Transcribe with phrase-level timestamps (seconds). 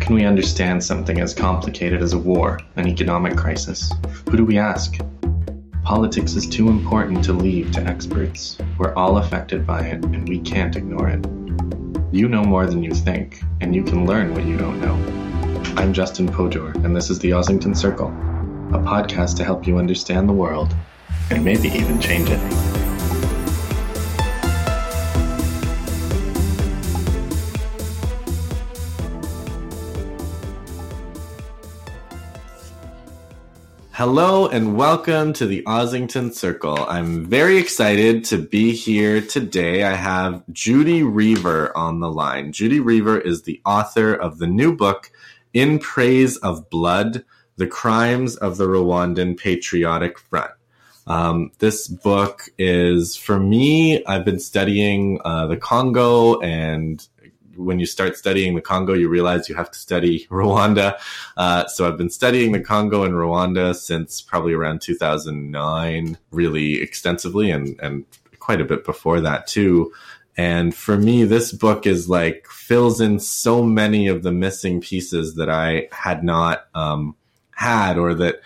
[0.00, 3.92] can we understand something as complicated as a war, an economic crisis?
[4.30, 4.98] Who do we ask?
[5.82, 8.58] Politics is too important to leave to experts.
[8.78, 11.26] We're all affected by it, and we can't ignore it.
[12.12, 14.94] You know more than you think, and you can learn what you don't know.
[15.76, 20.28] I'm Justin Podur, and this is the Ossington Circle, a podcast to help you understand
[20.28, 20.74] the world
[21.30, 22.77] and maybe even change it.
[33.98, 36.86] Hello and welcome to the Ossington Circle.
[36.88, 39.82] I'm very excited to be here today.
[39.82, 42.52] I have Judi Rever on the line.
[42.52, 45.10] Judi Rever is the author of the new book,
[45.52, 47.24] In Praise of Blood
[47.56, 50.52] The Crimes of the Rwandan Patriotic Front.
[51.08, 57.04] Um, this book is, for me, I've been studying uh, the Congo and
[57.58, 60.98] when you start studying the Congo, you realize you have to study Rwanda.
[61.36, 67.50] Uh, so I've been studying the Congo and Rwanda since probably around 2009, really extensively,
[67.50, 68.04] and and
[68.38, 69.92] quite a bit before that too.
[70.36, 75.34] And for me, this book is like fills in so many of the missing pieces
[75.34, 77.16] that I had not um,
[77.50, 78.40] had, or that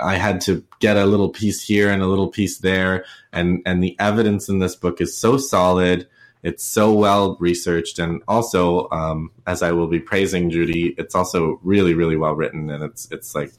[0.00, 3.06] I had to get a little piece here and a little piece there.
[3.32, 6.06] And and the evidence in this book is so solid
[6.42, 11.58] it's so well researched, and also, um, as I will be praising Judi, it's also
[11.62, 13.52] really, really well written, and it's it's like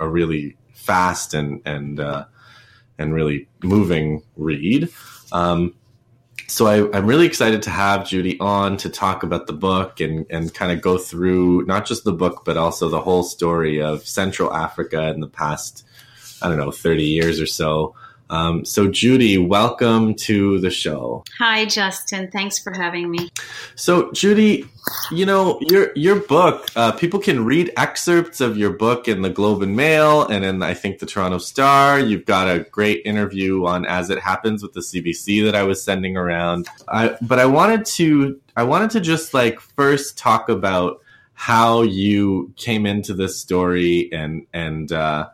[0.00, 2.24] a really fast and and uh,
[2.98, 4.88] and really moving read.
[5.32, 5.74] Um,
[6.46, 10.26] so I, am really excited to have Judi on to talk about the book and
[10.30, 14.06] and kind of go through not just the book but also the whole story of
[14.06, 15.86] Central Africa in the past
[16.42, 17.94] I don't know 30 years or so.
[18.30, 21.24] Um, so, Judi, welcome to the show.
[21.38, 22.30] Hi, Justin.
[22.30, 23.30] Thanks for having me.
[23.74, 24.68] So, Judi,
[25.10, 26.68] you know your your book.
[26.74, 30.62] Uh, people can read excerpts of your book in the Globe and Mail, and in
[30.62, 31.98] I think the Toronto Star.
[32.00, 35.82] You've got a great interview on As It Happens with the CBC that I was
[35.82, 36.68] sending around.
[36.88, 41.00] I, but I wanted to I wanted to just like first talk about
[41.34, 45.28] how you came into this story and and uh,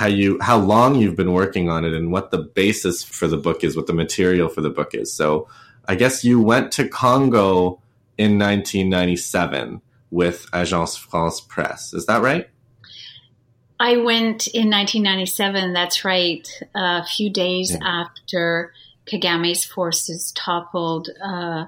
[0.00, 3.36] how you how long you've been working on it and what the basis for the
[3.36, 5.12] book is, what the material for the book is.
[5.12, 5.46] So
[5.84, 7.82] I guess you went to Congo
[8.16, 11.92] in 1997 with Agence France Presse.
[11.92, 12.48] Is that right?
[13.78, 15.74] I went in 1997.
[15.74, 16.48] That's right.
[16.74, 17.86] A few days yeah.
[17.86, 18.72] after
[19.04, 21.66] Kagame's forces toppled uh,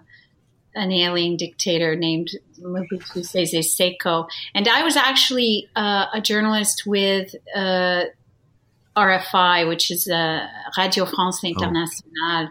[0.75, 2.31] an alien dictator named
[2.63, 4.27] Mobutu Sese Seko.
[4.55, 8.05] And I was actually uh, a journalist with uh,
[8.97, 11.49] RFI, which is uh, Radio France oh.
[11.49, 12.51] Internationale.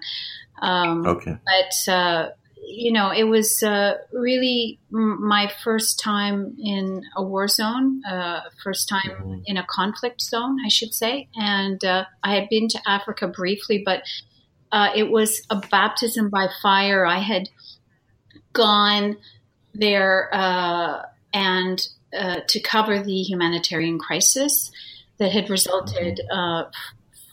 [0.61, 0.67] Oh.
[0.67, 1.37] Um, okay.
[1.45, 2.29] But, uh,
[2.63, 8.87] you know, it was uh, really my first time in a war zone, uh, first
[8.87, 9.41] time mm-hmm.
[9.45, 11.27] in a conflict zone, I should say.
[11.35, 14.03] And uh, I had been to Africa briefly, but
[14.71, 17.05] uh, it was a baptism by fire.
[17.05, 17.49] I had
[18.53, 19.17] gone
[19.73, 20.29] there
[21.33, 21.87] and
[22.47, 24.71] to cover the humanitarian crisis
[25.21, 26.63] that had resulted uh,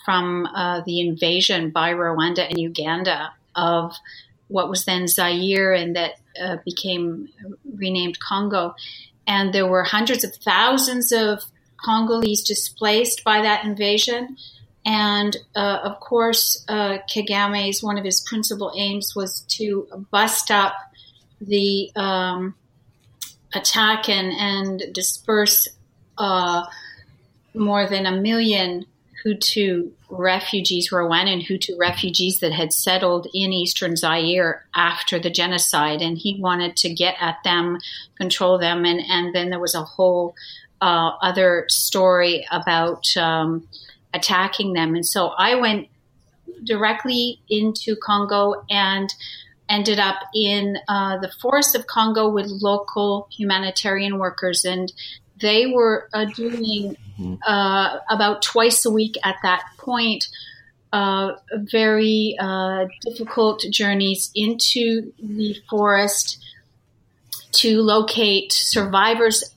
[0.05, 3.97] from uh, the invasion by Rwanda and Uganda of
[4.49, 7.31] what was then Zaire and that uh, became
[7.77, 8.75] renamed Congo.
[9.27, 11.43] And there were hundreds of thousands of
[11.83, 14.37] Congolese displaced by that invasion.
[14.85, 20.75] And uh, of course, uh, Kagame's one of his principal aims was to bust up
[21.41, 22.55] the um,
[23.55, 25.69] attack and, and disperse
[26.19, 26.67] uh,
[27.59, 28.87] more than a million
[29.25, 36.01] Hutu refugees, Rwandan Hutu refugees that had settled in eastern Zaire after the genocide.
[36.01, 37.79] And he wanted to get at them,
[38.17, 38.85] control them.
[38.85, 40.35] And, and then there was a whole
[40.81, 43.67] uh, other story about um,
[44.15, 44.95] attacking them.
[44.95, 45.89] And so I went
[46.65, 49.13] directly into Congo and
[49.69, 54.65] ended up in uh, the forest of Congo with local humanitarian workers.
[54.65, 54.93] And
[55.41, 57.35] they were uh, doing mm-hmm.
[57.47, 60.29] uh, about twice a week at that point
[60.93, 66.43] uh, very uh, difficult journeys into the forest
[67.53, 69.55] to locate survivors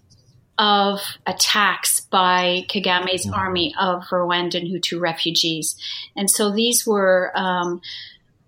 [0.57, 3.33] of attacks by Kagame's mm-hmm.
[3.33, 5.75] army of Rwandan Hutu refugees.
[6.16, 7.81] And so these were um,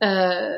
[0.02, 0.58] uh,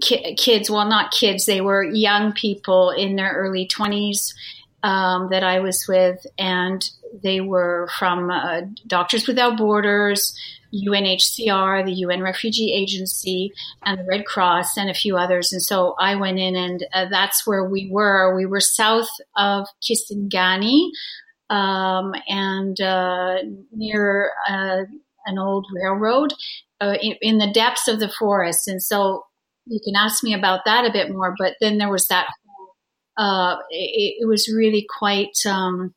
[0.00, 4.32] kids, well, not kids, they were young people in their early 20s
[4.82, 6.82] um, that I was with, and
[7.22, 10.36] they were from uh, Doctors Without Borders,
[10.74, 13.52] UNHCR, the UN Refugee Agency,
[13.84, 15.52] and the Red Cross, and a few others.
[15.52, 18.36] And so I went in, and uh, that's where we were.
[18.36, 20.90] We were south of Kisangani
[21.50, 23.36] um, and uh,
[23.72, 24.82] near uh,
[25.26, 26.32] an old railroad
[26.80, 28.68] uh, in, in, the depths of the forest.
[28.68, 29.24] And so
[29.66, 31.34] you can ask me about that a bit more.
[31.38, 32.26] But then there was that.
[33.16, 35.34] Uh, it, it, was really quite.
[35.46, 35.94] Um,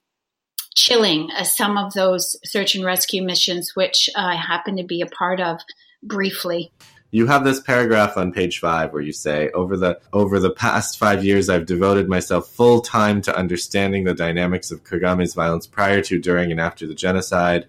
[0.75, 5.07] chilling as some of those search and rescue missions, which I happen to be a
[5.07, 5.60] part of
[6.01, 6.71] briefly.
[7.12, 11.00] You have this paragraph on page five where you say, "Over the over the past
[11.00, 16.01] five years, I've devoted myself full time to understanding the dynamics of Kagame's violence prior
[16.04, 17.66] to, during, and after the genocide."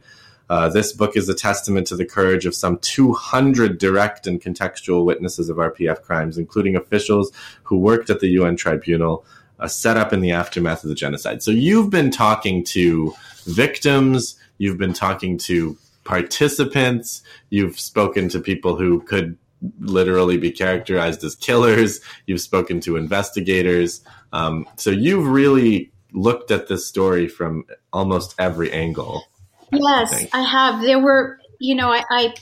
[0.50, 5.04] Uh, this book is a testament to the courage of some 200 direct and contextual
[5.04, 7.30] witnesses of RPF crimes, including officials
[7.62, 9.24] who worked at the UN tribunal,
[9.60, 11.42] uh, setup in the aftermath of the genocide.
[11.42, 13.14] So you've been talking to
[13.44, 19.36] victims, you've been talking to participants, you've spoken to people who could
[19.78, 24.02] literally be characterized as killers, you've spoken to investigators.
[24.32, 29.24] Um, so you've really looked at this story from almost every angle.
[29.72, 30.82] Yes, I, I have.
[30.82, 32.34] There were, you know, I, I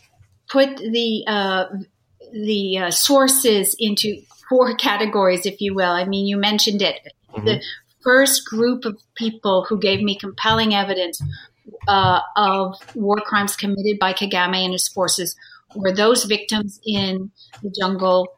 [0.49, 1.65] put the uh,
[2.33, 5.91] the uh, sources into four categories, if you will.
[5.91, 7.01] I mean, you mentioned it.
[7.33, 7.45] Mm-hmm.
[7.45, 7.63] The
[8.03, 11.21] first group of people who gave me compelling evidence
[11.87, 15.37] uh, of war crimes committed by Kagame and his forces
[15.75, 17.31] were those victims in
[17.63, 18.29] the jungle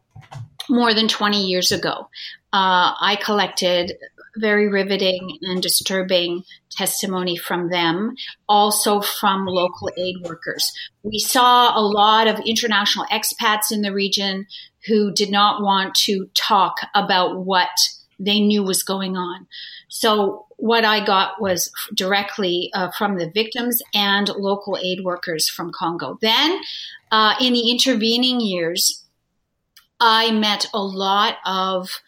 [0.69, 2.09] more than 20 years ago.
[2.53, 3.93] Uh, I collected
[4.37, 8.15] very riveting and disturbing testimony from them,
[8.49, 10.73] also from local aid workers.
[11.03, 14.47] We saw a lot of international expats in the region
[14.87, 17.69] who did not want to talk about what
[18.19, 19.47] they knew was going on.
[19.89, 25.73] So what I got was directly uh, from the victims and local aid workers from
[25.73, 26.19] Congo.
[26.21, 26.61] Then,
[27.11, 29.05] uh, in the intervening years,
[29.99, 32.01] I met a lot of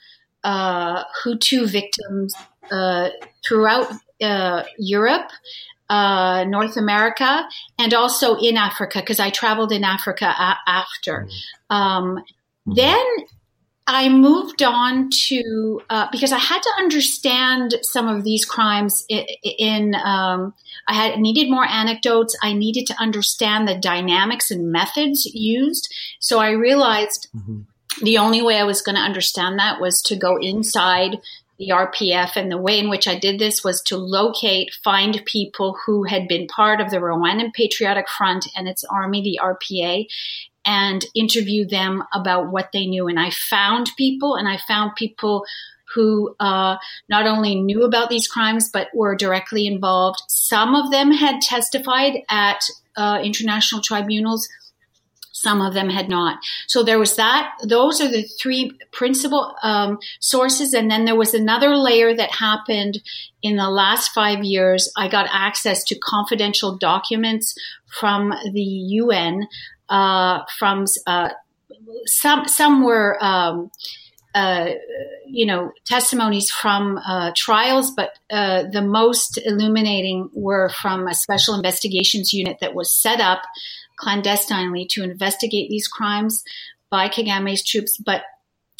[0.45, 2.35] uh, Hutu victims
[2.71, 3.11] uh,
[3.47, 3.93] throughout
[4.23, 5.31] uh, Europe,
[5.89, 7.47] uh, North America,
[7.79, 11.27] and also in Africa because I traveled in Africa a- after.
[11.27, 11.75] Mm-hmm.
[11.77, 12.25] Um,
[12.67, 12.75] mm-hmm.
[12.75, 13.07] Then
[13.87, 19.25] I moved on to uh, because I had to understand some of these crimes in.
[19.43, 20.55] in um,
[20.89, 22.37] I had needed more anecdotes.
[22.43, 25.93] I needed to understand the dynamics and methods used.
[26.19, 27.61] So I realized mm-hmm.
[28.03, 31.21] the only way I was going to understand that was to go inside
[31.59, 32.37] the RPF.
[32.37, 36.27] And the way in which I did this was to locate, find people who had
[36.27, 40.07] been part of the Rwandan Patriotic Front and its army, the RPA,
[40.65, 43.09] and interview them about what they knew.
[43.09, 45.45] And I found people, and I found people
[45.95, 46.77] who uh,
[47.09, 50.23] not only knew about these crimes but were directly involved.
[50.29, 52.61] Some of them had testified at
[52.97, 54.49] uh, international tribunals.
[55.33, 56.39] Some of them had not.
[56.69, 57.55] So there was that.
[57.65, 60.73] Those are the three principal um, sources.
[60.73, 63.03] And then there was another layer that happened
[63.43, 64.93] in the last five years.
[64.97, 67.55] I got access to confidential documents
[67.99, 69.49] from the UN
[69.89, 71.31] from uh,
[72.07, 73.71] some some were um,
[74.35, 74.71] uh,
[75.27, 81.55] you know testimonies from uh, trials, but uh, the most illuminating were from a special
[81.55, 83.43] investigations unit that was set up
[83.97, 86.43] clandestinely to investigate these crimes
[86.91, 88.23] by Kagame's troops, but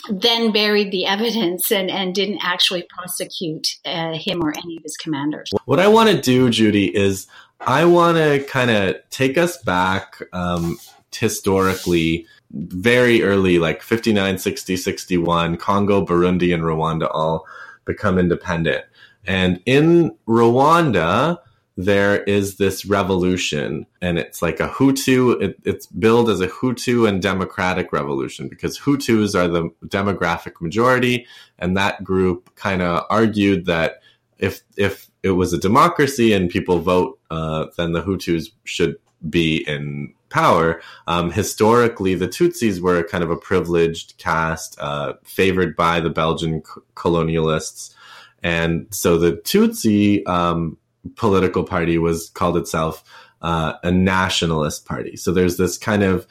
[0.09, 4.97] then buried the evidence and, and didn't actually prosecute uh, him or any of his
[4.97, 5.51] commanders.
[5.65, 7.29] What I want to do, Judi, is
[7.67, 10.79] I want to kind of take us back um,
[11.15, 17.47] historically very early, like 59, 60, 61, Congo, Burundi, and Rwanda all
[17.85, 18.85] become independent.
[19.27, 21.39] And in Rwanda,
[21.77, 27.09] there is this revolution, and it's like a Hutu, it, it's billed as a Hutu
[27.09, 31.27] and democratic revolution because Hutus are the demographic majority,
[31.59, 34.02] and that group kind of argued that
[34.43, 38.97] if if it was a democracy and people vote, uh, then the Hutus should
[39.31, 40.83] be in power.
[41.07, 46.63] Um, historically, the Tutsis were kind of a privileged caste, uh, favored by the Belgian
[46.65, 47.95] c- colonialists.
[48.43, 50.77] And so the Tutsi um,
[51.15, 53.05] political party was called itself
[53.43, 55.17] uh, a nationalist party.
[55.17, 56.27] So there's this kind of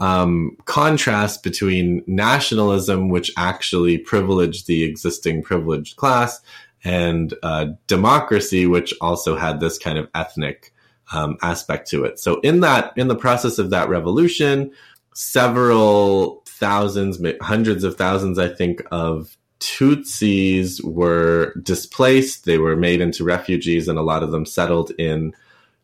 [0.00, 6.40] um, contrast between nationalism, which actually privileged the existing privileged class,
[6.84, 10.72] and uh, democracy, which also had this kind of ethnic
[11.12, 12.18] um, aspect to it.
[12.18, 14.70] So in that, in the process of that revolution,
[15.14, 22.44] several thousands, hundreds of thousands, I think, of Tutsis were displaced.
[22.44, 25.34] They were made into refugees, and a lot of them settled in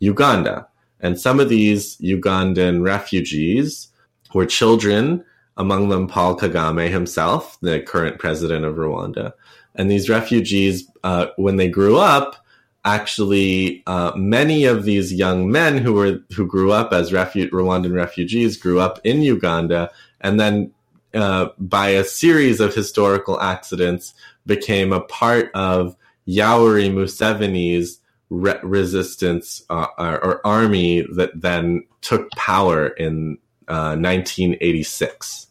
[0.00, 0.68] Uganda.
[1.00, 3.88] And some of these Ugandan refugees
[4.34, 5.24] were children,
[5.56, 9.32] among them Paul Kagame himself, the current president of Rwanda.
[9.74, 12.36] And these refugees, uh, when they grew up,
[12.84, 17.94] actually uh, many of these young men who were who grew up as refu- Rwandan
[17.94, 20.72] refugees grew up in Uganda, and then
[21.14, 24.14] uh, by a series of historical accidents
[24.46, 25.96] became a part of
[26.26, 27.98] Yoweri Museveni's
[28.30, 35.48] re- resistance uh, or, or, army that then took power in 1986.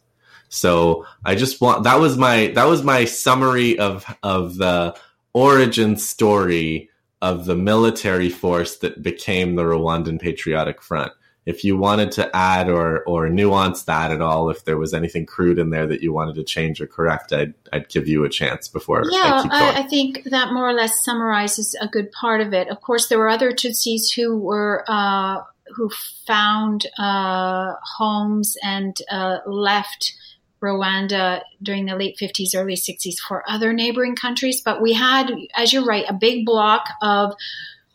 [0.50, 4.96] So I just want that was my that was my summary of of the
[5.34, 6.90] origin story
[7.22, 11.12] of the military force that became the Rwandan Patriotic Front.
[11.46, 15.26] If you wanted to add or or nuance that at all, if there was anything
[15.26, 18.30] crude in there that you wanted to change or correct, I'd I'd give you a
[18.30, 19.04] chance before.
[19.10, 22.70] Yeah, I, I, I think that more or less summarizes a good part of it.
[22.70, 24.84] Of course, there were other Tutsis who were.
[24.88, 25.44] Uh,
[25.76, 25.88] who
[26.26, 30.16] found uh, homes and uh, left
[30.62, 34.62] Rwanda during the late 50s, early 60s for other neighboring countries.
[34.62, 37.34] But we had, as you're right, a big block of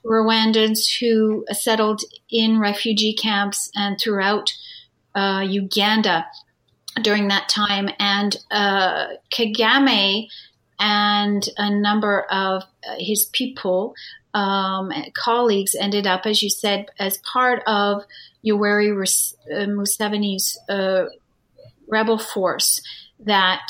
[0.04, 4.52] Rwandans who settled in refugee camps and throughout
[5.14, 6.26] uh, Uganda
[7.02, 7.88] during that time.
[7.99, 10.28] And uh, Kagame
[10.78, 13.94] and a number of uh, his people,
[14.35, 18.02] um, colleagues, ended up, as you said, as part of
[18.44, 21.06] Yoweri uh, Museveni's uh,
[21.88, 22.81] rebel force
[23.21, 23.67] that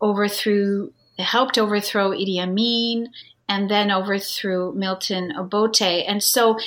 [0.00, 3.08] overthrew, helped overthrow Idi Amin
[3.48, 5.82] and then overthrew Milton Obote.
[5.82, 6.58] And so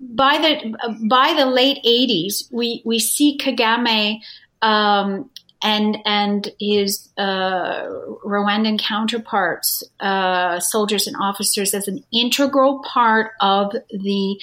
[0.00, 4.20] by the by the late 80s, we, we see Kagame
[4.62, 5.30] um,
[5.62, 7.86] and and his uh,
[8.24, 14.40] Rwandan counterparts, uh, soldiers and officers, as an integral part of the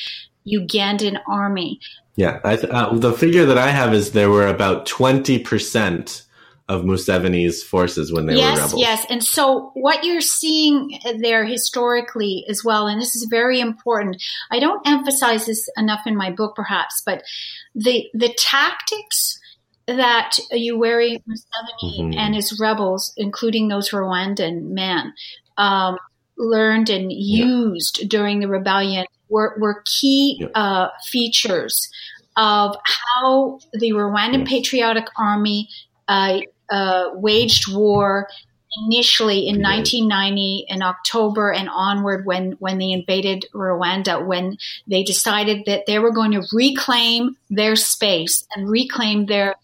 [0.48, 1.80] Ugandan army.
[2.16, 6.24] Yeah, th- uh, the figure that I have is there were about twenty percent
[6.70, 8.80] of Museveni's forces when they yes, were rebels.
[8.80, 9.06] Yes, yes.
[9.10, 14.22] and so what you're seeing there historically as well, and this is very important.
[14.52, 17.24] I don't emphasize this enough in my book, perhaps, but
[17.76, 19.40] the the tactics
[19.88, 22.18] that Yoweri Museveni mm-hmm.
[22.18, 25.14] and his rebels, including those Rwandan men,
[25.58, 25.98] um,
[26.38, 28.08] learned and used yeah.
[28.08, 30.48] during the rebellion were, were key yeah.
[30.54, 31.90] uh, features
[32.38, 35.70] of how the Rwandan Patriotic Army
[36.08, 38.28] uh, uh, waged war
[38.86, 45.66] initially in 1990 in October and onward when when they invaded Rwanda when they decided
[45.68, 49.56] that they were going to reclaim their space and reclaim their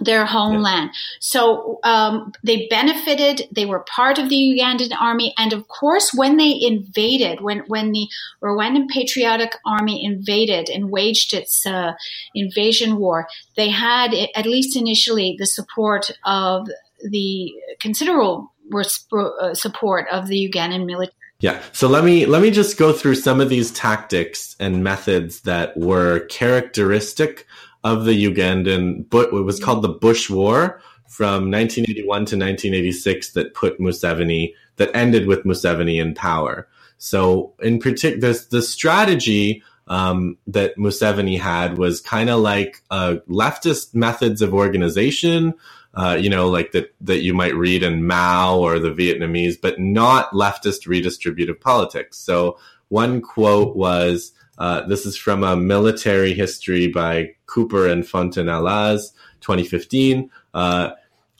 [0.00, 0.90] their homeland.
[0.92, 0.98] Yeah.
[1.20, 3.48] So um, they benefited.
[3.54, 7.92] They were part of the Ugandan army, and of course, when they invaded, when when
[7.92, 8.06] the
[8.42, 11.92] Rwandan Patriotic Army invaded and waged its uh,
[12.34, 13.26] invasion war,
[13.56, 16.68] they had at least initially the support of
[17.10, 21.14] the considerable uh, support of the Ugandan military.
[21.40, 21.62] Yeah.
[21.72, 25.76] So let me let me just go through some of these tactics and methods that
[25.76, 27.46] were characteristic
[27.84, 33.54] of the Ugandan, but it was called the Bush War from 1981 to 1986 that
[33.54, 36.68] put Museveni, that ended with Museveni in power.
[36.98, 43.94] So in particular, the strategy um, that Museveni had was kind of like uh, leftist
[43.94, 45.54] methods of organization,
[45.94, 49.80] uh, you know, like that that you might read in Mao or the Vietnamese, but
[49.80, 52.18] not leftist redistributive politics.
[52.18, 52.58] So
[52.88, 60.30] one quote was, uh, this is from a military history by Cooper and Fontanellaz, 2015.
[60.52, 60.90] Uh,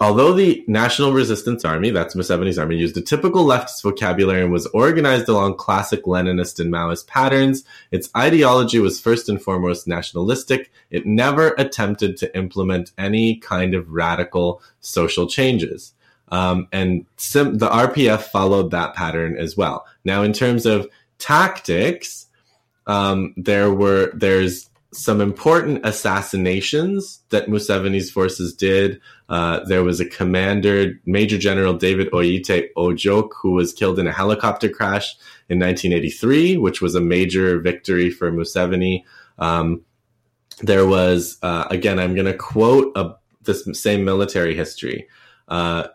[0.00, 4.66] although the National Resistance Army, that's Museveni's army, used a typical leftist vocabulary and was
[4.66, 10.70] organized along classic Leninist and Maoist patterns, its ideology was first and foremost nationalistic.
[10.90, 15.92] It never attempted to implement any kind of radical social changes.
[16.30, 19.87] Um, and sim- the RPF followed that pattern as well.
[20.04, 20.87] Now, in terms of
[21.18, 22.27] tactics,
[22.88, 29.00] um, there were there's some important assassinations that Museveni's forces did.
[29.28, 34.12] Uh, there was a commander, Major General David Oyite Ojok, who was killed in a
[34.12, 35.14] helicopter crash
[35.50, 39.04] in 1983, which was a major victory for Museveni.
[39.38, 39.83] Um,
[40.62, 45.07] there was, uh, again, I'm going to quote a, this same military history.
[45.49, 45.88] Uh,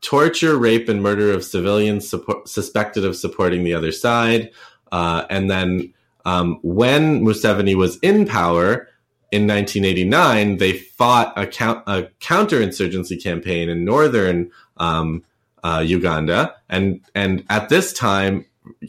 [0.00, 4.50] torture, rape, and murder of civilians support, suspected of supporting the other side.
[4.90, 5.92] Uh, and then
[6.24, 8.88] um, when Museveni was in power
[9.30, 15.24] in 1989, they fought a, count, a counterinsurgency campaign in northern um,
[15.64, 18.44] uh, Uganda, and and at this time,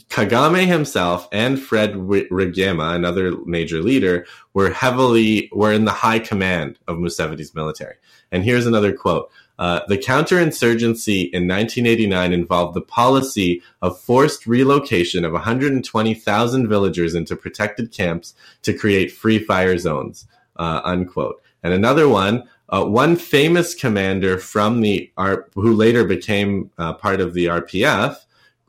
[0.09, 6.77] Kagame himself and Fred Rwigema, another major leader, were heavily were in the high command
[6.87, 7.95] of Museveni's military.
[8.31, 9.31] And here's another quote.
[9.59, 17.35] Uh, the counterinsurgency in 1989 involved the policy of forced relocation of 120,000 villagers into
[17.35, 18.33] protected camps
[18.63, 20.27] to create free fire zones.
[20.55, 21.41] Uh, unquote.
[21.63, 27.21] And another one, uh, one famous commander from the R- who later became uh, part
[27.21, 28.17] of the RPF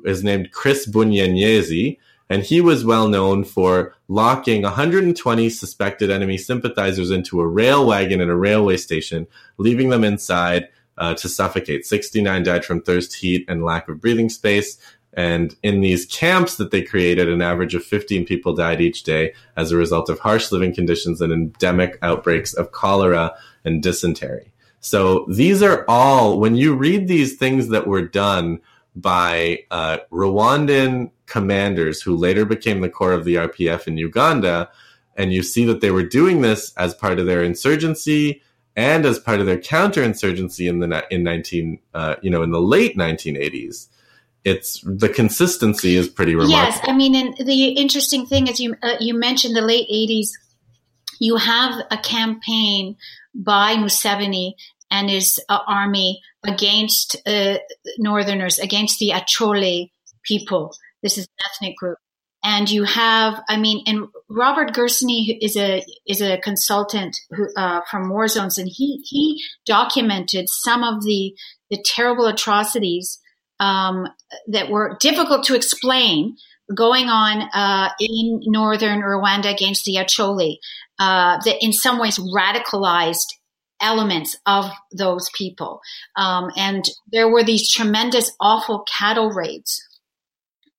[0.05, 1.99] is named Chris Bunyenyezi,
[2.31, 8.21] and he was well known for locking 120 suspected enemy sympathizers into a rail wagon
[8.21, 9.27] at a railway station,
[9.59, 11.87] leaving them inside uh, to suffocate.
[11.87, 14.79] 69 died from thirst, heat, and lack of breathing space.
[15.13, 19.33] And in these camps that they created, an average of 15 people died each day
[19.57, 23.33] as a result of harsh living conditions and endemic outbreaks of cholera
[23.65, 24.53] and dysentery.
[24.81, 28.61] So these are all, when you read these things that were done
[28.95, 34.69] by uh, Rwandan commanders who later became the core of the RPF in Uganda,
[35.17, 38.43] and you see that they were doing this as part of their insurgency
[38.77, 42.61] and as part of their counterinsurgency in the in 19 uh, you know in the
[42.61, 43.89] late 1980s
[44.45, 46.71] it's the consistency is pretty remarkable.
[46.71, 50.29] Yes, I mean, and the interesting thing is you uh, you mentioned the late '80s.
[51.19, 52.97] You have a campaign
[53.35, 54.53] by Museveni
[54.91, 57.57] and his uh, army against uh,
[57.99, 59.91] Northerners, against the Acholi
[60.25, 60.77] people.
[61.03, 61.99] This is an ethnic group,
[62.45, 67.81] and you have, I mean, and Robert Gersony is a is a consultant who, uh,
[67.91, 71.35] from war zones, and he he documented some of the
[71.71, 73.19] the terrible atrocities
[73.61, 74.07] um,
[74.47, 76.37] that were difficult to explain
[76.75, 80.57] going on uh, in northern Rwanda against the Acholi
[80.99, 83.27] uh, that in some ways radicalized
[83.81, 85.81] elements of those people.
[86.17, 89.83] Um, and there were these tremendous, awful cattle raids,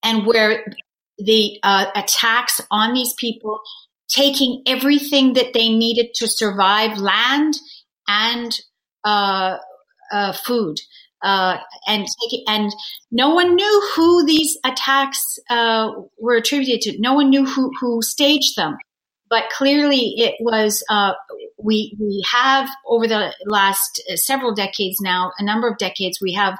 [0.03, 0.63] and where
[1.17, 3.59] the uh, attacks on these people,
[4.07, 7.57] taking everything that they needed to survive land
[8.07, 8.59] and
[9.03, 9.57] uh,
[10.11, 10.79] uh, food
[11.25, 11.57] uh,
[11.87, 12.05] and
[12.47, 12.71] and
[13.11, 16.99] no one knew who these attacks uh, were attributed to.
[16.99, 18.77] No one knew who who staged them,
[19.29, 20.83] but clearly it was.
[20.89, 21.13] Uh,
[21.57, 26.59] we we have over the last several decades now, a number of decades, we have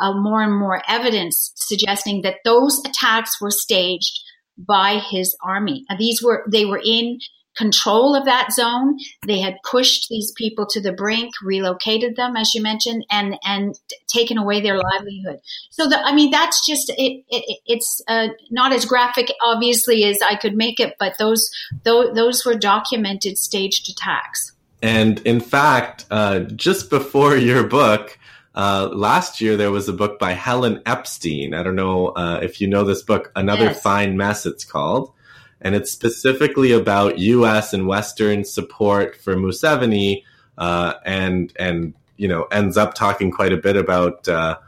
[0.00, 4.20] uh, more and more evidence suggesting that those attacks were staged
[4.56, 5.84] by his army.
[5.98, 7.18] these were they were in
[7.58, 8.96] control of that zone.
[9.26, 13.78] They had pushed these people to the brink, relocated them, as you mentioned, and and
[14.06, 15.40] taken away their livelihood.
[15.70, 17.24] So, the, I mean, that's just it.
[17.28, 21.50] it it's uh, not as graphic, obviously, as I could make it, but those
[21.82, 24.52] those, those were documented staged attacks.
[24.80, 28.18] And in fact, uh, just before your book.
[28.58, 31.54] Uh, last year, there was a book by Helen Epstein.
[31.54, 33.80] I don't know uh, if you know this book, Another yes.
[33.80, 35.12] Fine Mess, it's called
[35.60, 37.72] and it's specifically about U.S.
[37.72, 40.24] and Western support for Museveni,
[40.56, 44.58] uh, and and you know ends up talking quite a bit about uh,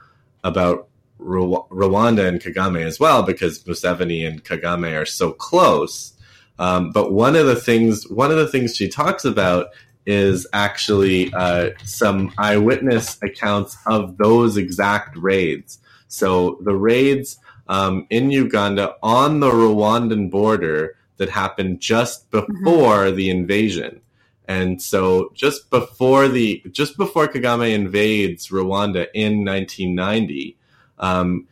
[0.42, 0.88] about
[1.20, 6.12] Rwanda and Kagame as well because Museveni and Kagame are so close.
[6.58, 9.68] Um, but one of the things one of the things she talks about
[10.10, 15.78] is actually uh, some eyewitness accounts of those exact raids.
[16.08, 22.64] So the raids um, in Uganda on the Rwandan border that happened just mm-hmm.
[22.64, 23.16] before mm-hmm.
[23.16, 24.00] the invasion.
[24.48, 30.56] And so just before the just before Kagame invades Rwanda in 1990,
[30.98, 31.46] um,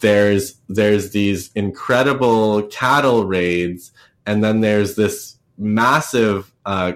[0.00, 3.92] there's there's these incredible cattle raids,
[4.26, 6.94] and then there's this massive, uh,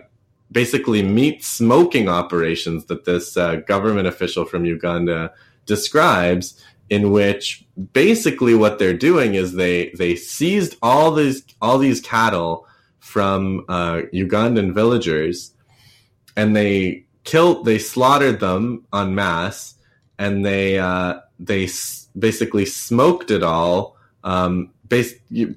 [0.55, 5.33] basically meat smoking operations that this uh, government official from Uganda
[5.67, 12.01] describes in which basically what they're doing is they they seized all these all these
[12.01, 12.67] cattle
[13.01, 15.53] from uh, Ugandan villagers,
[16.37, 19.75] and they killed they slaughtered them en masse,
[20.19, 25.15] and they uh, they s- basically smoked it all, um, bas-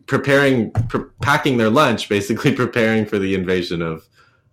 [0.08, 4.08] preparing pre- packing their lunch, basically preparing for the invasion of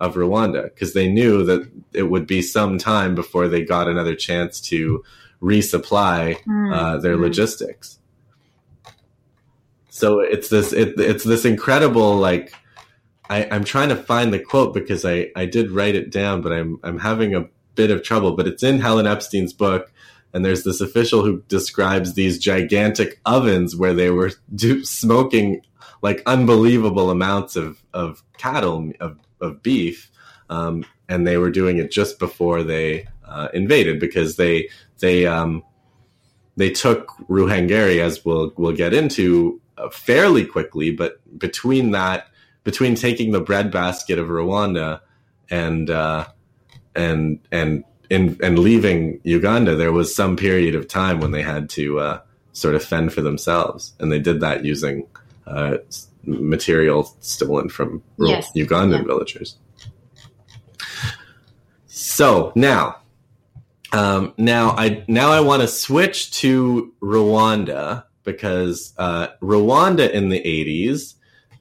[0.04, 4.14] of Rwanda because they knew that it would be some time before they got another
[4.14, 5.04] chance to
[5.42, 6.36] resupply
[6.72, 7.20] uh, their mm.
[7.20, 7.98] logistics.
[9.90, 12.52] So it's this it, it's this incredible like
[13.30, 16.52] I, I'm trying to find the quote because I, I did write it down, but
[16.52, 18.32] I'm I'm having a bit of trouble.
[18.32, 19.92] But it's in Helen Epstein's book,
[20.32, 25.62] and there's this official who describes these gigantic ovens where they were do, smoking
[26.02, 30.10] like unbelievable amounts of of cattle of of beef,
[30.50, 34.68] um, and they were doing it just before they uh, invaded because they
[35.00, 35.62] they um,
[36.56, 40.90] they took Ruhengeri, as we'll we'll get into, uh, fairly quickly.
[40.90, 42.28] But between that,
[42.62, 45.00] between taking the breadbasket of Rwanda
[45.50, 46.26] and uh,
[46.94, 51.68] and and in, and leaving Uganda, there was some period of time when they had
[51.70, 52.20] to uh,
[52.52, 55.06] sort of fend for themselves, and they did that using
[55.46, 55.78] uh,
[56.26, 58.50] material stolen from yes.
[58.54, 59.04] Ugandan yeah.
[59.04, 59.56] villagers.
[61.86, 62.96] So now,
[63.92, 70.40] um, now I now I want to switch to Rwanda because uh, Rwanda in the
[70.40, 71.14] '80s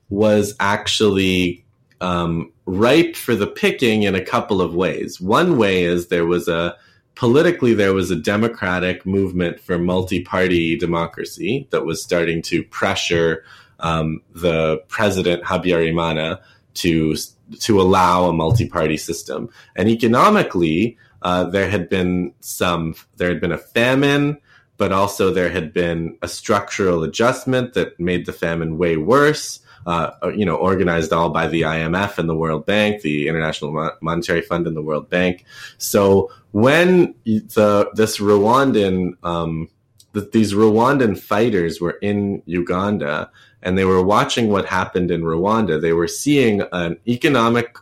[0.09, 1.65] was actually
[2.01, 5.21] um, ripe for the picking in a couple of ways.
[5.21, 6.75] One way is there was a
[7.15, 13.43] politically there was a democratic movement for multi-party democracy that was starting to pressure
[13.83, 16.39] um, the president Habyarimana
[16.75, 17.15] to
[17.59, 19.49] to allow a multi-party system.
[19.75, 24.39] And economically, uh, there had been some there had been a famine,
[24.77, 29.59] but also there had been a structural adjustment that made the famine way worse.
[29.85, 34.41] Uh, you know, organized all by the IMF and the World Bank, the International Monetary
[34.41, 35.43] Fund and the World Bank.
[35.77, 39.67] So when the this Rwandan um,
[40.13, 43.29] the, these Rwandan fighters were in Uganda
[43.63, 45.81] and they were watching what happened in Rwanda.
[45.81, 47.75] They were seeing an economic,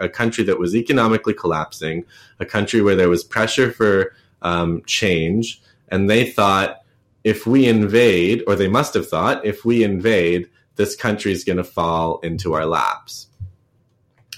[0.00, 2.04] a country that was economically collapsing,
[2.40, 5.62] a country where there was pressure for um, change.
[5.88, 6.80] And they thought,
[7.22, 11.58] if we invade, or they must have thought, if we invade, this country is going
[11.58, 13.28] to fall into our laps.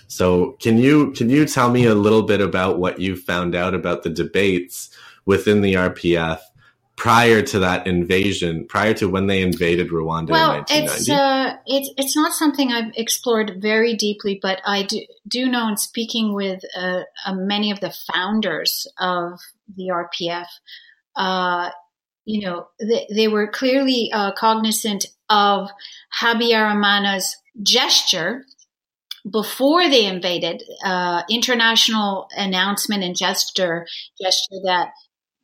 [0.07, 3.75] So, can you can you tell me a little bit about what you found out
[3.75, 4.90] about the debates
[5.25, 6.40] within the RPF
[6.96, 10.85] prior to that invasion, prior to when they invaded Rwanda well, in 1990?
[10.85, 15.68] It's, uh, it's, it's not something I've explored very deeply, but I do, do know
[15.68, 19.40] in speaking with uh, uh, many of the founders of
[19.76, 20.46] the RPF,
[21.16, 21.70] uh,
[22.24, 25.70] you know, they, they were clearly uh, cognizant of
[26.20, 28.44] Habyarimana's gesture
[29.28, 33.87] before they invaded, uh, international announcement and gesture
[34.20, 34.90] gesture that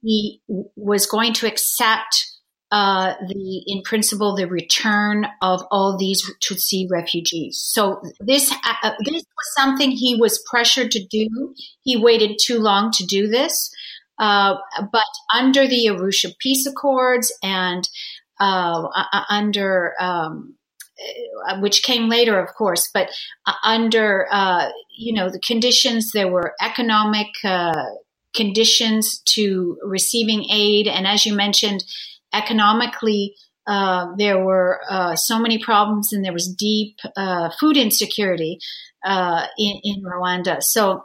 [0.03, 0.41] he
[0.77, 2.27] was going to accept
[2.73, 7.61] uh, the, in principle, the return of all these Tutsi refugees.
[7.61, 11.55] So this uh, uh, this was something he was pressured to do.
[11.83, 13.71] He waited too long to do this,
[14.21, 14.55] uh,
[14.93, 17.89] but under the Arusha Peace Accords and
[18.39, 20.55] uh, uh, under um,
[21.59, 23.11] which came later, of course, but
[23.65, 24.29] under
[24.97, 27.29] you know the conditions, there were economic
[28.35, 30.87] conditions to receiving aid.
[30.87, 31.85] And as you mentioned,
[32.33, 33.35] economically,
[33.67, 38.59] uh, there were uh, so many problems and there was deep uh, food insecurity
[39.05, 40.63] uh, in, in, Rwanda.
[40.63, 41.03] So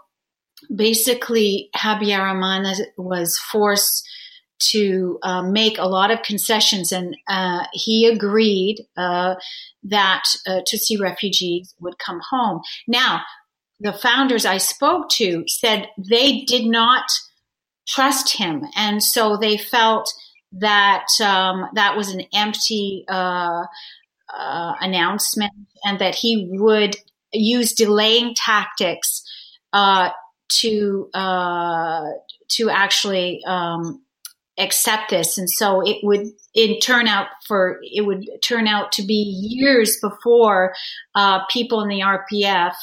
[0.74, 4.08] basically, Habyarimana was forced
[4.72, 12.00] to uh, make a lot of concessions, and uh, he agreed that Tutsi refugees would
[12.00, 12.62] come home.
[12.88, 13.22] Now,
[13.80, 17.06] the founders I spoke to said they did not
[17.88, 20.12] trust him, and so they felt
[20.54, 23.64] that um, that was an empty uh,
[24.34, 25.52] uh, announcement,
[25.84, 26.96] and that he would
[27.34, 29.24] use delaying tactics
[29.74, 30.10] uh,
[30.50, 32.04] to uh,
[32.50, 34.02] to actually um,
[34.58, 39.04] accept this, and so it would it turn out for it would turn out to
[39.04, 40.74] be years before
[41.14, 42.74] uh, people in the RPF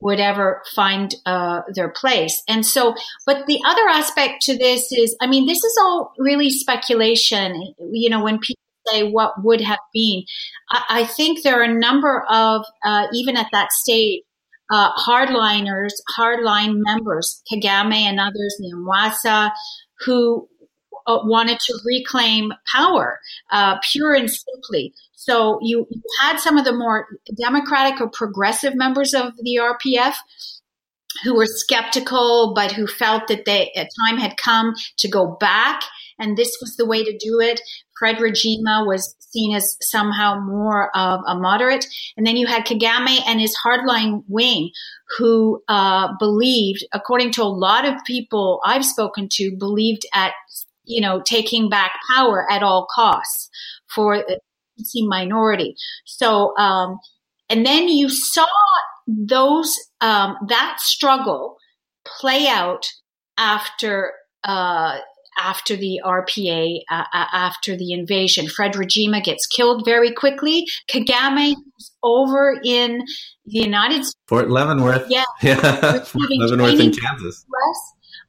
[0.00, 2.42] would ever find uh, their place.
[2.48, 2.94] And so,
[3.26, 7.74] but the other aspect to this is, I mean, this is all really speculation.
[7.92, 10.24] You know, when people say what would have been,
[10.70, 14.22] I, I think there are a number of, uh, even at that stage,
[14.72, 19.50] uh, hardliners, hardline members, Kagame and others, Nyamwasa,
[20.06, 20.48] who
[21.10, 23.20] uh, wanted to reclaim power,
[23.50, 24.94] uh, pure and simply.
[25.14, 27.06] So you, you had some of the more
[27.38, 30.14] democratic or progressive members of the RPF
[31.24, 35.82] who were skeptical, but who felt that they, a time had come to go back,
[36.18, 37.60] and this was the way to do it.
[37.98, 43.20] Fred Rwigema was seen as somehow more of a moderate, and then you had Kagame
[43.26, 44.70] and his hardline wing,
[45.18, 50.32] who uh, believed, according to a lot of people I've spoken to, believed at
[50.90, 53.48] you know taking back power at all costs
[53.94, 54.24] for
[54.84, 55.74] see minority.
[56.04, 56.98] So, um,
[57.48, 58.46] and then you saw
[59.06, 61.56] those um, that struggle
[62.04, 62.86] play out
[63.36, 64.12] after
[64.44, 64.98] uh,
[65.38, 68.48] after the RPA, uh, uh, after the invasion.
[68.48, 70.66] Fred Rwigema gets killed very quickly.
[70.88, 72.98] Kagame is over in
[73.46, 74.14] the United States.
[74.26, 75.06] Fort Leavenworth.
[75.08, 75.24] Yeah.
[75.42, 76.00] yeah.
[76.00, 77.46] Fort Leavenworth in Kansas.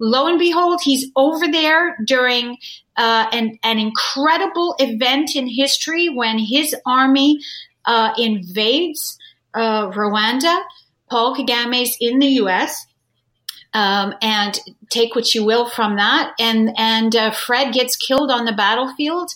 [0.02, 2.58] Lo and behold, he's over there during
[2.98, 7.40] uh, an, an incredible event in history when his army
[7.86, 9.18] uh, invades
[9.54, 10.62] uh, Rwanda.
[11.10, 12.88] Paul Kagame's in the U.S.
[13.74, 14.60] Um, and
[14.90, 16.34] take what you will from that.
[16.40, 19.32] And and uh, Fred gets killed on the battlefield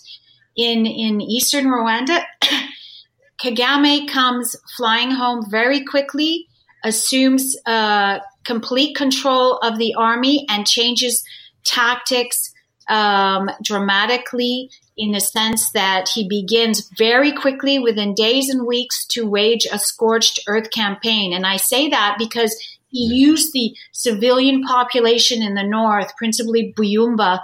[0.56, 2.24] in in eastern Rwanda.
[3.40, 6.48] Kagame comes flying home very quickly,
[6.82, 11.24] assumes uh, complete control of the army, and changes
[11.64, 12.52] tactics
[12.88, 19.28] um, dramatically in the sense that he begins very quickly, within days and weeks, to
[19.28, 21.34] wage a scorched earth campaign.
[21.34, 22.56] And I say that because
[22.88, 27.40] he used the civilian population in the north, principally Byumba,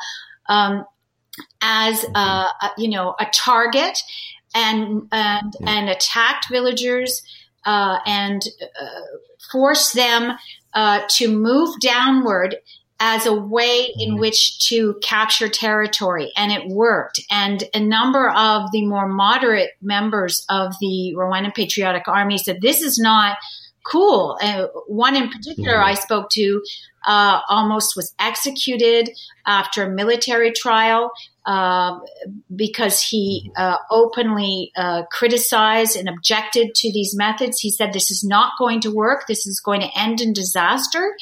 [0.48, 0.84] um,
[1.60, 2.46] as a,
[2.78, 3.98] you know a target
[4.54, 7.22] and and, and attacked villagers
[7.64, 9.00] uh, and uh,
[9.50, 10.32] forced them
[10.74, 12.56] uh, to move downward
[13.04, 14.20] as a way in mm-hmm.
[14.20, 16.30] which to capture territory.
[16.36, 17.20] And it worked.
[17.30, 22.80] And a number of the more moderate members of the Rwandan Patriotic Army said, this
[22.80, 23.38] is not
[23.84, 24.38] cool.
[24.42, 26.62] Uh, one in particular I spoke to
[27.06, 29.10] uh, almost was executed
[29.46, 31.12] after a military trial
[31.46, 31.98] uh,
[32.54, 37.58] because he uh, openly uh, criticized and objected to these methods.
[37.58, 39.26] He said, This is not going to work.
[39.26, 41.16] This is going to end in disaster.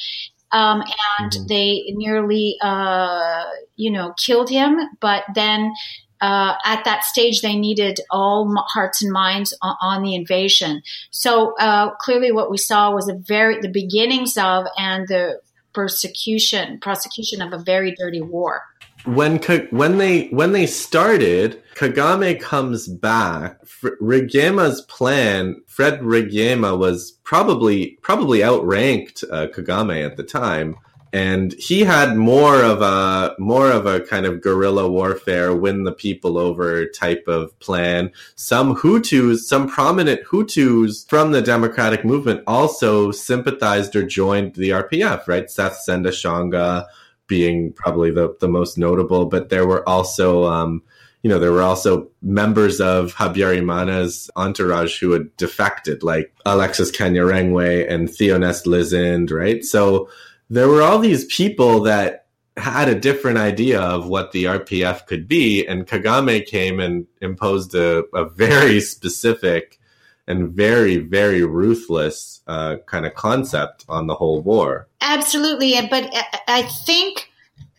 [0.51, 0.83] Um,
[1.19, 1.47] and mm-hmm.
[1.47, 3.45] they nearly, uh,
[3.77, 4.77] you know, killed him.
[4.99, 5.73] But then
[6.21, 10.81] uh, at that stage, they needed all hearts and minds on, on the invasion.
[11.09, 15.41] So uh, clearly, what we saw was a very the beginnings of and the
[15.73, 18.61] persecution prosecution of a very dirty war
[19.05, 19.39] when
[19.71, 23.57] when they when they started, Kagame comes back.
[23.63, 30.75] F- Rwigema's plan, Fred Rwigema was probably probably outranked uh, Kagame at the time,
[31.13, 35.91] and he had more of a more of a kind of guerrilla warfare, win the
[35.91, 38.11] people over type of plan.
[38.35, 45.27] Some Hutus, some prominent Hutus from the democratic movement, also sympathized or joined the RPF.
[45.27, 46.85] Right, Seth Sendashonga
[47.27, 50.83] being probably the, the most notable, but there were also, um,
[51.23, 57.89] you know, there were also members of Habyarimana's entourage who had defected, like Alexis Kanyarengwe
[57.89, 59.63] and Theoneste Lizinde, right?
[59.63, 60.09] So
[60.51, 62.25] there were all these people that
[62.57, 67.73] had a different idea of what the RPF could be, and Kagame came and imposed
[67.73, 69.79] a, a very specific
[70.27, 74.89] and very, very ruthless uh, kind of concept on the whole war.
[74.99, 75.73] Absolutely.
[75.89, 76.13] But
[76.49, 77.29] I think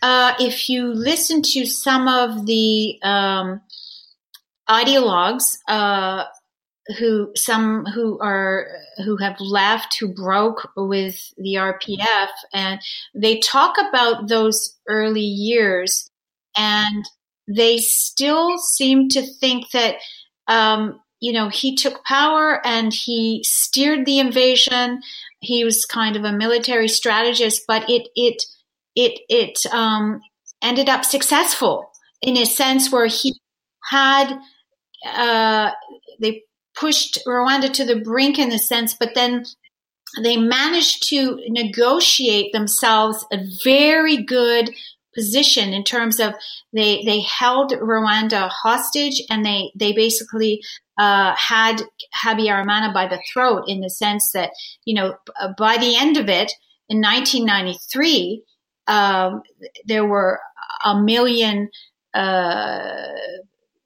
[0.01, 3.61] uh, if you listen to some of the um,
[4.69, 6.25] ideologues, uh,
[6.99, 8.67] who some who are
[9.05, 12.81] who have left who broke with the RPF and
[13.15, 16.11] they talk about those early years
[16.57, 17.05] and
[17.47, 19.97] they still seem to think that
[20.49, 25.01] um, you know, he took power and he steered the invasion.
[25.39, 28.43] He was kind of a military strategist, but it it
[28.97, 30.21] it it um,
[30.61, 31.89] ended up successful
[32.23, 33.35] in a sense where he
[33.89, 34.37] had
[35.07, 35.71] uh,
[36.21, 36.43] they
[36.75, 39.45] pushed Rwanda to the brink in a sense, but then
[40.23, 44.71] they managed to negotiate themselves a very good
[45.15, 46.33] position in terms of
[46.73, 50.63] they they held Rwanda hostage and they they basically
[50.99, 51.83] uh, had
[52.25, 54.51] Habyarimana by the throat in the sense that,
[54.85, 55.15] you know,
[55.59, 56.53] by the end of it,
[56.89, 58.43] in 1993,
[58.87, 59.43] um,
[59.87, 60.41] there were
[60.85, 61.71] a million
[62.15, 63.09] uh,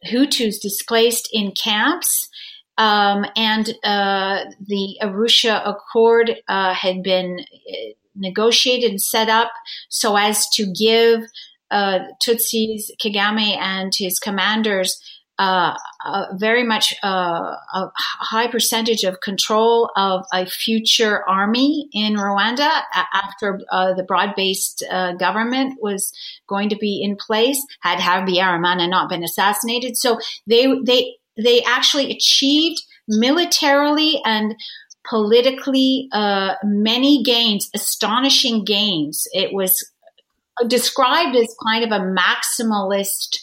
[0.05, 2.29] Hutus displaced in camps.
[2.78, 7.74] Um, and uh, the Arusha Accord uh, had been uh,
[8.14, 9.50] negotiated and set up
[9.88, 11.22] so as to give
[11.70, 15.00] uh, Tutsis, Kagame, and his commanders
[15.38, 15.74] uh,
[16.34, 22.70] very much uh, a high percentage of control of a future army in Rwanda
[23.12, 26.12] after uh, the broad-based uh, government was
[26.46, 27.62] going to be in place.
[27.80, 34.55] Had Habyarimana not been assassinated, so they they they actually achieved militarily and
[35.09, 39.25] politically uh, many gains, astonishing gains.
[39.33, 39.75] It was
[40.66, 43.38] described as kind of a maximalist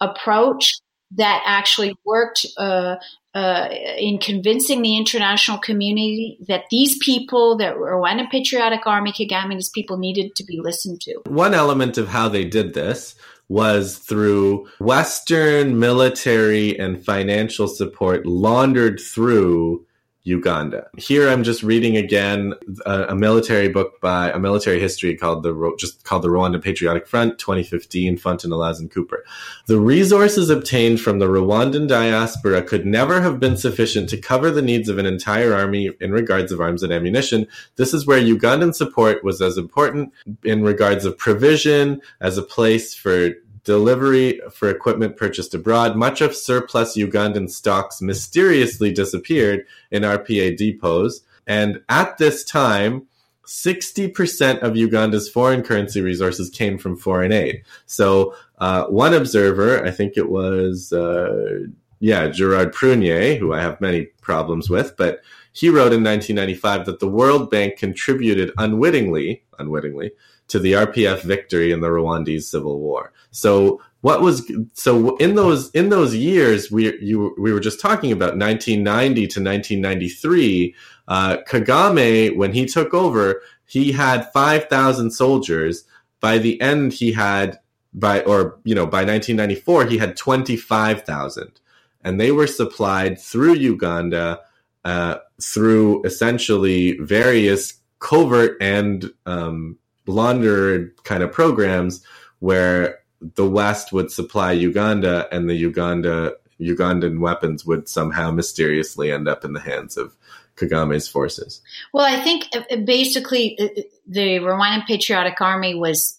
[0.00, 0.74] approach
[1.12, 2.96] that actually worked uh,
[3.34, 9.70] uh, in convincing the international community that these people, that Rwandan Patriotic Army, Kagame, these
[9.70, 11.20] people needed to be listened to.
[11.26, 13.14] One element of how they did this
[13.48, 19.84] was through Western military and financial support laundered through
[20.28, 20.88] Uganda.
[20.96, 25.74] Here I'm just reading again a, a, military book by a military history called the
[25.78, 29.24] just called the Rwandan Patriotic Front 2015 Fontanellaz Cooper.
[29.66, 34.62] The resources obtained from the Rwandan diaspora could never have been sufficient to cover the
[34.62, 37.46] needs of an entire army in regards of arms and ammunition.
[37.76, 40.12] This is where Ugandan support was as important
[40.44, 43.30] in regards of provision as a place for
[43.68, 51.20] delivery for equipment purchased abroad, much of surplus Ugandan stocks mysteriously disappeared in RPA depots.
[51.46, 53.06] And at this time,
[53.44, 57.62] 60% of Uganda's foreign currency resources came from foreign aid.
[57.84, 61.66] So, uh, one observer, I think it was, uh,
[62.00, 65.20] yeah, Gerard Prunier, who I have many problems with, but
[65.52, 70.12] he wrote in 1995 that the World Bank contributed unwittingly, unwittingly,
[70.48, 73.12] to the RPF victory in the Rwandese civil war.
[73.30, 78.12] So what was so in those in those years we you we were just talking
[78.12, 80.74] about 1990 to 1993
[81.08, 85.84] uh, Kagame when he took over he had 5000 soldiers
[86.20, 87.58] by the end he had
[87.92, 91.60] by or you know by 1994 he had 25000
[92.02, 94.40] and they were supplied through Uganda
[94.84, 99.76] uh, through essentially various covert and um,
[100.08, 102.04] laundered kind of programs
[102.40, 109.28] where the West would supply Uganda and the Uganda Ugandan weapons would somehow mysteriously end
[109.28, 110.16] up in the hands of
[110.56, 111.62] Kagame's forces.
[111.92, 116.18] Well, I think uh, basically uh, the Rwandan Patriotic Army was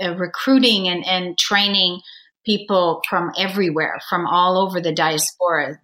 [0.00, 2.00] uh, recruiting and, and training
[2.44, 5.78] people from everywhere, from all over the diaspora,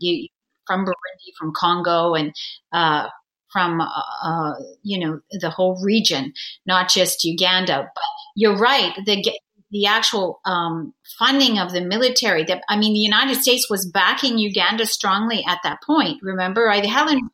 [0.67, 2.35] from Burundi, from Congo, and
[2.73, 3.09] uh,
[3.57, 3.89] from uh,
[4.23, 6.35] uh, you know the whole region,
[6.67, 7.91] not just Uganda.
[7.95, 8.93] But you're right.
[9.07, 9.25] The
[9.71, 12.45] the actual um, funding of the military.
[12.45, 16.19] That I mean, the United States was backing Uganda strongly at that point.
[16.23, 17.31] Remember, I, Helen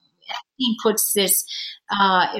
[0.81, 1.45] puts this
[1.91, 2.39] uh,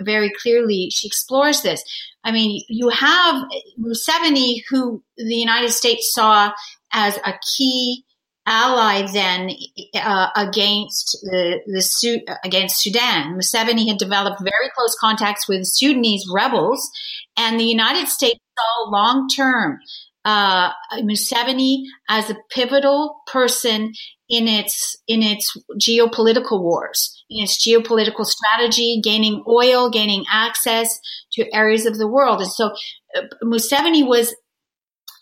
[0.00, 0.90] very clearly.
[0.92, 1.82] She explores this.
[2.22, 3.44] I mean, you have
[3.80, 6.52] Museveni, who the United States saw
[6.92, 8.04] as a key
[8.46, 9.50] ally then
[9.94, 13.38] uh, against the, the against Sudan.
[13.38, 16.90] Museveni had developed very close contacts with Sudanese rebels,
[17.36, 19.78] and the United States saw long term
[20.24, 23.92] uh, Museveni as a pivotal person
[24.28, 30.98] in its in its geopolitical wars, in its geopolitical strategy, gaining oil, gaining access
[31.32, 32.72] to areas of the world, and so
[33.16, 34.34] uh, Museveni was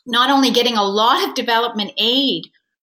[0.05, 2.43] not only getting a lot of development aid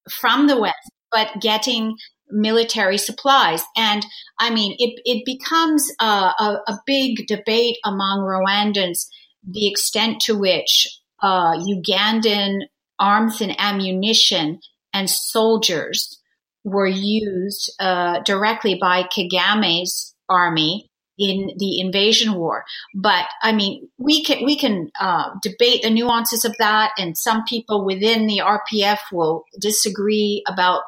[0.10, 1.95] from the West, but getting
[2.30, 3.63] military supplies.
[3.76, 4.06] And
[4.39, 9.08] I mean, it, it becomes a, a, a big debate among Rwandans
[9.48, 10.88] the extent to which
[11.22, 12.62] uh, Ugandan
[13.00, 14.60] arms and ammunition
[14.93, 16.19] and soldiers
[16.63, 20.88] were used uh, directly by Kagame's army
[21.20, 22.66] in the invasion war.
[22.96, 27.44] But I mean, we can we can uh, debate the nuances of that, and some
[27.44, 30.84] people within the RPF will disagree about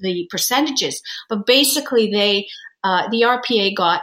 [0.00, 1.00] the percentages.
[1.28, 2.48] But basically, they
[2.84, 4.02] uh, the RPA got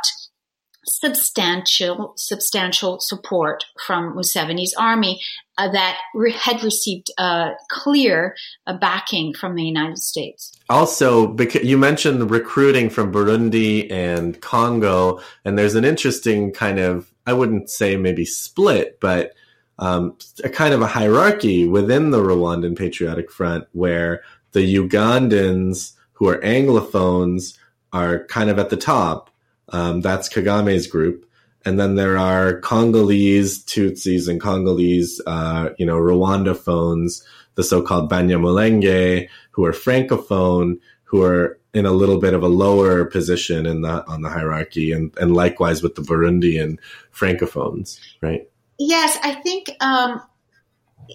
[0.86, 5.22] substantial substantial support from Museveni's army
[5.58, 8.36] uh, that re- had received uh, clear
[8.68, 10.52] uh, backing from the United States.
[10.70, 17.12] Also, because you mentioned recruiting from Burundi and Congo, and there's an interesting kind of
[17.26, 19.34] I wouldn't say maybe split, but
[19.80, 26.30] um, a kind of a hierarchy within the Rwandan Patriotic Front where the Ugandans who
[26.30, 27.58] are Anglophones
[27.92, 29.30] are kind of at the top
[29.70, 31.30] um, that's Kagame's group.
[31.66, 37.24] And then there are Congolese Tutsis and Congolese, uh, you know, Rwandophones,
[37.56, 43.06] the so-called Banyamulenge, who are Francophone, who are in a little bit of a lower
[43.06, 46.78] position in the on the hierarchy, and, and likewise with the Burundian
[47.14, 48.48] Francophones, right?
[48.78, 50.22] Yes, I think um,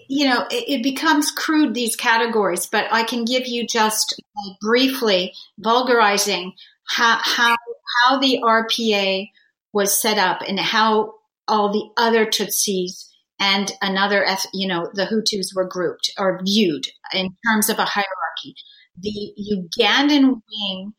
[0.09, 4.51] you know it, it, becomes crude these categories, but I can give you just uh,
[4.61, 6.55] briefly vulgarizing
[6.89, 7.57] how how
[8.05, 9.29] how the RPA
[9.73, 11.15] was set up and how
[11.47, 13.09] all the other Tutsis
[13.41, 18.55] and another, you know, the Hutus were grouped or viewed in terms of a hierarchy.
[19.01, 20.93] The Ugandan wing,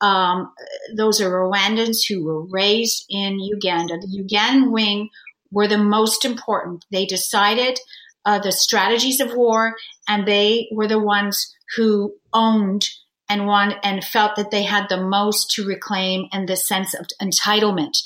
[0.00, 0.52] um,
[0.96, 3.96] those are Rwandans who were raised in Uganda.
[3.98, 5.08] The Ugandan wing
[5.52, 6.84] were the most important.
[6.90, 7.78] They decided
[8.24, 9.76] uh, the strategies of war,
[10.08, 12.88] and they were the ones who owned
[13.28, 17.06] and one and felt that they had the most to reclaim and the sense of
[17.20, 17.96] entitlement.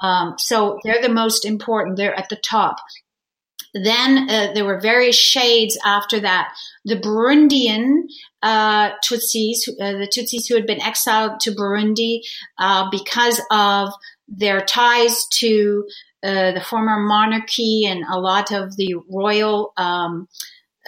[0.00, 1.96] Um, so they're the most important.
[1.96, 2.76] They're at the top.
[3.74, 6.54] then uh, there were various shades after that.
[6.84, 8.04] The Burundian
[8.42, 12.20] uh, Tutsis, uh, the Tutsis who had been exiled to Burundi
[12.58, 13.90] uh, because of
[14.26, 15.86] their ties to
[16.22, 20.28] uh, the former monarchy and a lot of the royal um,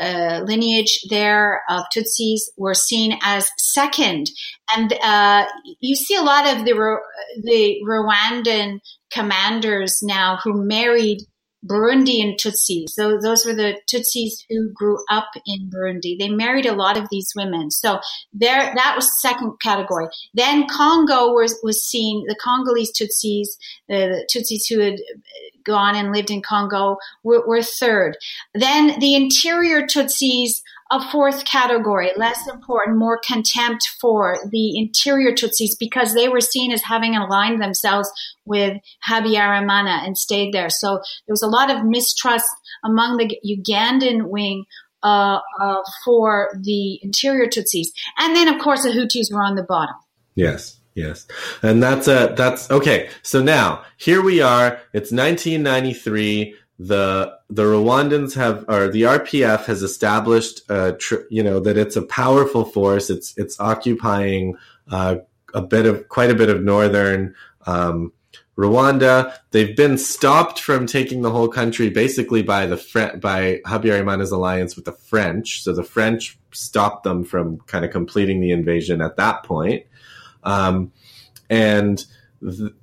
[0.01, 4.31] uh, lineage there of Tutsis were seen as second.
[4.75, 5.47] And uh,
[5.81, 6.99] you see a lot of the,
[7.43, 8.81] the Rwandan
[9.13, 11.19] commanders now who married
[11.67, 12.91] Burundian Tutsis.
[12.91, 16.19] So those were the Tutsis who grew up in Burundi.
[16.19, 17.71] They married a lot of these women.
[17.71, 18.01] So
[18.33, 20.09] there, that was second category.
[20.35, 23.59] Then Congo was, was seen, the Congolese Tutsis,
[23.89, 25.01] the Tutsis who had
[25.65, 28.17] gone and lived in Congo were, were third.
[28.55, 35.79] Then the interior Tutsis a fourth category, less important, more contempt for the interior Tutsis
[35.79, 38.11] because they were seen as having aligned themselves
[38.45, 38.77] with
[39.09, 40.69] Habyarimana and stayed there.
[40.69, 40.95] So
[41.27, 42.49] there was a lot of mistrust
[42.85, 44.65] among the Ugandan wing
[45.03, 47.89] uh, uh, for the interior Tutsis.
[48.19, 49.95] And then, of course, the Hutus were on the bottom.
[50.35, 50.81] Yes.
[50.95, 51.27] Yes.
[51.63, 53.09] And that's uh that's okay.
[53.23, 54.81] So now here we are.
[54.93, 61.61] It's 1993 the the Rwandans have or the RPF has established uh, tr- you know
[61.61, 63.11] that it's a powerful force.
[63.11, 64.57] It's it's occupying
[64.91, 65.17] uh,
[65.53, 67.35] a bit of quite a bit of northern
[67.67, 68.15] um,
[68.57, 69.37] Rwanda.
[69.51, 74.75] They've been stopped from taking the whole country basically by the Fre- by Habyarimana's alliance
[74.75, 75.63] with the French.
[75.63, 79.85] So the French stopped them from kind of completing the invasion at that point.
[80.45, 80.93] Um,
[81.51, 82.03] and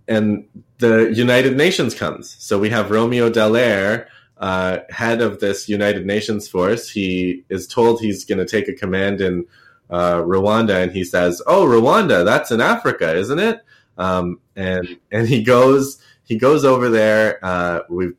[0.07, 0.47] and
[0.77, 2.35] the United Nations comes.
[2.39, 6.89] So we have Romeo Dallaire, uh, head of this United Nations force.
[6.89, 9.45] He is told he's going to take a command in
[9.89, 13.61] uh, Rwanda, and he says, "Oh, Rwanda, that's in Africa, isn't it?"
[13.97, 17.39] Um, and and he goes he goes over there.
[17.43, 18.15] Uh, we've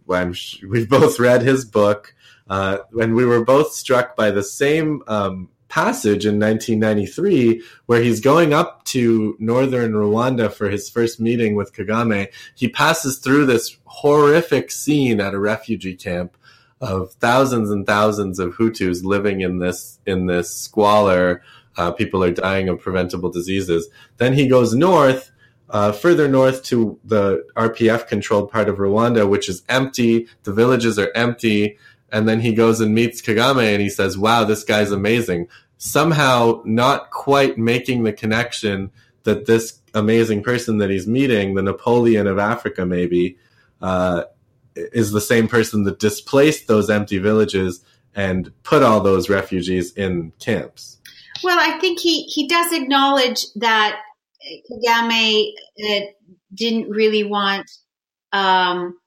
[0.69, 2.15] we've both read his book,
[2.49, 8.21] uh, and we were both struck by the same um, passage in 1993 where he's
[8.21, 12.29] going up to northern Rwanda for his first meeting with Kagame.
[12.55, 16.37] He passes through this horrific scene at a refugee camp
[16.81, 21.43] of thousands and thousands of Hutus living in this in this squalor.
[21.77, 23.89] Uh, people are dying of preventable diseases.
[24.17, 25.31] Then he goes north,
[25.71, 30.27] uh, further north to the RPF controlled part of Rwanda, which is empty.
[30.43, 31.79] The villages are empty
[32.13, 36.63] and then he goes and meets Kagame and he says, "Wow, this guy's amazing." Somehow,
[36.65, 38.91] not quite making the connection
[39.23, 43.37] that this amazing person that he's meeting, the Napoleon of Africa, maybe,
[43.81, 44.25] uh,
[44.75, 47.85] is the same person that displaced those empty villages
[48.15, 50.99] and put all those refugees in camps.
[51.43, 54.01] Well, I think he he does acknowledge that
[54.71, 55.53] Kagame
[55.89, 56.01] uh,
[56.55, 57.71] didn't really want.
[58.33, 58.99] Um,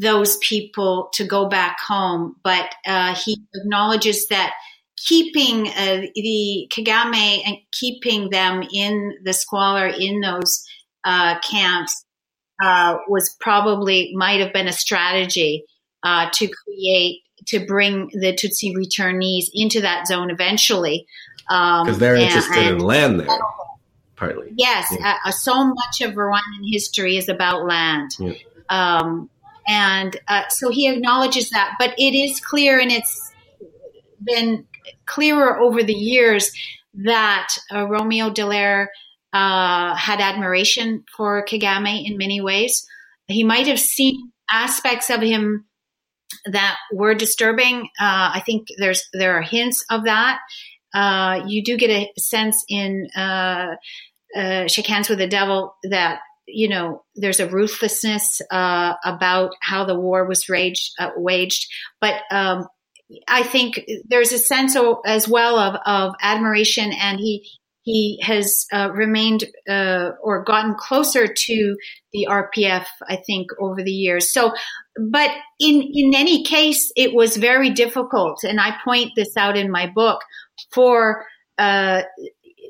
[0.00, 4.54] those people to go back home, but uh, he acknowledges that
[4.96, 10.64] keeping uh, the Kagame and keeping them in the squalor in those
[11.04, 12.04] uh, camps
[12.62, 15.64] uh, was probably might have been a strategy
[16.02, 21.06] uh, to create to bring the Tutsi returnees into that zone eventually
[21.48, 23.28] because um, they're interested and, in land there.
[24.14, 24.94] Partly, yes.
[24.96, 25.16] Yeah.
[25.24, 28.12] Uh, so much of Rwandan history is about land.
[28.20, 28.34] Yeah.
[28.68, 29.28] Um,
[29.68, 31.74] and uh, so he acknowledges that.
[31.78, 33.32] But it is clear, and it's
[34.22, 34.66] been
[35.06, 36.50] clearer over the years
[36.94, 38.88] that uh, Romeo Dallaire
[39.32, 42.86] uh, had admiration for Kagame in many ways.
[43.28, 45.66] He might have seen aspects of him
[46.46, 47.88] that were disturbing.
[48.00, 50.40] Uh, I think there's there are hints of that.
[50.94, 53.76] Uh, you do get a sense in uh,
[54.66, 56.20] Shake Hands with the Devil that
[56.52, 60.48] you know, there's a ruthlessness uh, about how the war was
[60.98, 61.66] uh, waged.
[62.00, 62.66] But um,
[63.28, 67.48] I think there's a sense as well of, of admiration, and he
[67.84, 71.76] he has uh, remained uh, or gotten closer to
[72.12, 74.32] the RPF, I think, over the years.
[74.32, 74.52] So,
[75.10, 79.70] but in in any case, it was very difficult, and I point this out in
[79.70, 80.20] my book
[80.72, 81.26] for
[81.58, 82.02] uh,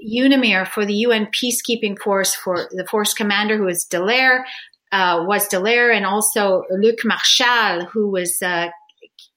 [0.06, 4.44] UNAMIR for the UN peacekeeping force for the force commander who was Dallaire,
[4.90, 8.68] uh, was Dallaire, and also Luc Marchal, who was uh,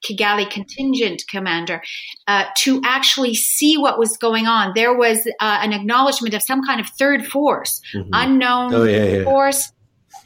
[0.04, 1.82] Kigali contingent commander,
[2.28, 4.74] uh, to actually see what was going on.
[4.76, 8.10] There was uh, an acknowledgement of some kind of third force, mm-hmm.
[8.14, 9.24] unknown oh, yeah, yeah.
[9.24, 9.72] force,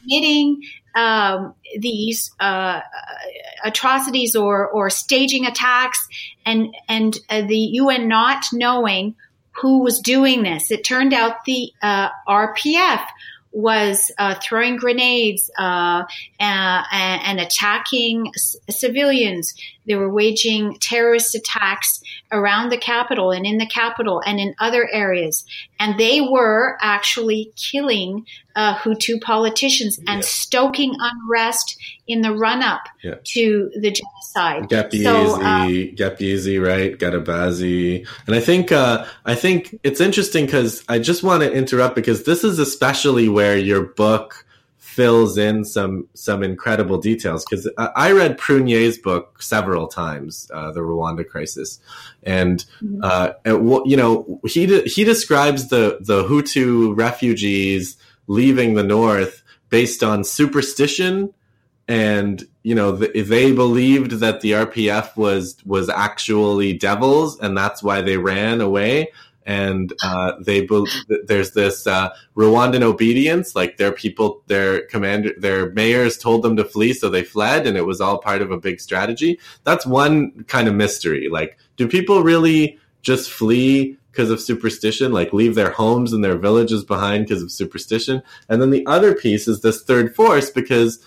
[0.00, 0.60] committing
[0.94, 2.80] um, these uh,
[3.64, 6.04] atrocities or, or staging attacks,
[6.44, 9.14] and and uh, the UN not knowing
[9.60, 10.70] who was doing this.
[10.70, 13.04] It turned out the uh, RPF
[13.52, 16.04] was uh, throwing grenades uh,
[16.38, 19.54] and, and, attacking c- civilians.
[19.90, 24.88] They were waging terrorist attacks around the capital and in the capital and in other
[24.92, 25.44] areas.
[25.80, 28.24] And they were actually killing
[28.54, 30.28] uh, Hutu politicians and yeah.
[30.28, 31.76] stoking unrest
[32.06, 33.16] in the run up yeah.
[33.34, 34.70] to the genocide.
[34.70, 36.96] Gapyzi, so, um, Gapyzi, right?
[36.96, 38.06] Gatabazi.
[38.28, 42.22] And I think, uh, I think it's interesting because I just want to interrupt because
[42.22, 44.46] this is especially where your book
[44.90, 50.80] fills in some some incredible details because I read Prunier's book several times, uh, the
[50.80, 51.78] Rwanda crisis,
[52.24, 53.00] and mm-hmm.
[53.02, 60.02] uh, you know he de- he describes the the Hutu refugees leaving the north based
[60.02, 61.32] on superstition
[61.86, 68.02] and you know they believed that the RPF was was actually devils and that's why
[68.02, 69.12] they ran away
[69.50, 70.68] and uh, they
[71.24, 76.64] there's this uh, Rwandan obedience, like their people, their commander, their mayors told them to
[76.64, 79.40] flee, so they fled, and it was all part of a big strategy.
[79.64, 81.28] That's one kind of mystery.
[81.28, 86.36] Like, do people really just flee because of superstition, like leave their homes and their
[86.36, 88.22] villages behind because of superstition?
[88.48, 91.04] And then the other piece is this third force because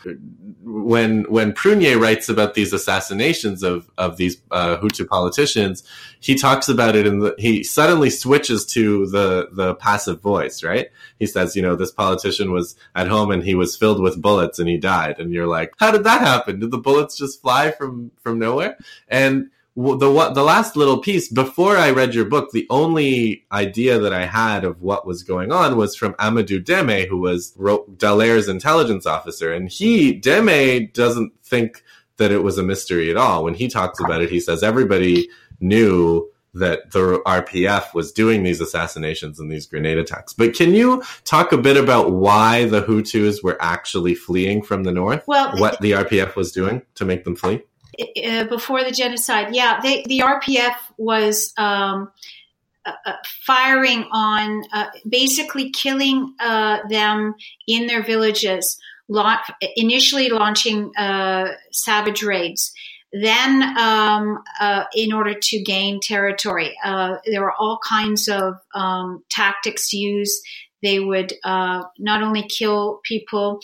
[0.64, 5.84] when when Prunier writes about these assassinations of of these uh, Hutu politicians,
[6.20, 10.64] he talks about it and he suddenly switches to the the passive voice.
[10.64, 10.88] Right?
[11.20, 14.60] He says, you know, this politician was at home and he was filled with bullets
[14.60, 16.60] and he died, and you're like, how did that happen?
[16.60, 18.78] Did the bullets just fly from from nowhere?
[19.10, 24.14] And the the last little piece before I read your book, the only idea that
[24.14, 29.06] I had of what was going on was from Amadou Deme, who was Dallaire's intelligence
[29.06, 31.84] officer, and he Deme doesn't think
[32.18, 33.44] that it was a mystery at all.
[33.44, 35.28] When he talks about it, he says everybody
[35.60, 40.34] knew that the RPF was doing these assassinations and these grenade attacks.
[40.34, 44.92] But can you talk a bit about why the Hutus were actually fleeing from the
[44.92, 45.24] north?
[45.26, 47.64] Well, what the RPF was doing to make them flee?
[48.00, 52.12] Uh, before the genocide, yeah, they, the RPF was um,
[52.86, 53.14] uh, uh,
[53.46, 57.34] firing on, uh, basically killing uh, them
[57.66, 58.78] in their villages.
[59.08, 59.40] La-
[59.76, 62.74] initially launching uh, savage raids.
[63.12, 64.44] Then, um,
[64.96, 70.42] in order to gain territory, there were all kinds of um, tactics used.
[70.82, 73.60] They would not only kill people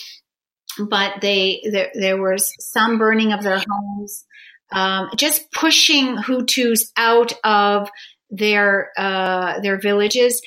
[0.89, 4.25] but they there, there was some burning of their homes,
[4.71, 7.89] um, just pushing Hutus out of
[8.30, 10.41] their uh, their villages.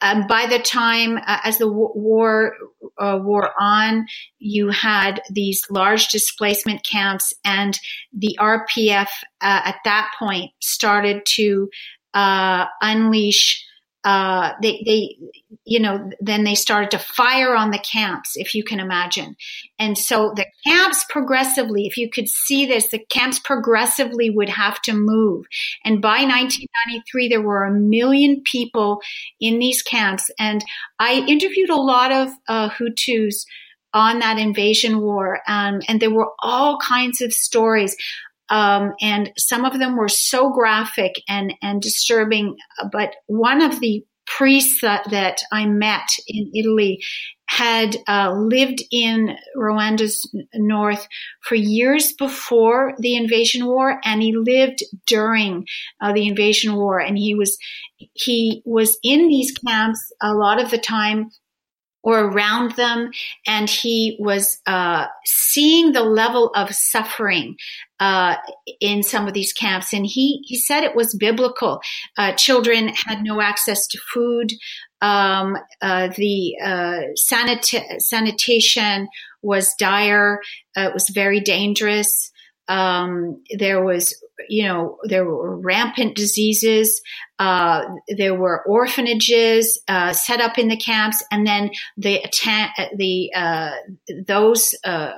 [0.00, 2.54] By the time, uh, as the war
[2.98, 4.06] uh, wore on,
[4.38, 7.76] you had these large displacement camps, and
[8.12, 9.08] the RPF
[9.40, 11.68] uh, at that point started to
[12.14, 13.64] uh, unleash
[14.04, 15.16] uh, they, they,
[15.64, 19.36] you know, then they started to fire on the camps, if you can imagine.
[19.78, 24.80] And so the camps progressively, if you could see this, the camps progressively would have
[24.82, 25.46] to move.
[25.84, 29.00] And by 1993, there were a million people
[29.40, 30.30] in these camps.
[30.38, 30.64] And
[30.98, 33.44] I interviewed a lot of uh, Hutus
[33.94, 37.96] on that invasion war, um, and there were all kinds of stories.
[38.50, 42.56] Um, and some of them were so graphic and, and disturbing.
[42.92, 47.00] But one of the priests that, that I met in Italy
[47.48, 51.08] had uh, lived in Rwanda's north
[51.42, 55.64] for years before the invasion war, and he lived during
[56.00, 57.00] uh, the invasion war.
[57.00, 57.56] And he was
[58.12, 61.30] he was in these camps a lot of the time
[62.02, 63.10] or around them,
[63.46, 67.56] and he was uh, seeing the level of suffering
[68.00, 68.36] uh,
[68.80, 69.92] in some of these camps.
[69.92, 71.80] And he he said it was biblical.
[72.16, 74.52] Uh, children had no access to food.
[75.00, 79.08] Um, uh, the uh, sanita- sanitation
[79.42, 80.40] was dire.
[80.76, 82.30] Uh, it was very dangerous.
[82.68, 84.14] Um, there was,
[84.48, 87.00] you know, there were rampant diseases.
[87.38, 87.82] Uh,
[88.16, 92.24] there were orphanages uh, set up in the camps, and then the
[92.96, 93.72] the uh,
[94.26, 95.12] those uh,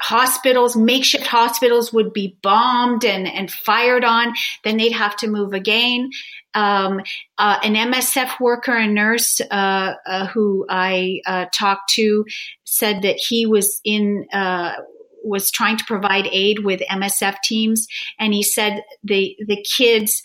[0.00, 4.34] hospitals, makeshift hospitals, would be bombed and and fired on.
[4.64, 6.10] Then they'd have to move again.
[6.54, 7.02] Um,
[7.36, 11.20] uh, an MSF worker, a nurse uh, who I
[11.54, 12.24] talked to,
[12.64, 14.26] said that he was in
[15.22, 17.86] was trying to provide aid with MSF teams,
[18.18, 20.22] and he said the the kids,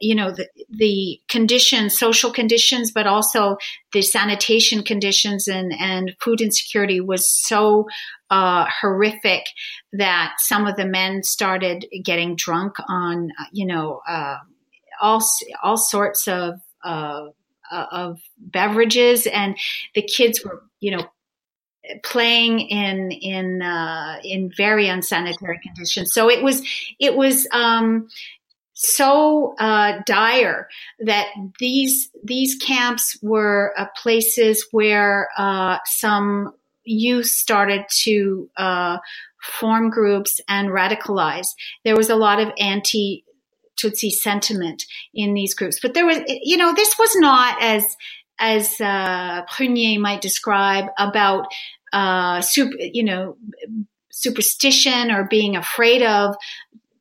[0.00, 3.56] you know, the, the conditions, social conditions, but also
[3.92, 7.86] the sanitation conditions and and food insecurity was so
[8.30, 9.44] uh, horrific
[9.92, 14.36] that some of the men started getting drunk on, you know, uh,
[15.00, 15.24] all
[15.62, 17.26] all sorts of uh,
[17.70, 19.56] of beverages, and
[19.94, 21.04] the kids were, you know,
[22.02, 26.12] playing in in uh, in very unsanitary conditions.
[26.12, 26.62] So it was
[26.98, 28.08] it was um,
[28.74, 30.68] so uh, dire
[31.00, 31.28] that
[31.58, 36.52] these these camps were uh, places where uh, some
[36.84, 38.98] youth started to uh,
[39.40, 41.48] form groups and radicalize.
[41.84, 43.24] There was a lot of anti
[43.76, 47.96] Tutsi sentiment in these groups, but there was you know this was not as
[48.44, 51.46] as uh, Prunier might describe about
[51.94, 53.36] uh, super, you know
[54.12, 56.36] superstition or being afraid of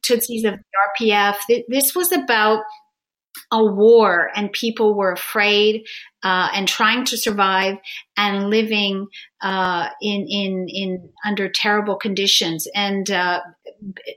[0.01, 1.35] Tutsis of the RPF.
[1.67, 2.63] This was about
[3.51, 5.85] a war and people were afraid
[6.23, 7.77] uh, and trying to survive
[8.15, 9.07] and living
[9.41, 13.41] uh, in in in under terrible conditions and uh,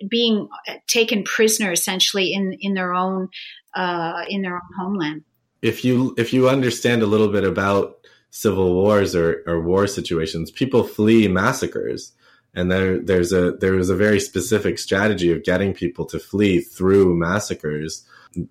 [0.09, 0.49] being
[0.87, 3.29] taken prisoner essentially in in their own
[3.75, 5.25] uh, in their own homeland.
[5.63, 7.97] If you if you understand a little bit about
[8.31, 12.13] civil wars or, or war situations, people flee massacres.
[12.55, 16.61] And there there's a there was a very specific strategy of getting people to flee
[16.61, 18.05] through massacres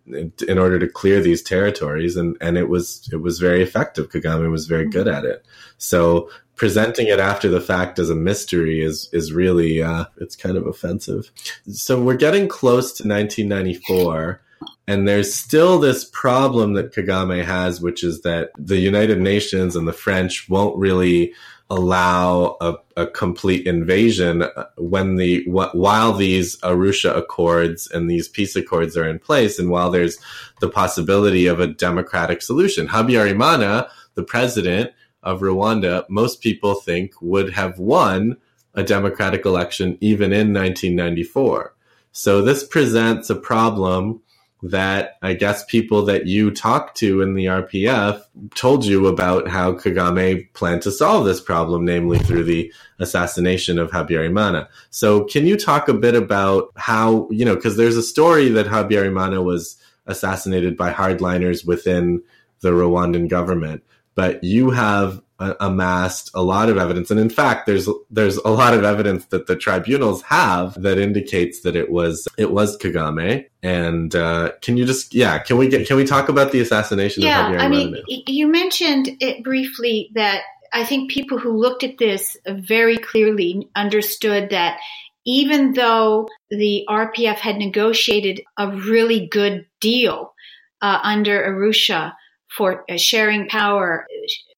[0.08, 2.16] in, order to clear these territories.
[2.16, 4.10] And and it was it was very effective.
[4.10, 5.45] Kagame was very good at it.
[5.78, 10.58] So presenting it after the fact as a mystery is is really uh, it's kind
[10.58, 11.32] of offensive.
[11.72, 14.41] So we're getting close to 1994
[14.88, 19.88] and there's still this problem that Kagame has, which is that the United Nations and
[19.88, 21.33] the French won't really
[21.71, 28.55] allow a, a complete invasion uh, when the while these Arusha Accords and these peace
[28.55, 30.19] accords are in place, and while there's
[30.61, 32.88] the possibility of a democratic solution.
[32.88, 34.91] Habyarimana, the president
[35.23, 38.38] of Rwanda, most people think would have won
[38.75, 41.73] a democratic election even in 1994.
[42.11, 44.21] So this presents a problem
[44.70, 48.22] that I guess people that you talked to in the RPF
[48.55, 53.91] told you about how Kagame planned to solve this problem, namely through the assassination of
[53.91, 54.68] Habyarimana.
[54.89, 58.66] So can you talk a bit about how, you know, because there's a story that
[58.66, 62.24] Habyarimana was assassinated by hardliners within
[62.61, 63.84] the Rwandan government,
[64.16, 68.73] but you have amassed a lot of evidence, and in fact, there's there's a lot
[68.73, 73.45] of evidence that the tribunals have that indicates that it was it was Kagame.
[73.63, 77.23] And uh, can you just yeah can we get can we talk about the assassination?
[77.23, 80.41] Yeah, of I mean, you mentioned it briefly that
[80.73, 84.79] I think people who looked at this very clearly understood that
[85.25, 90.33] even though the RPF had negotiated a really good deal
[90.81, 92.13] uh, under Arusha
[92.49, 94.05] for uh, sharing power,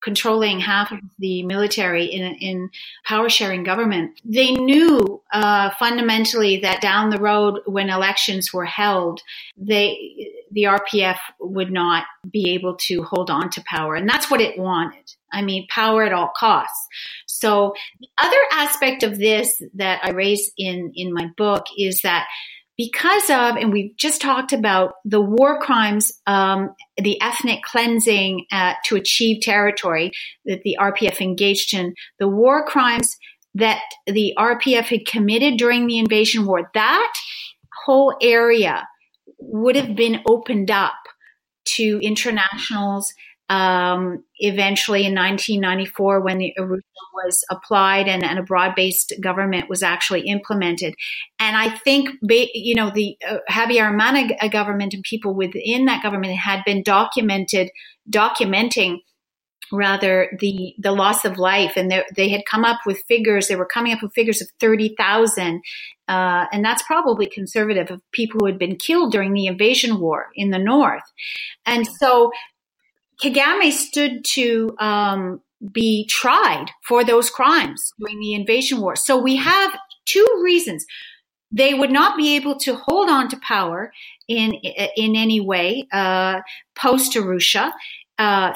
[0.08, 2.70] controlling half of the military in, in
[3.03, 4.18] power sharing government.
[4.24, 9.20] They knew uh, fundamentally that down the road, when elections were held,
[9.58, 14.39] they the RPF would not be able to hold on to power, and that's what
[14.39, 15.14] it wanted.
[15.30, 16.88] I mean, power at all costs.
[17.26, 22.28] So the other aspect of this that I raise in in my book is that
[22.78, 28.73] because of, and we've just talked about the war crimes, um, the ethnic cleansing uh,
[28.86, 30.11] to achieve territory
[30.45, 33.17] that the RPF engaged in, the war crimes
[33.55, 37.13] that the RPF had committed during the invasion war, that
[37.86, 38.88] whole area
[39.39, 40.93] would have been opened up
[41.65, 43.13] to internationals
[43.50, 46.82] um, eventually in 1994 when the Arusha
[47.14, 50.93] was applied and, and a broad-based government was actually implemented.
[51.39, 56.64] And I think, you know, the uh, Habyarimana government and people within that government had
[56.66, 57.70] been documented,
[58.10, 59.00] documenting
[59.72, 63.56] rather the the loss of life and they, they had come up with figures they
[63.56, 65.62] were coming up with figures of 30,000
[66.08, 70.28] uh, and that's probably conservative of people who had been killed during the invasion war
[70.36, 71.04] in the north
[71.66, 72.32] and so
[73.22, 75.41] Kagame stood to um,
[75.72, 78.95] be tried for those crimes during the invasion war.
[78.95, 80.86] So we have two reasons.
[81.51, 83.91] They would not be able to hold on to power
[84.28, 86.41] in in any way uh,
[86.76, 87.72] post Arusha.
[88.20, 88.53] Uh,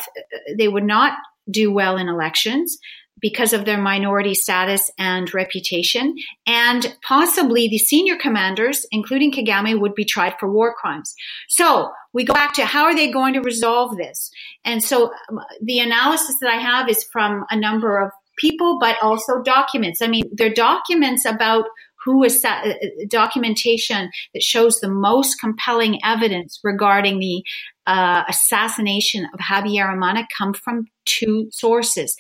[0.58, 1.14] they would not
[1.50, 2.78] do well in elections
[3.22, 6.16] because of their minority status and reputation.
[6.48, 11.14] And possibly the senior commanders, including Kagame, would be tried for war crimes.
[11.48, 14.32] So we go back to how are they going to resolve this?
[14.66, 18.98] And so um, the analysis that I have is from a number of people, but
[19.02, 20.02] also documents.
[20.02, 21.66] I mean, they're documents about
[22.04, 22.74] who is uh, uh,
[23.08, 27.44] documentation that shows the most compelling evidence regarding the
[27.86, 32.16] uh, assassination of Habyarimana come from two sources.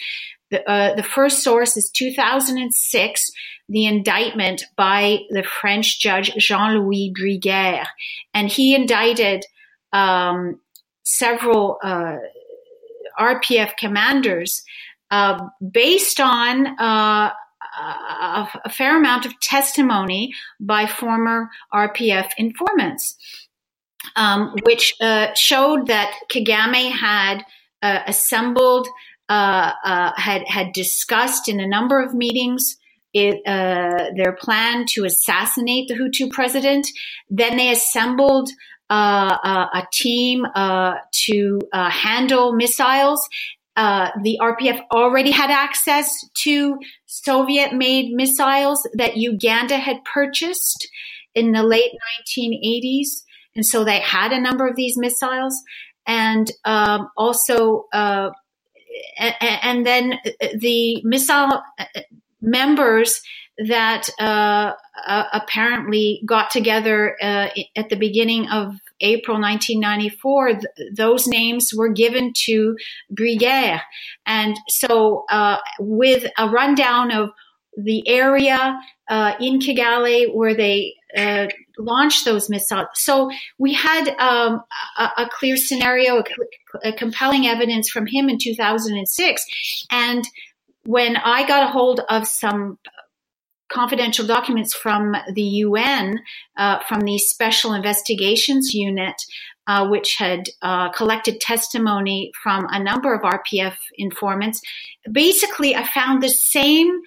[0.51, 3.31] The, uh, the first source is 2006,
[3.69, 7.85] the indictment by the French judge Jean-Louis Bruguière.
[8.33, 9.45] And he indicted
[9.93, 10.59] um,
[11.03, 12.17] several uh,
[13.19, 14.63] RPF commanders
[15.09, 17.31] uh, based on uh,
[17.79, 23.15] a, a, fair amount of testimony by former RPF informants,
[24.15, 27.43] um, which uh, showed that Kagame had
[27.81, 28.87] uh, assembled,
[29.31, 32.77] uh, had had discussed in a number of meetings
[33.13, 36.87] it, uh, their plan to assassinate the Hutu president.
[37.29, 38.49] Then they assembled
[38.89, 43.27] uh, uh, a team uh, to uh, handle missiles.
[43.75, 46.09] Uh, the RPF already had access
[46.43, 50.89] to Soviet made missiles that Uganda had purchased
[51.33, 51.91] in the late
[52.37, 53.23] 1980s.
[53.55, 55.57] And so they had a number of these missiles.
[56.05, 57.85] And um, also,
[59.19, 60.19] and, then
[60.55, 61.61] the missile
[62.41, 63.21] members
[63.67, 64.73] that uh,
[65.07, 70.61] uh, apparently got together uh, at the beginning of April 1994.
[70.95, 72.75] Those names were given to
[73.13, 73.81] Bruguière.
[74.25, 77.31] And so, uh, with a rundown of
[77.77, 78.79] the area
[79.09, 81.47] uh, in Kigali where they uh,
[81.77, 82.87] launched those missiles.
[82.95, 84.61] So we had um,
[84.97, 89.45] a, a, clear scenario, a, a compelling evidence from him in 2006.
[89.91, 90.23] And
[90.83, 92.77] when I got a hold of some
[93.71, 96.19] confidential documents from the UN,
[96.57, 99.15] uh, from the Special Investigations Unit,
[99.67, 104.61] uh, which had uh, collected testimony from a number of RPF informants.
[105.11, 106.99] Basically, I found the same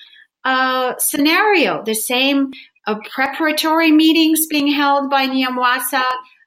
[0.45, 2.53] uh, scenario, the same
[2.87, 6.05] uh, preparatory meetings being held by Nyamwasa,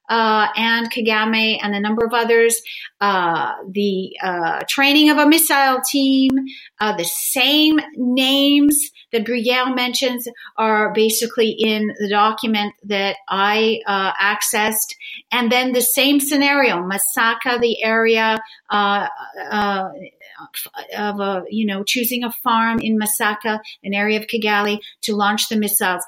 [0.09, 2.61] uh, and Kagame and a number of others,
[3.01, 6.31] uh, the uh, training of a missile team,
[6.79, 10.27] uh, the same names that Bruguière mentions
[10.57, 14.95] are basically in the document that I uh, accessed.
[15.31, 18.37] And then the same scenario, Masaka, the area
[18.69, 19.07] uh,
[20.97, 25.49] of a, you know, choosing a farm in Masaka, an area of Kigali, to launch
[25.49, 26.03] the missiles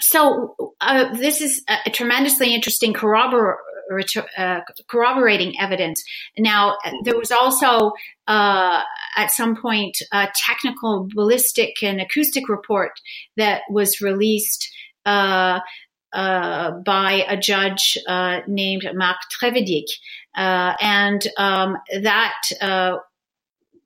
[0.00, 3.56] so uh, this is a tremendously interesting corrobor-
[4.36, 6.04] uh, corroborating evidence.
[6.38, 7.92] Now, there was also
[8.26, 8.82] uh,
[9.16, 12.92] at some point a technical ballistic and acoustic report
[13.36, 14.70] that was released
[15.06, 15.60] uh,
[16.14, 19.86] uh by a judge uh, named Marc Trevidic.
[20.36, 22.36] Uh, and um, that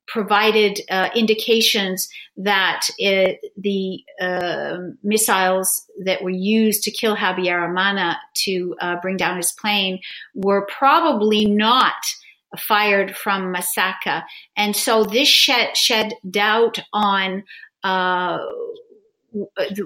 [0.07, 8.96] provided uh, indications that the uh, missiles that were used to kill Habyarimana to uh,
[9.00, 10.00] bring down his plane
[10.34, 11.94] were probably not
[12.59, 14.24] fired from Masaka.
[14.57, 17.44] And so this shed, shed doubt on
[17.84, 18.38] uh,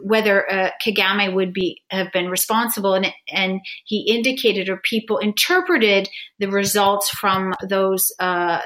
[0.03, 6.09] whether uh, Kagame would be have been responsible, and and he indicated or people interpreted
[6.39, 8.61] the results from those uh,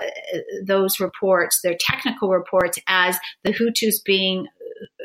[0.65, 4.47] those reports, their technical reports, as the Hutus being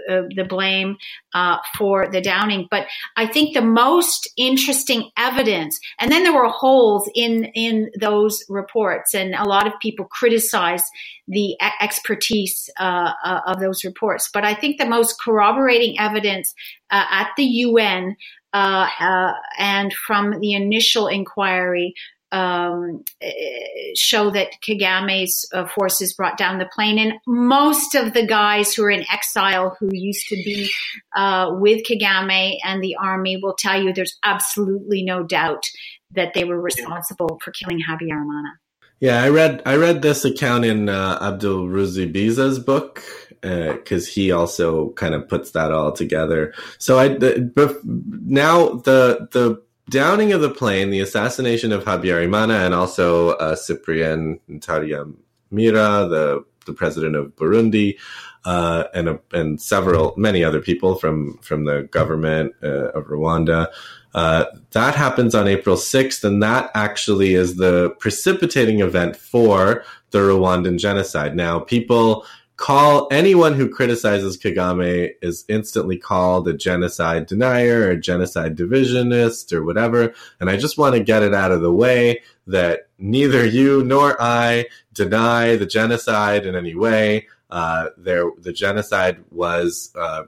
[0.10, 0.98] uh, the blame
[1.34, 2.68] uh, for the downing.
[2.70, 2.88] But
[3.18, 9.14] I think the most interesting evidence, and then there were holes in in those reports,
[9.14, 10.86] and a lot of people criticized
[11.28, 14.30] the expertise uh, uh, of those reports.
[14.34, 16.54] But I think the most corroborating evidence
[16.92, 18.16] uh, at the UN
[18.54, 21.94] and from the initial inquiry
[22.32, 23.04] um,
[23.96, 26.98] show that Kagame's uh, forces brought down the plane.
[27.00, 30.70] And most of the guys who are in exile who used to be
[31.16, 35.64] uh, with Kagame and the army will tell you there's absolutely no doubt
[36.12, 38.52] that they were responsible for killing Habyarimana.
[39.00, 43.04] Yeah, I read I read this account in uh, Abdul Ruzibiza's book
[43.42, 46.54] because uh, he also kind of puts that all together.
[46.80, 47.52] So I the,
[48.26, 54.40] now the the downing of the plane, the assassination of Habyarimana, and also uh, Cyprien
[54.50, 57.98] Ntaryamira, the the president of Burundi,
[58.46, 63.68] uh, and uh, and several many other people from from the government uh, of Rwanda.
[64.14, 70.20] Uh, that happens on April 6th, and that actually is the precipitating event for the
[70.20, 71.36] Rwandan genocide.
[71.36, 72.26] Now, people
[72.58, 79.64] call anyone who criticizes Kagame is instantly called a genocide denier or genocide divisionist or
[79.64, 80.14] whatever.
[80.40, 84.16] And I just want to get it out of the way that neither you nor
[84.22, 87.28] I deny the genocide in any way.
[87.50, 90.24] Uh, there, the genocide was, uh,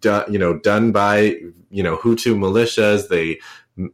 [0.00, 1.36] done, you know, done by,
[1.70, 3.08] you know, Hutu militias.
[3.08, 3.40] They,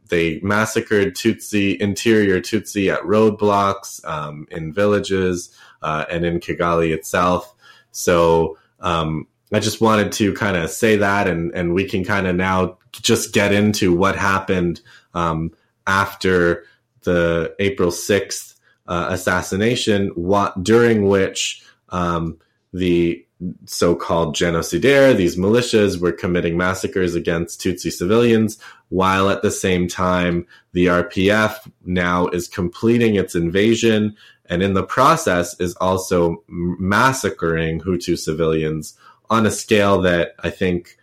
[0.09, 7.55] they massacred Tutsi, interior Tutsi at roadblocks, um, in villages, uh, and in Kigali itself.
[7.91, 12.27] So um, I just wanted to kind of say that, and and we can kind
[12.27, 14.81] of now just get into what happened
[15.13, 15.51] um,
[15.87, 16.65] after
[17.03, 22.37] the April sixth uh, assassination, what, during which um,
[22.73, 23.25] the
[23.65, 30.45] so-called genocidaire, these militias were committing massacres against Tutsi civilians, while at the same time
[30.73, 34.15] the RPF now is completing its invasion
[34.51, 38.97] and in the process is also massacring Hutu civilians
[39.29, 40.97] on a scale that I think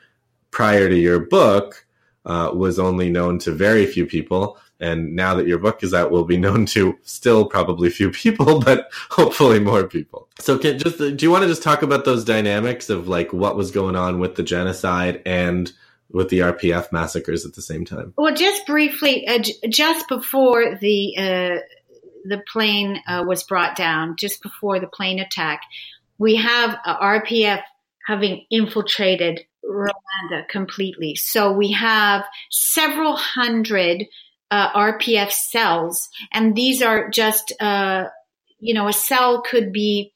[0.51, 1.87] prior to your book
[2.27, 4.59] uh, was only known to very few people.
[4.81, 8.61] And now that your book is out, will be known to still probably few people,
[8.65, 10.29] but hopefully more people.
[10.39, 13.57] So, can just do you want to just talk about those dynamics of like what
[13.57, 15.73] was going on with the genocide and
[16.11, 18.13] with the RPF massacres at the same time?
[18.17, 21.59] Well, just briefly, uh, j- just before the uh,
[22.29, 25.63] the plane uh, was brought down, just before the plane attack,
[26.19, 27.63] we have RPF
[28.07, 31.15] having infiltrated Rwanda completely.
[31.15, 34.07] So we have several hundred
[34.51, 38.05] uh, RPF cells, and these are just, uh,
[38.59, 40.13] you know, a cell could be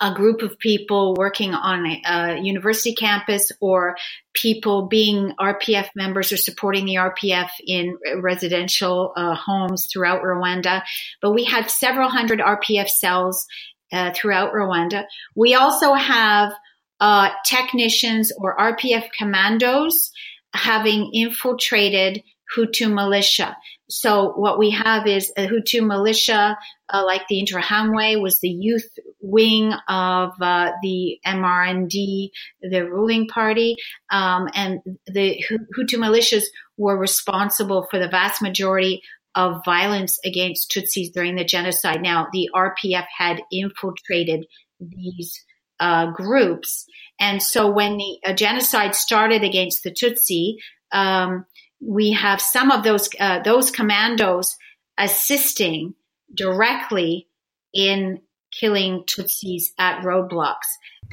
[0.00, 3.96] a group of people working on a, university campus or
[4.34, 10.82] people being RPF members or supporting the RPF in residential uh, homes throughout Rwanda.
[11.22, 13.46] But we had several hundred RPF cells
[13.92, 15.04] uh, throughout Rwanda.
[15.34, 16.52] We also have
[17.00, 20.10] uh, technicians or RPF commandos
[20.52, 22.22] having infiltrated
[22.56, 23.56] Hutu militia.
[23.88, 26.58] So what we have is a Hutu militia,
[26.92, 28.88] uh, like the Interahamwe, was the youth
[29.20, 32.30] wing of uh, the MRND,
[32.62, 33.76] the ruling party,
[34.10, 36.44] um, and the Hutu militias
[36.76, 39.02] were responsible for the vast majority
[39.36, 42.02] of violence against Tutsis during the genocide.
[42.02, 44.46] Now, the RPF had infiltrated
[44.80, 45.44] these
[45.78, 46.86] uh, groups.
[47.20, 50.56] And so when the uh, genocide started against the Tutsi,
[50.90, 51.44] um,
[51.86, 54.56] we have some of those uh, those commandos
[54.98, 55.94] assisting
[56.34, 57.28] directly
[57.72, 58.20] in
[58.50, 60.54] killing Tutsis at roadblocks.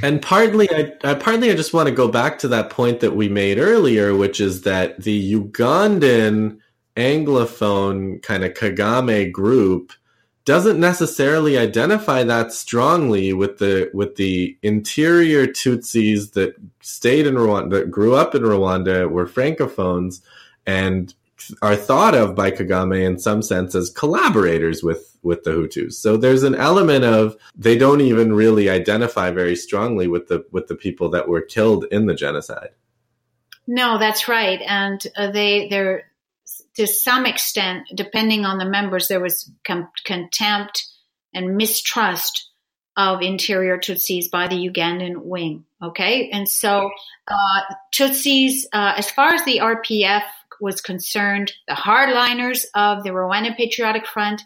[0.02, 3.16] And partly, I, I partly I just want to go back to that point that
[3.16, 6.58] we made earlier, which is that the Ugandan
[6.98, 9.94] Anglophone kind of Kagame group
[10.46, 17.70] doesn't necessarily identify that strongly with the with the interior Tutsis that stayed in Rwanda,
[17.72, 20.22] that grew up in Rwanda, were francophones,
[20.66, 21.14] and
[21.62, 25.94] are thought of by Kagame in some sense as collaborators with with the Hutus.
[25.94, 30.68] So there's an element of they don't even really identify very strongly with the with
[30.68, 32.70] the people that were killed in the genocide.
[33.66, 36.06] No, that's right, and uh, they they're
[36.76, 40.88] to some extent, depending on the members, there was com- contempt
[41.34, 42.50] and mistrust
[42.96, 45.66] of interior Tutsis by the Ugandan wing.
[45.82, 46.30] Okay.
[46.30, 46.92] And so,
[47.28, 47.62] uh,
[47.92, 50.24] Tutsis, uh, as far as the RPF
[50.64, 54.42] was concerned, the hardliners of the Rwanda Patriotic Front,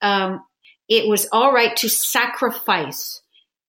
[0.00, 0.44] um,
[0.88, 3.20] it was all right to sacrifice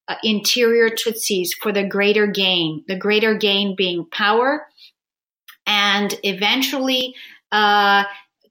[0.08, 4.68] uh, interior Tutsis for the greater gain, the greater gain being power
[5.66, 7.16] and eventually
[7.52, 8.04] uh,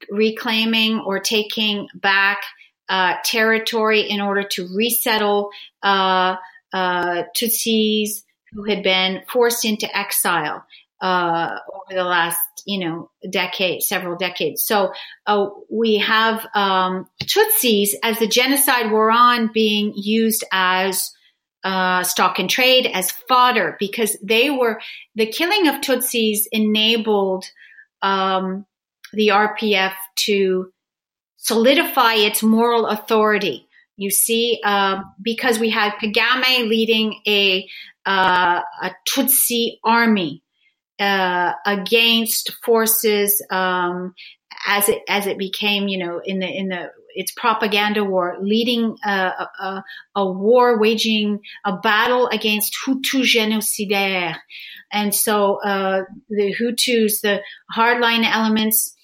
[0.09, 2.41] reclaiming or taking back
[2.89, 5.49] uh, territory in order to resettle
[5.83, 6.35] uh,
[6.73, 10.65] uh, Tutsis who had been forced into exile
[11.01, 14.65] uh, over the last, you know, decade, several decades.
[14.65, 14.93] So
[15.25, 21.11] uh, we have um, Tutsis as the genocide were on being used as
[21.63, 24.79] uh, stock and trade, as fodder, because they were
[25.15, 27.45] the killing of Tutsis enabled
[28.01, 28.65] um,
[29.13, 30.71] the RPF to
[31.37, 33.67] solidify its moral authority.
[33.97, 37.67] You see, um, because we had Kagame leading a,
[38.05, 40.43] uh, a Tutsi army
[40.99, 44.13] uh, against forces um,
[44.67, 48.95] as it as it became, you know, in the in the its propaganda war, leading
[49.03, 49.83] a, a,
[50.15, 54.37] a war, waging a battle against Hutu genocidaire,
[54.91, 57.41] and so uh, the Hutus, the
[57.75, 58.95] hardline elements,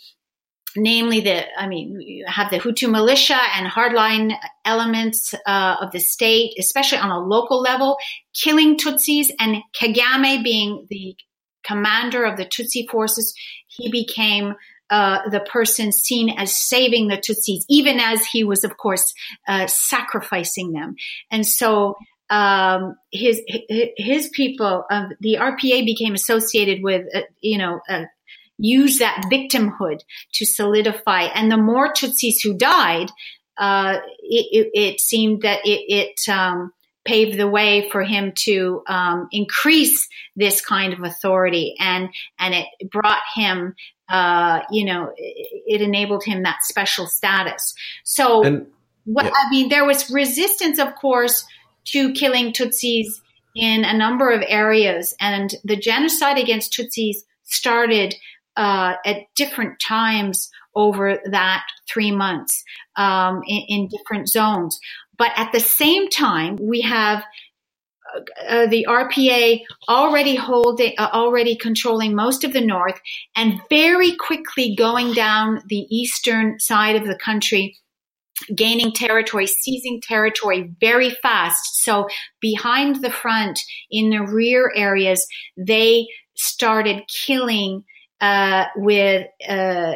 [0.76, 4.36] namely the, I mean, you have the Hutu militia and hardline
[4.66, 7.98] elements uh, of the state, especially on a local level,
[8.34, 11.16] killing Tutsis, and Kagame being the
[11.64, 13.34] commander of the Tutsi forces,
[13.68, 14.56] he became
[14.90, 19.14] uh, the person seen as saving the Tutsis, even as he was, of course,
[19.48, 20.96] uh, sacrificing them.
[21.32, 21.96] And so
[22.30, 23.42] um, his
[23.98, 28.06] his people, uh, the RPA became associated with, uh, you know, uh,
[28.58, 30.02] use that victimhood
[30.34, 31.24] to solidify.
[31.24, 33.10] And the more Tutsis who died,
[33.58, 36.72] uh, it, it, it, seemed that it, it um,
[37.06, 42.92] paved the way for him to um, increase this kind of authority, and and it
[42.92, 43.76] brought him,
[44.10, 47.74] uh, you know, it, it, enabled him that special status.
[48.04, 48.44] So.
[48.44, 48.68] And-
[49.06, 49.32] Well, yeah.
[49.36, 51.46] I mean, there was resistance, of course,
[51.88, 53.08] to killing Tutsis
[53.54, 58.16] in a number of areas, and the genocide against Tutsis started
[58.56, 62.64] uh, at different times over that three months
[62.96, 64.80] um, in, in, different zones.
[65.18, 67.24] But at the same time, we have
[68.48, 73.00] uh, the RPA already holding, uh, already controlling most of the north,
[73.36, 77.76] and very quickly going down the eastern side of the country
[78.54, 81.84] gaining territory, seizing territory very fast.
[81.84, 82.08] So
[82.42, 83.60] behind the front,
[83.90, 87.84] in the rear areas, they started killing
[88.22, 89.94] uh, with uh,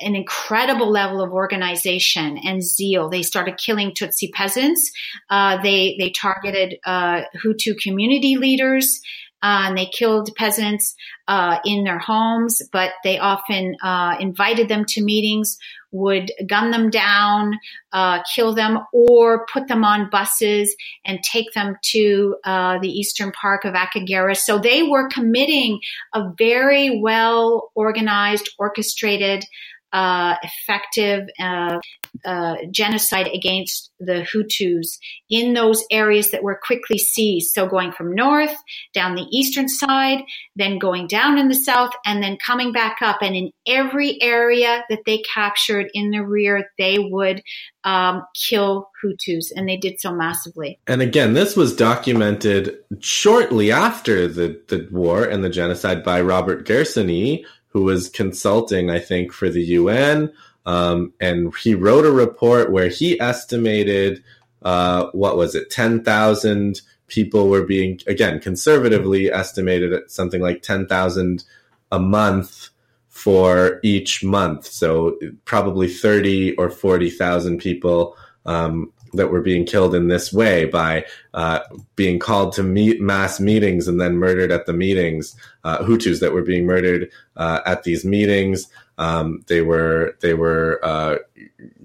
[0.00, 3.08] an incredible level of organization and zeal.
[3.08, 4.90] They started killing Tutsi peasants.
[5.28, 9.00] Uh, they they targeted uh, Hutu community leaders.
[9.40, 10.96] Uh, and they killed peasants
[11.28, 15.56] uh, in their homes, but they often uh, invited them to meetings,
[15.92, 17.56] would gun them down,
[17.92, 20.74] uh, kill them, or put them on buses
[21.04, 24.36] and take them to uh, the eastern park of Akagera.
[24.36, 25.78] So they were committing
[26.14, 29.44] a very well organized, orchestrated
[29.92, 31.78] uh, effective uh,
[32.24, 34.98] uh, genocide against the Hutus
[35.30, 37.52] in those areas that were quickly seized.
[37.54, 38.54] So going from north
[38.94, 40.22] down the eastern side,
[40.56, 43.18] then going down in the south, and then coming back up.
[43.22, 47.42] And in every area that they captured in the rear, they would
[47.84, 50.78] um, kill Hutus, and they did so massively.
[50.86, 56.66] And again, this was documented shortly after the, the war and the genocide by Robert
[56.66, 57.44] Gersony,
[57.78, 60.32] who was consulting, I think, for the UN.
[60.66, 64.24] Um, and he wrote a report where he estimated,
[64.62, 71.44] uh, what was it, 10,000 people were being, again, conservatively estimated at something like 10,000
[71.92, 72.70] a month
[73.06, 74.66] for each month.
[74.66, 81.04] So probably 30 or 40,000 people um, that were being killed in this way by
[81.34, 81.60] uh,
[81.96, 85.36] being called to meet mass meetings and then murdered at the meetings.
[85.64, 88.66] Uh, Hutus that were being murdered uh, at these meetings.
[88.98, 91.18] Um, they were they were uh,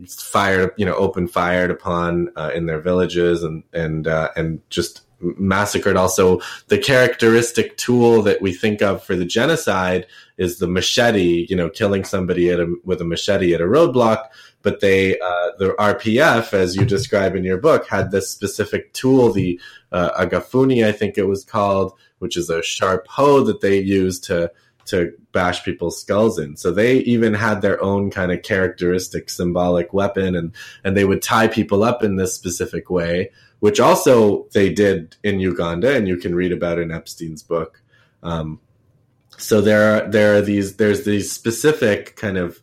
[0.08, 5.02] fired, you know, open fired upon uh, in their villages and and uh, and just
[5.20, 5.96] massacred.
[5.96, 10.08] Also, the characteristic tool that we think of for the genocide
[10.38, 11.46] is the machete.
[11.50, 14.26] You know, killing somebody a, with a machete at a roadblock
[14.64, 19.32] but they uh, the RPF, as you describe in your book, had this specific tool,
[19.32, 19.60] the
[19.92, 24.20] uh, agafuni, I think it was called, which is a sharp hoe that they use
[24.22, 24.52] to
[24.86, 26.58] to bash people's skulls in.
[26.58, 30.54] So they even had their own kind of characteristic symbolic weapon, and
[30.84, 35.40] and they would tie people up in this specific way, which also they did in
[35.40, 37.82] Uganda, and you can read about in Epstein's book.
[38.24, 38.62] Um,
[39.38, 42.62] so there are there are these there's these specific kind of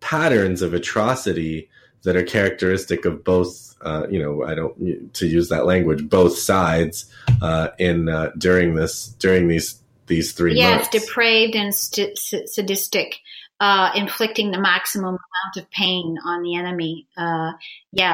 [0.00, 1.68] patterns of atrocity
[2.02, 6.36] that are characteristic of both uh, you know i don't to use that language both
[6.36, 11.06] sides uh, in uh, during this during these these three yes months.
[11.06, 13.20] depraved and st- sadistic
[13.60, 17.52] uh, inflicting the maximum amount of pain on the enemy uh,
[17.92, 18.12] yeah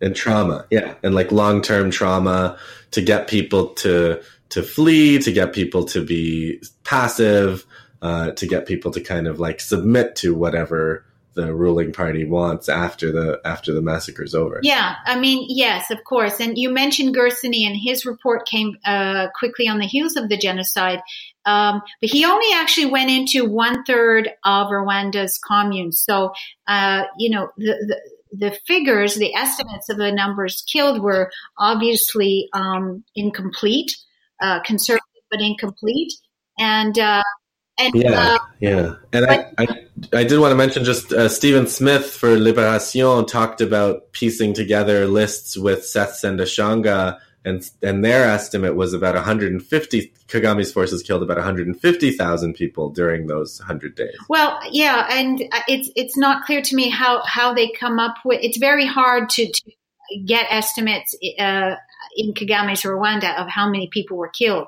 [0.00, 2.58] and trauma yeah and like long-term trauma
[2.90, 7.66] to get people to to flee to get people to be passive
[8.02, 11.04] uh, to get people to kind of like submit to whatever
[11.36, 14.58] the ruling party wants after the after the massacre is over.
[14.62, 16.40] Yeah, I mean, yes, of course.
[16.40, 20.38] And you mentioned Gersony, and his report came uh, quickly on the heels of the
[20.38, 21.00] genocide.
[21.44, 26.02] Um, but he only actually went into one third of Rwanda's communes.
[26.04, 26.32] So,
[26.66, 28.00] uh, you know, the, the
[28.32, 33.94] the figures, the estimates of the numbers killed were obviously um, incomplete,
[34.42, 36.12] uh, conservative but incomplete.
[36.58, 37.22] And uh,
[37.78, 38.94] and, yeah, uh, yeah.
[39.12, 43.26] And but, I, I, I did want to mention just uh, Stephen Smith for Liberation
[43.26, 50.12] talked about piecing together lists with Seth Sendashonga, and and their estimate was about 150.
[50.28, 54.16] Kagame's forces killed about 150,000 people during those 100 days.
[54.28, 58.16] Well, yeah, and uh, it's it's not clear to me how how they come up
[58.24, 58.40] with.
[58.42, 59.72] It's very hard to, to
[60.24, 61.76] get estimates uh,
[62.16, 64.66] in Kagame's Rwanda of how many people were killed.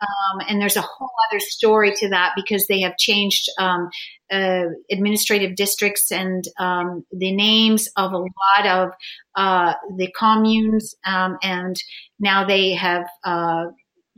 [0.00, 3.88] Um, and there's a whole other story to that because they have changed um,
[4.30, 8.90] uh, administrative districts and um, the names of a lot of
[9.36, 11.76] uh, the communes, um, and
[12.18, 13.06] now they have.
[13.24, 13.66] Uh,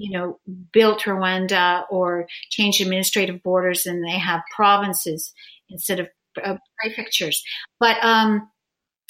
[0.01, 0.39] you know,
[0.73, 5.33] built Rwanda or changed administrative borders, and they have provinces
[5.69, 6.07] instead of
[6.41, 7.43] uh, prefectures.
[7.81, 8.49] But um,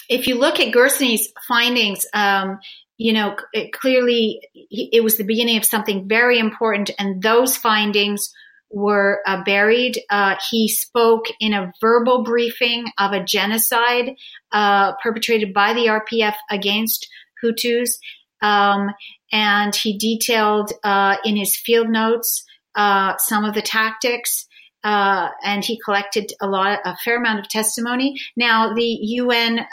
[0.09, 2.59] if you look at Gersony's findings, um,
[2.99, 8.35] you know, it clearly it was the beginning of something very important, and those findings
[8.71, 9.99] were uh, buried.
[10.11, 14.17] Uh, he spoke in a verbal briefing of a genocide
[14.53, 17.09] uh, perpetrated by the RPF against
[17.43, 17.93] Hutus.
[18.43, 18.91] Um,
[19.33, 22.45] and he detailed uh, in his field notes
[22.75, 24.47] uh, some of the tactics.
[24.85, 28.21] Uh, and he collected a lot, a fair amount of testimony.
[28.37, 29.67] Now, the UN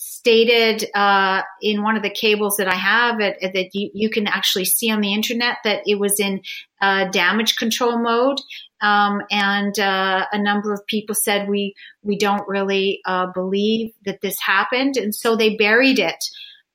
[0.00, 4.10] stated uh, in one of the cables that I have at, at, that you, you,
[4.10, 6.42] can actually see on the internet that it was in
[6.80, 8.40] uh, damage control mode.
[8.80, 14.20] Um, and uh, a number of people said we we don't really uh, believe that
[14.20, 16.24] this happened, and so they buried it.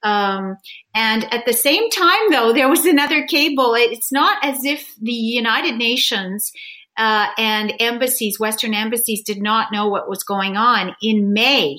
[0.03, 0.57] Um,
[0.93, 3.73] and at the same time, though, there was another cable.
[3.75, 6.51] It's not as if the United Nations
[6.97, 10.93] uh, and embassies, Western embassies, did not know what was going on.
[11.01, 11.77] In May,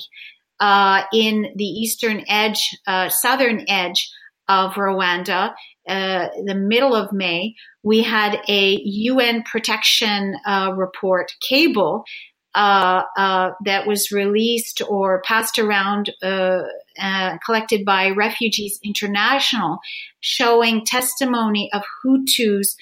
[0.60, 4.10] uh, in the eastern edge, uh, southern edge
[4.48, 5.54] of Rwanda,
[5.88, 12.04] uh, the middle of May, we had a UN protection uh, report cable
[12.54, 16.10] uh, uh, that was released or passed around,
[17.44, 19.78] collected by Refugees International,
[20.20, 22.76] showing testimony of Hutus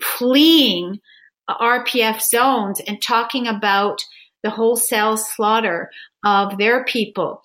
[0.00, 1.00] fleeing
[1.48, 4.00] RPF zones and talking about
[4.42, 5.90] the wholesale slaughter
[6.24, 7.42] of their people.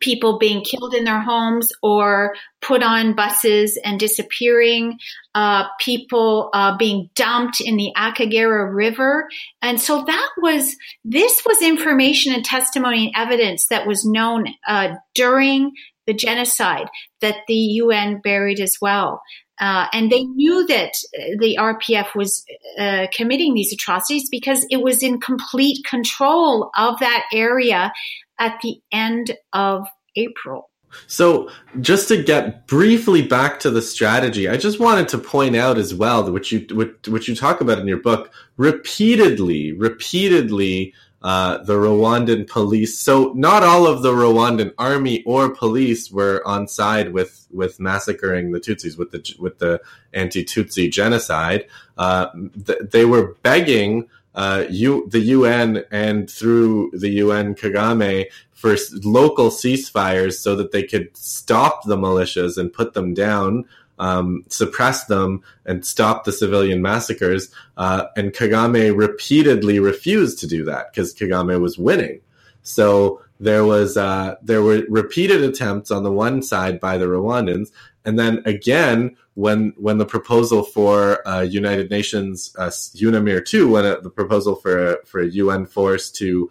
[0.00, 4.98] People being killed in their homes or put on buses and disappearing,
[5.34, 9.28] uh, people uh, being dumped in the Akagera River.
[9.60, 10.74] And so that was,
[11.04, 15.72] this was information and testimony and evidence that was known uh, during
[16.06, 16.88] the genocide
[17.20, 19.20] that the UN buried as well.
[19.60, 20.92] Uh, and they knew that
[21.38, 22.44] the RPF was
[22.78, 27.92] uh, committing these atrocities because it was in complete control of that area
[28.38, 29.86] at the end of
[30.16, 30.70] April.
[31.06, 31.50] So,
[31.80, 35.94] just to get briefly back to the strategy, I just wanted to point out as
[35.94, 36.66] well, which you
[37.06, 42.98] which you talk about in your book, repeatedly, repeatedly uh, the Rwandan police.
[42.98, 48.52] So not all of the Rwandan army or police were on side with with massacring
[48.52, 49.80] the Tutsis with the with the
[50.12, 51.66] anti-Tutsi genocide.
[51.96, 52.28] Uh,
[52.66, 59.50] th- they were begging uh, you, the UN and through the UN Kagame for local
[59.50, 63.64] ceasefires so that they could stop the militias and put them down
[63.98, 67.50] um, suppress them and stop the civilian massacres.
[67.76, 72.20] Uh, and Kagame repeatedly refused to do that because Kagame was winning.
[72.62, 77.70] So there was uh, there were repeated attempts on the one side by the Rwandans,
[78.04, 83.84] and then again when when the proposal for uh, United Nations uh, UNAMIR two, when
[84.02, 86.50] the proposal for a, for a UN force to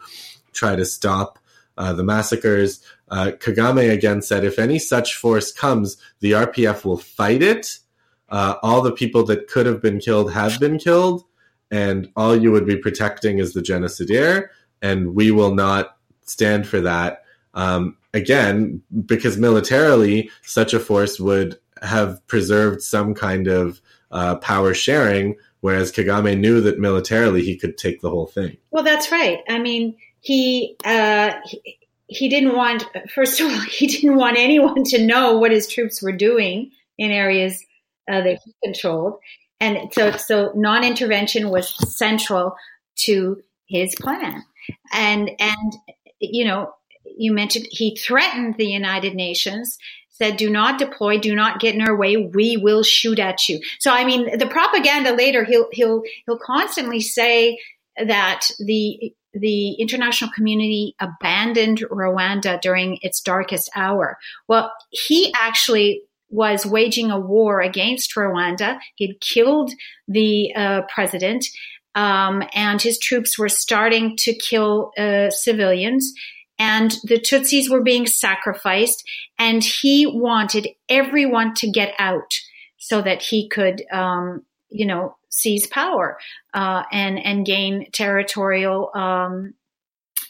[0.53, 1.39] try to stop
[1.77, 6.97] uh, the massacres, uh, Kagame again said, if any such force comes, the RPF will
[6.97, 7.79] fight it.
[8.29, 11.23] Uh, all the people that could have been killed have been killed,
[11.71, 14.47] and all you would be protecting is the genocidaire,
[14.81, 17.23] and we will not stand for that.
[17.53, 24.73] Um, again, because militarily, such a force would have preserved some kind of uh, power
[24.73, 28.57] sharing, whereas Kagame knew that militarily he could take the whole thing.
[28.71, 29.39] Well, that's right.
[29.47, 29.95] I mean,
[30.27, 35.37] he, uh, he he didn't want, first of all, he didn't want anyone to know
[35.37, 37.63] what his troops were doing in areas
[38.09, 39.19] uh, that he controlled.
[39.59, 42.55] And so, so non-intervention was central
[43.05, 44.43] to his plan.
[44.93, 45.73] And, and,
[46.19, 46.73] you know,
[47.05, 49.77] you mentioned he threatened the United Nations,
[50.09, 52.17] said, do not deploy, do not get in our way.
[52.17, 53.59] We will shoot at you.
[53.79, 57.59] So, I mean, the propaganda later, he'll, he'll, he'll constantly say
[57.97, 64.17] that the the international community abandoned Rwanda during its darkest hour.
[64.47, 68.79] Well, he actually was waging a war against Rwanda.
[68.95, 69.71] He'd killed
[70.07, 71.45] the uh, president,
[71.95, 76.13] um, and his troops were starting to kill uh, civilians.
[76.59, 79.03] And the Tutsis were being sacrificed,
[79.37, 82.33] and he wanted everyone to get out
[82.77, 86.17] so that he could, um, you know, seize power
[86.53, 89.53] uh, and and gain territorial um,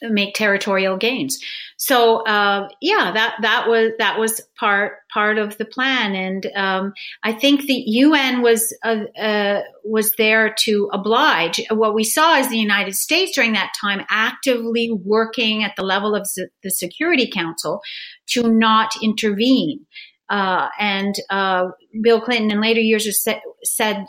[0.01, 1.39] make territorial gains.
[1.77, 6.93] So uh, yeah, that that was that was part part of the plan, and um,
[7.23, 11.61] I think the UN was uh, uh, was there to oblige.
[11.69, 16.15] What we saw is the United States during that time actively working at the level
[16.15, 16.27] of
[16.63, 17.81] the Security Council
[18.29, 19.85] to not intervene.
[20.29, 21.67] Uh, and uh,
[22.01, 24.05] Bill Clinton in later years said, said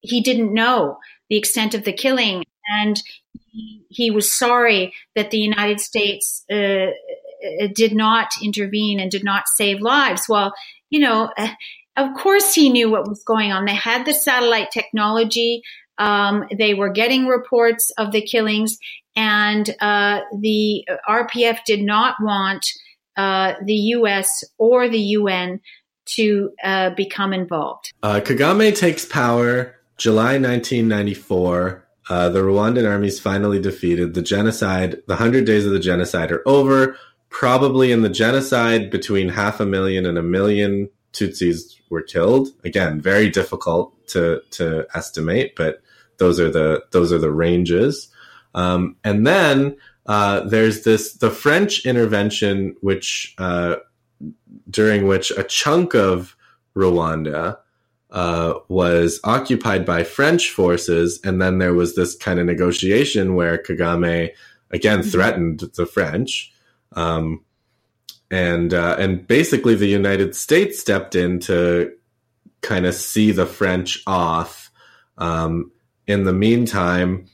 [0.00, 0.98] he didn't know
[1.28, 2.44] the extent of the killing,
[2.80, 3.00] and
[3.88, 9.48] he, was sorry that the United States uh, uh did not intervene and did not
[9.48, 10.26] save lives.
[10.28, 10.52] Well,
[10.90, 11.48] you know, uh,
[11.96, 13.64] of course, he knew what was going on.
[13.64, 15.62] They had the satellite technology.
[15.98, 18.78] Um, they were getting reports of the killings,
[19.16, 22.64] and uh, the RPF did not want
[23.16, 24.44] uh, the U.S.
[24.58, 25.60] or the UN
[26.16, 27.92] to uh, become involved.
[28.02, 31.84] Uh, Kagame takes power July 1994.
[32.08, 34.14] Uh, the Rwandan army is finally defeated.
[34.14, 36.96] The genocide, the 100 days of the genocide are over.
[37.28, 42.48] Probably in the genocide, between half a million and a million Tutsis were killed.
[42.64, 45.82] Again, very difficult to, to estimate, but
[46.16, 48.08] those are the, those are the ranges.
[48.54, 49.76] Um, and then
[50.06, 53.76] uh, there's this the French intervention, which uh,
[54.70, 56.34] during which a chunk of
[56.74, 57.58] Rwanda
[58.10, 63.58] uh, was occupied by French forces, and then there was this kind of negotiation where
[63.58, 64.30] Kagame
[64.70, 65.08] again mm-hmm.
[65.08, 66.52] threatened the French,
[66.92, 67.44] um,
[68.30, 71.92] and uh, and basically the United States stepped in to
[72.62, 74.70] kind of see the French off.
[75.18, 75.72] Um,
[76.06, 77.26] in the meantime,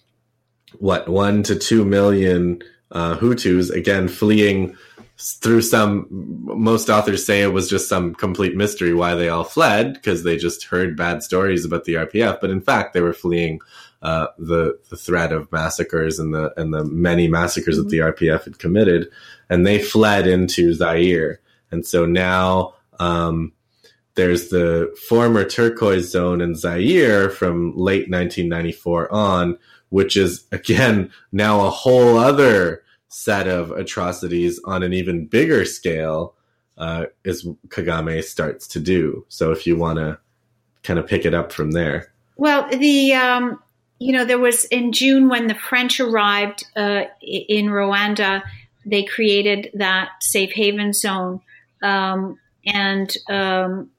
[0.78, 4.76] what one to two million uh, Hutus again fleeing
[5.16, 9.94] through some most authors say it was just some complete mystery why they all fled
[9.94, 13.60] because they just heard bad stories about the RPF but in fact they were fleeing
[14.02, 17.88] uh, the the threat of massacres and the and the many massacres mm-hmm.
[17.88, 19.08] that the RPF had committed
[19.48, 23.52] and they fled into Zaire and so now um,
[24.16, 29.58] there's the former turquoise zone in Zaire from late 1994 on
[29.90, 32.84] which is again now a whole other
[33.14, 36.34] set of atrocities on an even bigger scale
[36.76, 39.24] uh, is Kagame starts to do.
[39.28, 40.18] So if you want to
[40.82, 42.12] kind of pick it up from there.
[42.36, 43.62] Well, the um,
[44.00, 48.42] you know there was in June when the French arrived uh, in Rwanda,
[48.84, 51.40] they created that safe haven zone,
[51.84, 52.36] um,
[52.66, 53.90] and um,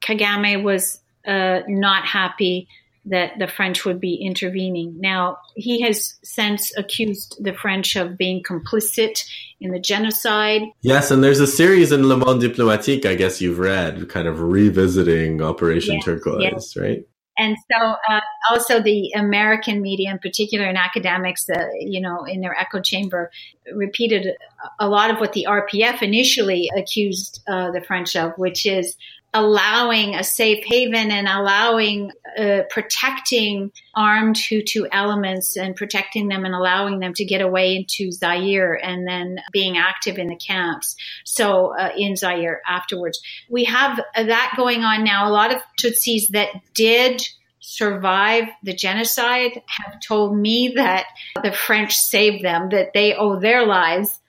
[0.00, 2.66] Kagame was uh, not happy
[3.04, 4.96] that the French would be intervening.
[5.00, 9.24] Now, he has since accused the French of being complicit
[9.60, 10.62] in the genocide.
[10.82, 14.40] Yes, and there's a series in Le Monde Diplomatique, I guess you've read, kind of
[14.40, 16.76] revisiting Operation yes, Turquoise, yes.
[16.76, 17.04] right?
[17.38, 18.20] And so, uh,
[18.50, 23.30] also the American media, in particular, and academics, uh, you know, in their echo chamber,
[23.74, 24.36] repeated
[24.78, 28.96] a lot of what the RPF initially accused uh, the French of, which is
[29.34, 36.54] allowing a safe haven and allowing uh, protecting armed Hutu elements and protecting them and
[36.54, 40.96] allowing them to get away into Zaire and then being active in the camps.
[41.24, 45.28] So uh, in Zaire afterwards, we have that going on now.
[45.28, 47.22] A lot of Tutsis that did
[47.60, 51.06] survive the genocide have told me that
[51.42, 54.20] the French saved them, that they owe their lives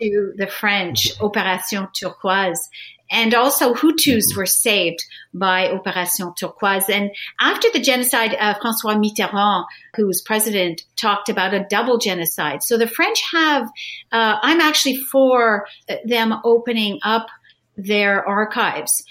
[0.00, 2.68] to the French, Opération Turquoise
[3.12, 6.88] and also Hutus were saved by Opération Turquoise.
[6.88, 12.62] And after the genocide, uh, François Mitterrand, who was president, talked about a double genocide.
[12.62, 13.68] So the French have,
[14.10, 15.66] uh, I'm actually for
[16.04, 17.28] them opening up
[17.76, 19.02] their archives,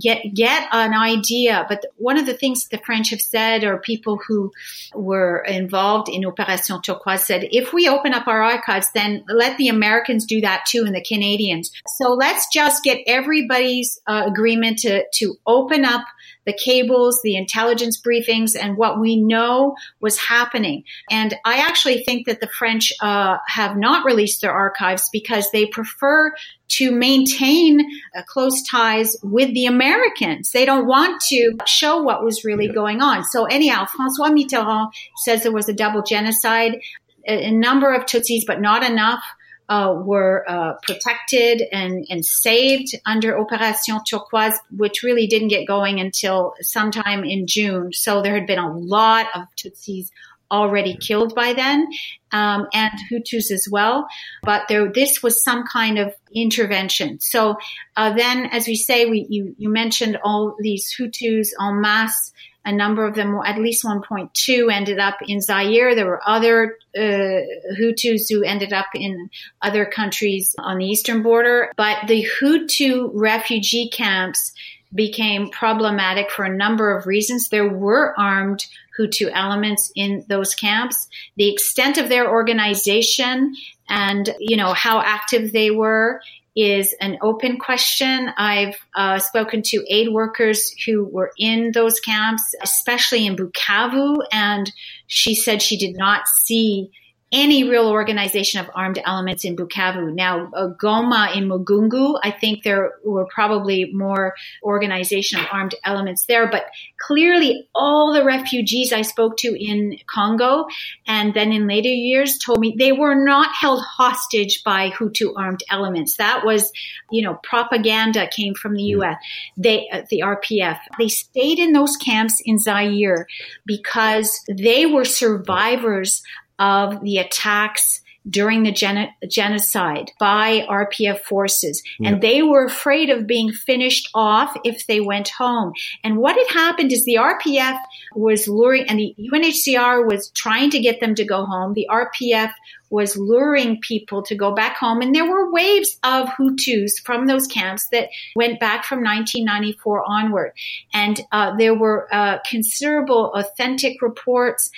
[0.00, 1.64] get get an idea.
[1.68, 4.52] But one of the things the French have said, or people who
[4.94, 9.68] were involved in Opération Turquoise said, if we open up our archives, then let the
[9.68, 11.70] Americans do that too, and the Canadians.
[11.96, 16.04] So let's just get everybody's uh, agreement to to open up
[16.50, 20.84] the cables, the intelligence briefings, and what we know was happening.
[21.10, 25.66] And I actually think that the French uh, have not released their archives because they
[25.66, 26.32] prefer
[26.68, 27.80] to maintain
[28.16, 30.50] uh, close ties with the Americans.
[30.52, 32.72] They don't want to show what was really yeah.
[32.72, 33.24] going on.
[33.24, 34.90] So anyhow, François Mitterrand
[35.24, 36.80] says there was a double genocide,
[37.26, 39.22] a, a number of Tutsis, but not enough.
[39.70, 46.00] Uh, were uh, protected and, and saved under Opération Turquoise, which really didn't get going
[46.00, 47.92] until sometime in June.
[47.92, 50.08] So there had been a lot of Tutsis
[50.50, 51.86] already killed by then,
[52.32, 54.08] um, and Hutus as well.
[54.42, 57.20] But there, this was some kind of intervention.
[57.20, 57.56] So
[57.96, 62.32] uh, then, as we say, we you, you mentioned all these Hutus en masse.
[62.64, 65.94] A number of them, at least 1.2, ended up in Zaire.
[65.94, 67.40] There were other uh,
[67.78, 69.30] Hutus who ended up in
[69.62, 71.72] other countries on the eastern border.
[71.76, 74.52] But the Hutu refugee camps
[74.94, 77.48] became problematic for a number of reasons.
[77.48, 78.66] There were armed
[78.98, 81.08] Hutu elements in those camps.
[81.36, 83.54] The extent of their organization
[83.88, 86.20] and, you know, how active they were
[86.56, 88.30] is an open question.
[88.36, 94.70] I've uh, spoken to aid workers who were in those camps, especially in Bukavu, and
[95.06, 96.90] she said she did not see
[97.32, 100.12] any real organization of armed elements in Bukavu.
[100.12, 104.34] Now, uh, Goma in Mugunga, I think there were probably more
[104.64, 106.64] organization of armed elements there, but
[106.98, 110.66] clearly all the refugees I spoke to in Congo
[111.06, 115.62] and then in later years told me they were not held hostage by Hutu armed
[115.70, 116.16] elements.
[116.16, 116.72] That was,
[117.12, 119.16] you know, propaganda came from the U.S.
[119.56, 123.26] They, uh, the RPF, they stayed in those camps in Zaire
[123.66, 126.22] because they were survivors
[126.60, 131.82] of the attacks during the gen- genocide by RPF forces.
[131.98, 132.10] Yeah.
[132.10, 135.72] And they were afraid of being finished off if they went home.
[136.04, 137.78] And what had happened is the RPF
[138.14, 141.72] was luring, and the UNHCR was trying to get them to go home.
[141.72, 142.52] The RPF
[142.90, 145.00] was luring people to go back home.
[145.00, 150.52] And there were waves of Hutus from those camps that went back from 1994 onward.
[150.92, 154.70] And uh, there were uh, considerable authentic reports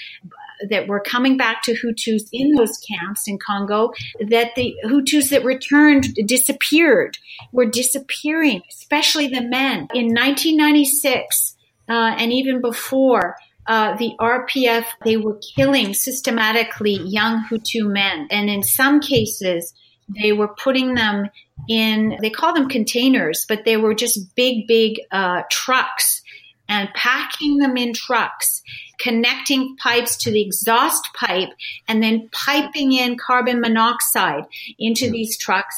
[0.71, 3.93] that were coming back to Hutus in those camps in Congo,
[4.29, 7.19] that the Hutus that returned disappeared,
[7.53, 9.89] were disappearing, especially the men.
[9.95, 11.57] In 1996,
[11.89, 13.37] uh, and even before,
[13.67, 18.27] uh, the RPF, they were killing systematically young Hutu men.
[18.31, 19.73] And in some cases,
[20.09, 21.29] they were putting them
[21.69, 26.22] in, they call them containers, but they were just big, big uh, trucks
[26.69, 28.63] and packing them in trucks
[29.03, 31.51] connecting pipes to the exhaust pipe
[31.89, 34.45] and then piping in carbon monoxide
[34.79, 35.77] into these trucks.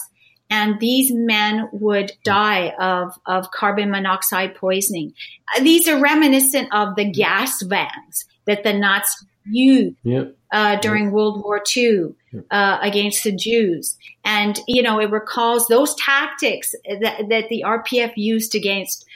[0.51, 5.15] And these men would die of, of carbon monoxide poisoning.
[5.63, 10.37] These are reminiscent of the gas vans that the Nazis used yep.
[10.53, 11.11] uh, during.
[11.13, 12.15] World War II
[12.51, 13.97] uh, against the Jews.
[14.25, 19.07] And, you know, it recalls those tactics that, that the RPF used against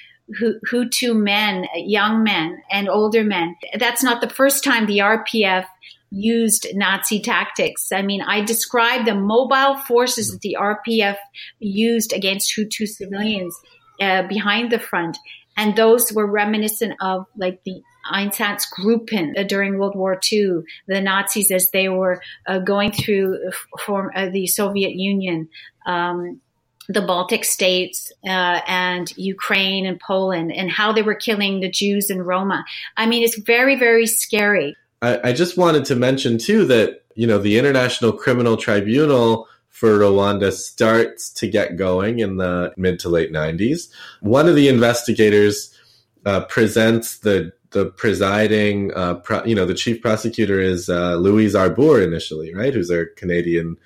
[0.40, 3.56] Hutu men, young men and older men.
[3.78, 5.64] That's not the first time the RPF
[6.10, 7.92] used Nazi tactics.
[7.92, 11.16] I mean, I described the mobile forces that the RPF
[11.58, 13.54] used against Hutu civilians
[14.00, 15.18] uh, behind the front.
[15.56, 21.50] And those were reminiscent of like the Einsatzgruppen uh, during World War II, the Nazis
[21.50, 23.38] as they were uh, going through
[23.84, 25.48] form, uh, the Soviet Union.
[25.86, 26.40] Um,
[26.88, 32.08] the Baltic states uh, and Ukraine and Poland and how they were killing the Jews
[32.08, 32.64] and Roma.
[32.96, 34.74] I mean, it's very, very scary.
[35.02, 39.98] I, I just wanted to mention, too, that, you know, the International Criminal Tribunal for
[39.98, 43.88] Rwanda starts to get going in the mid to late 90s.
[44.20, 45.74] One of the investigators
[46.26, 51.54] uh, presents the the presiding, uh, pro, you know, the chief prosecutor is uh, Louise
[51.54, 52.72] Arbour initially, right?
[52.72, 53.76] Who's a Canadian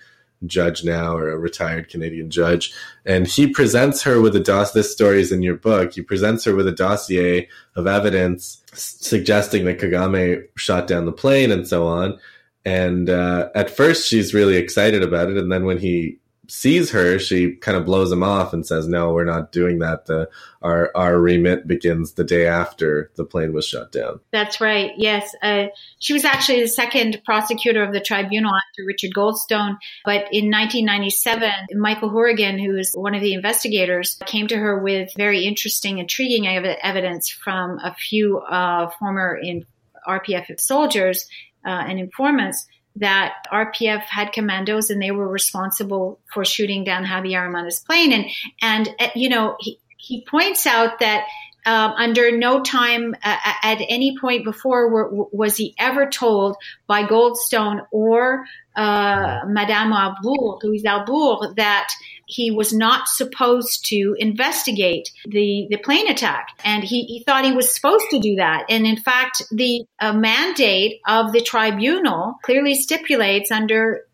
[0.46, 2.74] judge now or a retired Canadian judge.
[3.04, 4.80] And he presents her with a dossier.
[4.80, 5.94] This story is in your book.
[5.94, 11.50] He presents her with a dossier of evidence suggesting that Kagame shot down the plane
[11.50, 12.18] and so on.
[12.64, 15.36] And uh, at first, she's really excited about it.
[15.36, 16.18] And then when he
[16.52, 20.04] sees her, she kind of blows him off and says, "No, we're not doing that.
[20.04, 20.28] The
[20.60, 24.92] our our remit begins the day after the plane was shut down." That's right.
[24.98, 25.68] Yes, uh,
[25.98, 29.78] she was actually the second prosecutor of the tribunal after Richard Goldstone.
[30.04, 35.10] But in 1997, Michael Hourigan, who is one of the investigators, came to her with
[35.16, 39.64] very interesting, intriguing ev- evidence from a few uh, former in
[40.06, 41.26] RPF soldiers
[41.64, 42.66] uh, and informants
[42.96, 48.12] that RPF had commandos and they were responsible for shooting down Habyarimana's plane.
[48.12, 48.26] And,
[48.60, 51.26] and, uh, you know, he, he points out that
[51.64, 56.56] um, under no time uh, at any point before were, was he ever told
[56.86, 58.44] by Goldstone or
[58.74, 61.88] uh, Madame Arbour, Louise Arbour, that
[62.32, 66.48] he was not supposed to investigate the, the plane attack.
[66.64, 68.64] And he, he thought he was supposed to do that.
[68.68, 74.04] And in fact, the uh, mandate of the tribunal clearly stipulates under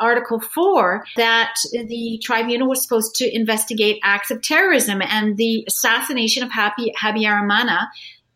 [0.00, 6.42] Article 4 that the tribunal was supposed to investigate acts of terrorism and the assassination
[6.42, 7.86] of Happy, Habyarimana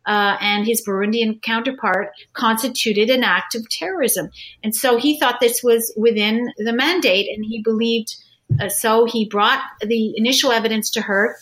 [0.06, 4.28] uh, and his Burundian counterpart constituted an act of terrorism.
[4.62, 8.14] And so he thought this was within the mandate and he believed
[8.60, 11.36] uh, so he brought the initial evidence to her.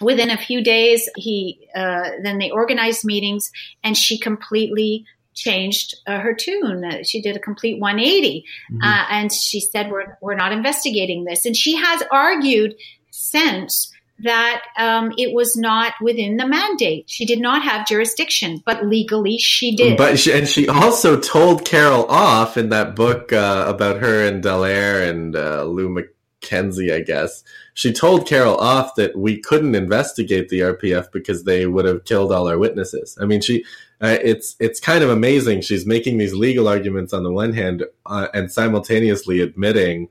[0.00, 3.52] Within a few days, he uh, then they organized meetings,
[3.84, 5.04] and she completely
[5.34, 6.84] changed uh, her tune.
[6.84, 8.82] Uh, she did a complete 180, mm-hmm.
[8.82, 12.74] Uh, and she said, "We're we're not investigating this." And she has argued
[13.10, 13.92] since
[14.22, 17.04] that um, it was not within the mandate.
[17.08, 19.96] She did not have jurisdiction, but legally she did.
[19.96, 24.42] But she, and she also told Carol Off in that book uh, about her and
[24.42, 26.04] Dallaire and uh, Lou
[26.42, 27.44] Mackenzie, I guess.
[27.74, 32.32] She told Carol Off that we couldn't investigate the RPF because they would have killed
[32.32, 33.16] all our witnesses.
[33.20, 33.64] I mean, she
[34.00, 35.60] uh, it's it's kind of amazing.
[35.62, 40.08] She's making these legal arguments on the one hand, uh, and simultaneously admitting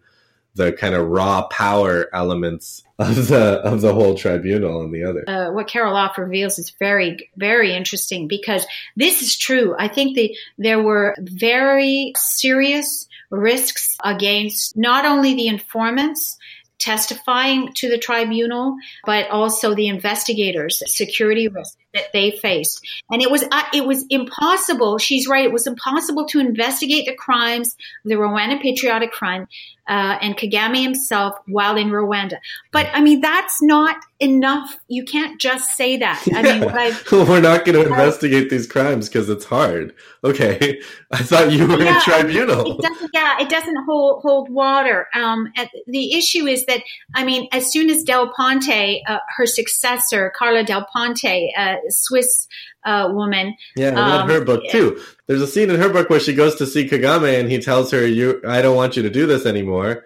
[0.55, 5.23] the kind of raw power elements of the of the whole tribunal on the other.
[5.27, 9.75] Uh, what Carol Off reveals is very very interesting because this is true.
[9.77, 16.37] I think the there were very serious risks against not only the informants
[16.79, 18.75] testifying to the tribunal,
[19.05, 22.85] but also the investigators, security risks that they faced.
[23.09, 24.97] And it was uh, it was impossible.
[24.97, 25.45] She's right.
[25.45, 29.49] It was impossible to investigate the crimes of the Rwanda Patriotic Front
[29.87, 32.37] uh, and Kagame himself while in Rwanda.
[32.71, 34.77] But I mean, that's not enough.
[34.87, 36.25] You can't just say that.
[36.33, 36.61] I mean,
[37.27, 39.93] we're not going to investigate these crimes because it's hard.
[40.23, 40.79] Okay,
[41.11, 42.79] I thought you were yeah, a tribunal.
[42.79, 45.07] It doesn't, yeah, it doesn't hold hold water.
[45.13, 45.51] Um,
[45.87, 50.63] the issue is that I mean, as soon as Del Ponte, uh, her successor, Carla
[50.63, 52.47] Del Ponte, uh, Swiss
[52.85, 53.55] uh, woman.
[53.75, 55.01] Yeah, I read um, her book too.
[55.27, 57.91] There's a scene in her book where she goes to see Kagame and he tells
[57.91, 60.05] her, "You, I don't want you to do this anymore,"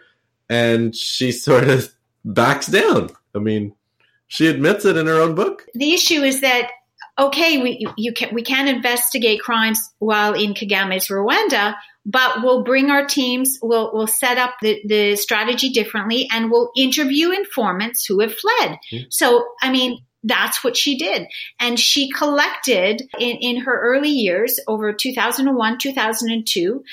[0.50, 1.94] and she sort of
[2.24, 3.10] backs down.
[3.34, 3.74] I mean,
[4.28, 5.66] she admits it in her own book.
[5.74, 6.72] The issue is that
[7.18, 11.76] okay, we you can we can investigate crimes while in Kagame's Rwanda,
[12.06, 16.72] but we'll bring our teams, we'll, we'll set up the, the strategy differently and we'll
[16.78, 18.78] interview informants who have fled.
[18.94, 19.06] Mm-hmm.
[19.10, 21.28] So, I mean, that's what she did.
[21.60, 26.84] And she collected in, in her early years, over 2001, 2002,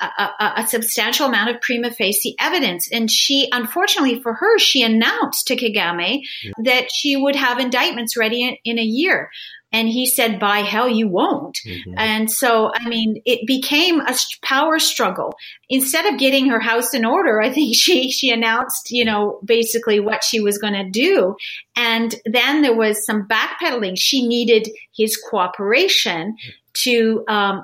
[0.00, 2.88] a, a, a, substantial amount of prima facie evidence.
[2.90, 6.52] And she, unfortunately for her, she announced to Kagame yeah.
[6.64, 9.30] that she would have indictments ready in, in, a year.
[9.72, 11.58] And he said, by hell, you won't.
[11.66, 11.94] Mm-hmm.
[11.96, 15.34] And so, I mean, it became a power struggle.
[15.68, 20.00] Instead of getting her house in order, I think she, she announced, you know, basically
[20.00, 21.36] what she was going to do.
[21.74, 23.94] And then there was some backpedaling.
[23.96, 26.36] She needed his cooperation
[26.84, 27.62] to, um,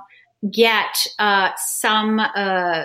[0.52, 2.82] get, uh, some, uh,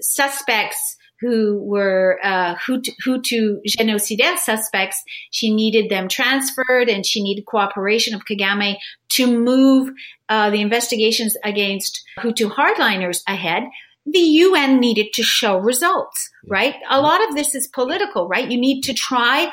[0.00, 5.02] suspects who were uh, Hutu, Hutu genocidaire suspects.
[5.30, 8.76] She needed them transferred and she needed cooperation of Kagame
[9.10, 9.90] to move
[10.28, 13.62] uh, the investigations against Hutu hardliners ahead.
[14.04, 16.74] The UN needed to show results, right?
[16.90, 18.50] A lot of this is political, right?
[18.50, 19.50] You need to try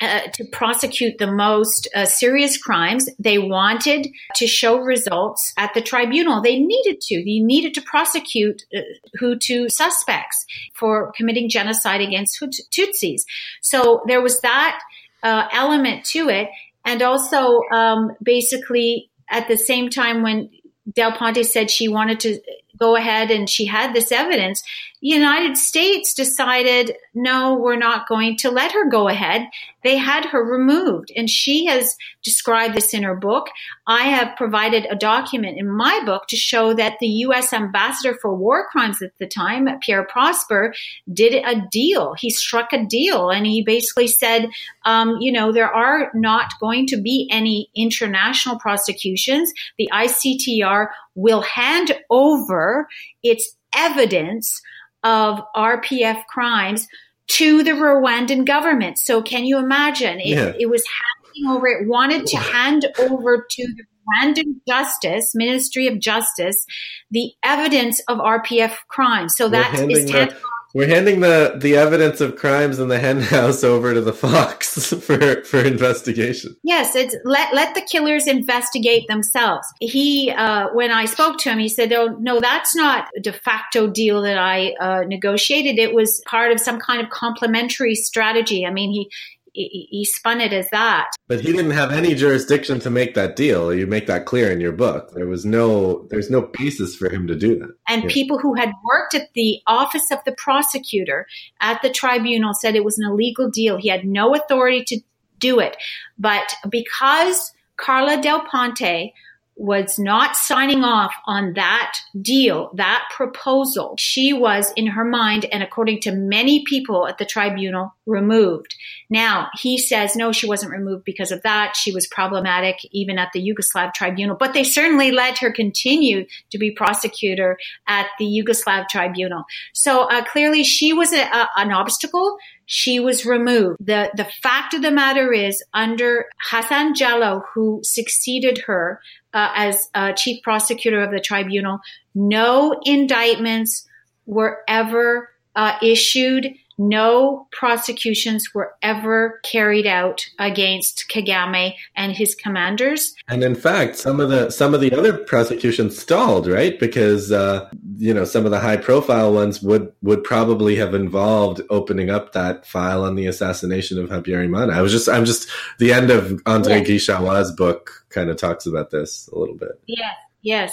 [0.00, 3.08] uh, to prosecute the most uh, serious crimes.
[3.18, 6.40] They wanted to show results at the tribunal.
[6.40, 7.16] They needed to.
[7.16, 8.80] They needed to prosecute uh,
[9.20, 13.22] Hutu suspects for committing genocide against Tutsis.
[13.60, 14.80] So there was that
[15.22, 16.48] uh, element to it.
[16.84, 20.50] And also, um, basically, at the same time when
[20.92, 22.40] Del Ponte said she wanted to
[22.78, 24.62] go ahead and she had this evidence,
[25.00, 29.48] United States decided, no, we're not going to let her go ahead.
[29.82, 31.10] They had her removed.
[31.16, 33.48] And she has described this in her book.
[33.86, 37.54] I have provided a document in my book to show that the U.S.
[37.54, 40.74] ambassador for war crimes at the time, Pierre Prosper,
[41.10, 42.14] did a deal.
[42.14, 44.50] He struck a deal and he basically said,
[44.84, 49.50] um, you know, there are not going to be any international prosecutions.
[49.78, 52.86] The ICTR will hand over
[53.22, 54.60] its evidence
[55.02, 56.88] of RPF crimes
[57.28, 58.98] to the Rwandan government.
[58.98, 60.20] So can you imagine?
[60.20, 60.52] It, yeah.
[60.58, 66.00] it was handing over, it wanted to hand over to the Rwandan Justice, Ministry of
[66.00, 66.66] Justice,
[67.10, 69.36] the evidence of RPF crimes.
[69.36, 70.36] So that is the,
[70.74, 75.42] we're handing the, the evidence of crimes in the henhouse over to the Fox for,
[75.44, 76.56] for investigation.
[76.62, 79.66] Yes, it's let, let the killers investigate themselves.
[79.80, 83.32] He, uh, when I spoke to him, he said, Oh, no, that's not a de
[83.32, 85.78] facto deal that I uh, negotiated.
[85.78, 88.64] It was part of some kind of complementary strategy.
[88.64, 89.10] I mean, he,
[89.52, 91.10] he spun it as that.
[91.28, 93.72] But he didn't have any jurisdiction to make that deal.
[93.74, 95.12] You make that clear in your book.
[95.12, 97.70] There was no there's no basis for him to do that.
[97.88, 98.10] And yeah.
[98.10, 101.26] people who had worked at the office of the prosecutor
[101.60, 103.76] at the tribunal said it was an illegal deal.
[103.76, 105.00] He had no authority to
[105.38, 105.76] do it.
[106.18, 109.12] But because Carla Del Ponte
[109.60, 111.92] was not signing off on that
[112.22, 113.94] deal, that proposal.
[113.98, 118.74] She was, in her mind, and according to many people at the tribunal, removed.
[119.10, 121.76] Now, he says, no, she wasn't removed because of that.
[121.76, 126.58] She was problematic even at the Yugoslav tribunal, but they certainly let her continue to
[126.58, 129.44] be prosecutor at the Yugoslav tribunal.
[129.74, 132.38] So uh, clearly she was a, a, an obstacle
[132.72, 133.78] she was removed.
[133.80, 139.00] The, the fact of the matter is, under Hassan Jallow, who succeeded her
[139.32, 141.80] uh, as uh, chief prosecutor of the tribunal,
[142.14, 143.86] no indictments
[144.26, 146.54] were ever uh, issued.
[146.82, 153.14] No prosecutions were ever carried out against Kagame and his commanders.
[153.28, 156.80] And in fact, some of the some of the other prosecutions stalled, right?
[156.80, 161.60] Because uh, you know some of the high profile ones would would probably have involved
[161.68, 164.72] opening up that file on the assassination of Habyarimana.
[164.72, 165.50] I was just I'm just
[165.80, 166.84] the end of Andre yeah.
[166.84, 169.78] Guichaoua's book kind of talks about this a little bit.
[169.86, 170.72] Yes, yes.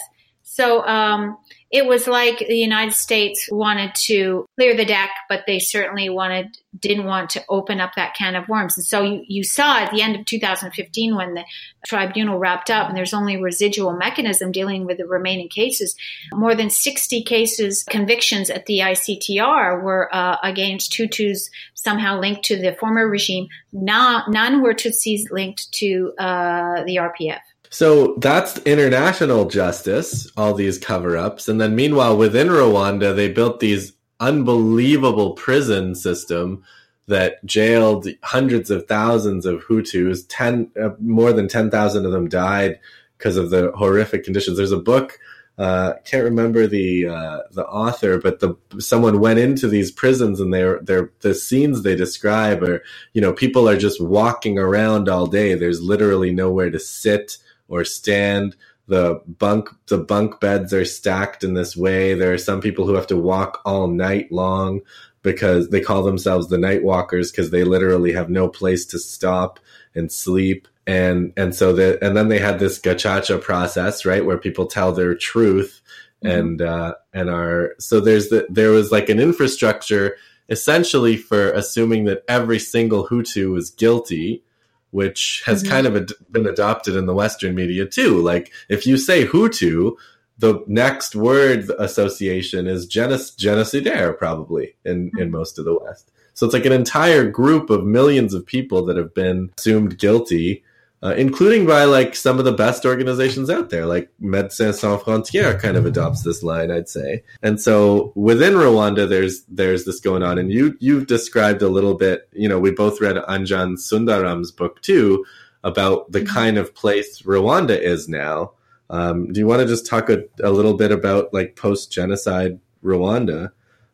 [0.49, 1.37] So um,
[1.69, 6.57] it was like the United States wanted to clear the deck, but they certainly wanted
[6.79, 8.77] didn't want to open up that can of worms.
[8.77, 11.43] And so you, you saw at the end of 2015 when the
[11.85, 15.95] tribunal wrapped up, and there's only residual mechanism dealing with the remaining cases.
[16.31, 22.55] More than 60 cases, convictions at the ICTR were uh, against Hutus somehow linked to
[22.55, 23.47] the former regime.
[23.73, 27.39] None, none were Tutsis linked to uh, the RPF.
[27.69, 31.47] So that's international justice, all these cover ups.
[31.47, 36.63] And then meanwhile, within Rwanda, they built these unbelievable prison system
[37.07, 40.25] that jailed hundreds of thousands of Hutus.
[40.27, 42.79] Ten, uh, more than 10,000 of them died
[43.17, 44.57] because of the horrific conditions.
[44.57, 45.17] There's a book,
[45.57, 50.53] uh, can't remember the, uh, the author, but the, someone went into these prisons and
[50.53, 52.83] they're, they're, the scenes they describe are,
[53.13, 55.55] you know, people are just walking around all day.
[55.55, 57.37] There's literally nowhere to sit
[57.67, 58.55] or stand.
[58.87, 62.13] The bunk the bunk beds are stacked in this way.
[62.13, 64.81] There are some people who have to walk all night long
[65.23, 69.59] because they call themselves the night walkers because they literally have no place to stop
[69.93, 70.67] and sleep.
[70.85, 74.93] And and so that and then they had this Gacaca process, right, where people tell
[74.93, 75.81] their truth
[76.23, 76.39] mm-hmm.
[76.39, 80.15] and uh, and are so there's the there was like an infrastructure
[80.49, 84.43] essentially for assuming that every single Hutu was guilty
[84.91, 85.71] which has mm-hmm.
[85.71, 88.21] kind of ad- been adopted in the Western media too.
[88.21, 89.95] Like if you say Hutu,
[90.37, 96.11] the next word association is genoc- genocidaire, probably in, in most of the West.
[96.33, 100.63] So it's like an entire group of millions of people that have been assumed guilty
[101.03, 105.61] uh, including by like some of the best organizations out there, like Médecins Sans Frontières
[105.61, 107.23] kind of adopts this line, I'd say.
[107.43, 111.93] And so within Rwanda, there's there's this going on, and you you've described a little
[111.93, 112.27] bit.
[112.33, 115.23] You know, we both read Anjan Sundaram's book too
[115.63, 116.33] about the mm-hmm.
[116.33, 118.53] kind of place Rwanda is now.
[118.89, 122.59] Um, do you want to just talk a, a little bit about like post genocide
[122.83, 123.51] Rwanda?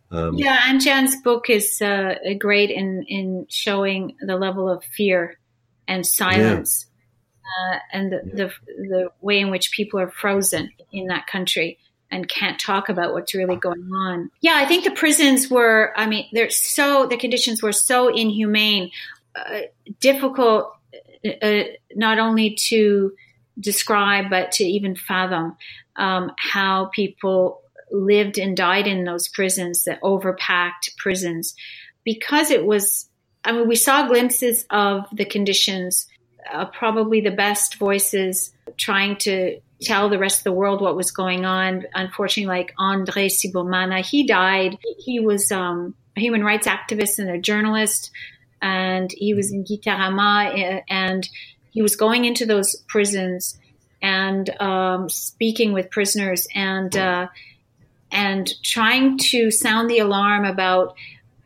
[0.09, 5.37] Um, yeah, Anjan's book is uh, great in in showing the level of fear
[5.85, 6.85] and silence
[7.43, 11.77] uh, and the, the, the way in which people are frozen in that country
[12.13, 14.29] and can't talk about what's really going on.
[14.41, 15.91] Yeah, I think the prisons were.
[15.95, 18.91] I mean, they're so the conditions were so inhumane,
[19.35, 19.61] uh,
[19.99, 20.75] difficult
[21.41, 21.63] uh,
[21.95, 23.13] not only to
[23.59, 25.55] describe but to even fathom
[25.95, 27.61] um, how people
[27.91, 31.55] lived and died in those prisons, the overpacked prisons,
[32.03, 33.09] because it was.
[33.45, 36.07] I mean, we saw glimpses of the conditions
[36.51, 41.11] uh, probably the best voices trying to tell the rest of the world what was
[41.11, 41.85] going on.
[41.93, 44.77] Unfortunately, like Andre Sibomana, he died.
[44.97, 48.11] He was um, a human rights activist and a journalist,
[48.61, 51.27] and he was in Gitarama, and
[51.71, 53.57] he was going into those prisons
[54.01, 57.27] and um, speaking with prisoners and uh,
[58.11, 60.95] and trying to sound the alarm about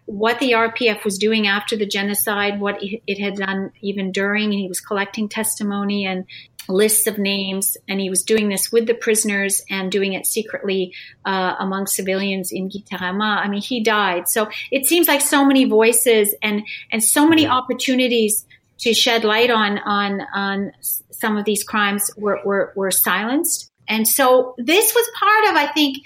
[0.08, 4.60] what the RPF was doing after the genocide, what it had done even during, and
[4.60, 6.26] he was collecting testimony and
[6.70, 10.94] lists of names, and he was doing this with the prisoners and doing it secretly
[11.26, 13.38] uh, among civilians in Gitarama.
[13.38, 14.30] I mean, he died.
[14.30, 18.46] So it seems like so many voices and and so many opportunities
[18.80, 20.72] to shed light on on on
[21.12, 23.72] some of these crimes were were, were silenced.
[23.90, 25.98] And so this was part of, I think,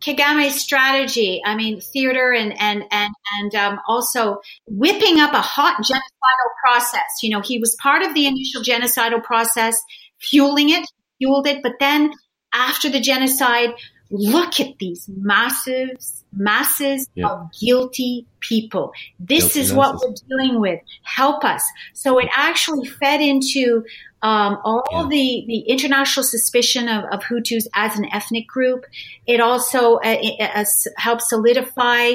[0.00, 5.78] Kagame's strategy, I mean, theater and and and and um, also whipping up a hot
[5.78, 7.22] genocidal process.
[7.22, 9.80] You know, he was part of the initial genocidal process,
[10.20, 10.88] fueling it,
[11.18, 12.12] fueled it, but then
[12.54, 13.74] after the genocide,
[14.10, 15.90] look at these massive
[16.32, 17.28] masses yeah.
[17.28, 18.92] of guilty people.
[19.18, 19.76] This guilty is masses.
[19.76, 20.80] what we're dealing with.
[21.02, 21.64] Help us.
[21.92, 23.84] So it actually fed into
[24.22, 25.08] um, all yeah.
[25.08, 28.86] the, the international suspicion of, of, Hutus as an ethnic group.
[29.26, 30.64] It also uh, it, uh,
[30.96, 32.14] helped solidify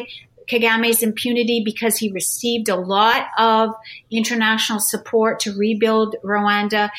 [0.49, 3.75] Kagame's impunity because he received a lot of
[4.09, 6.89] international support to rebuild Rwanda.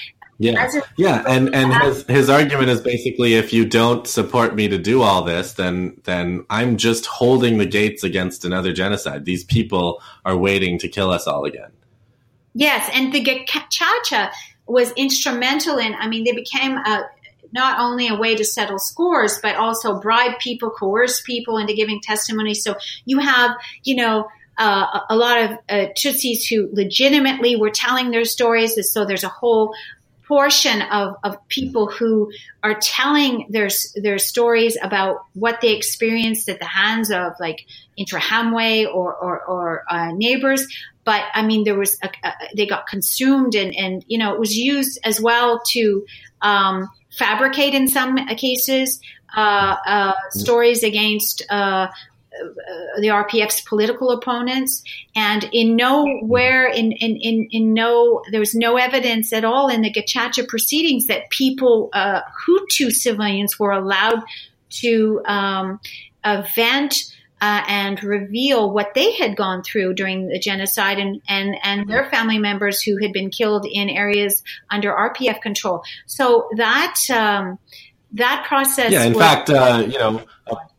[0.43, 4.79] Yeah, yeah, and and his his argument is basically if you don't support me to
[4.79, 9.27] do all this, then then I'm just holding the gates against another genocide.
[9.27, 11.71] These people are waiting to kill us all again.
[12.55, 14.33] Yes, and the Gacaca
[14.67, 15.95] was instrumental in.
[15.95, 17.05] I mean, they became a
[17.53, 22.01] not only a way to settle scores, but also bribe people, coerce people into giving
[22.01, 22.55] testimony.
[22.55, 24.27] So you have, you know,
[24.57, 28.79] uh, a lot of uh, Tutsis who legitimately were telling their stories.
[28.91, 29.75] So there's a whole
[30.31, 32.31] portion of, of people who
[32.63, 37.67] are telling their their stories about what they experienced at the hands of like
[37.99, 40.65] Interahamwe or or, or uh, neighbors.
[41.05, 44.39] But I mean, there was a, a, they got consumed, and and you know it
[44.39, 46.07] was used as well to
[46.43, 49.01] um, fabricate in some cases
[49.37, 51.89] uh, uh, stories against uh,
[53.01, 54.83] the RPF's political opponents,
[55.15, 59.83] and in nowhere, in, in, in, in no, there was no evidence at all in
[59.83, 64.23] the Gacaca proceedings that people, uh, Hutu civilians, were allowed
[64.71, 65.81] to um,
[66.55, 71.89] vent uh, and reveal what they had gone through during the genocide and, and, and
[71.89, 75.83] their family members who had been killed in areas under RPF control.
[76.07, 77.59] So that um,
[78.13, 78.93] that process.
[78.93, 80.23] Yeah, in was, fact, uh, you know,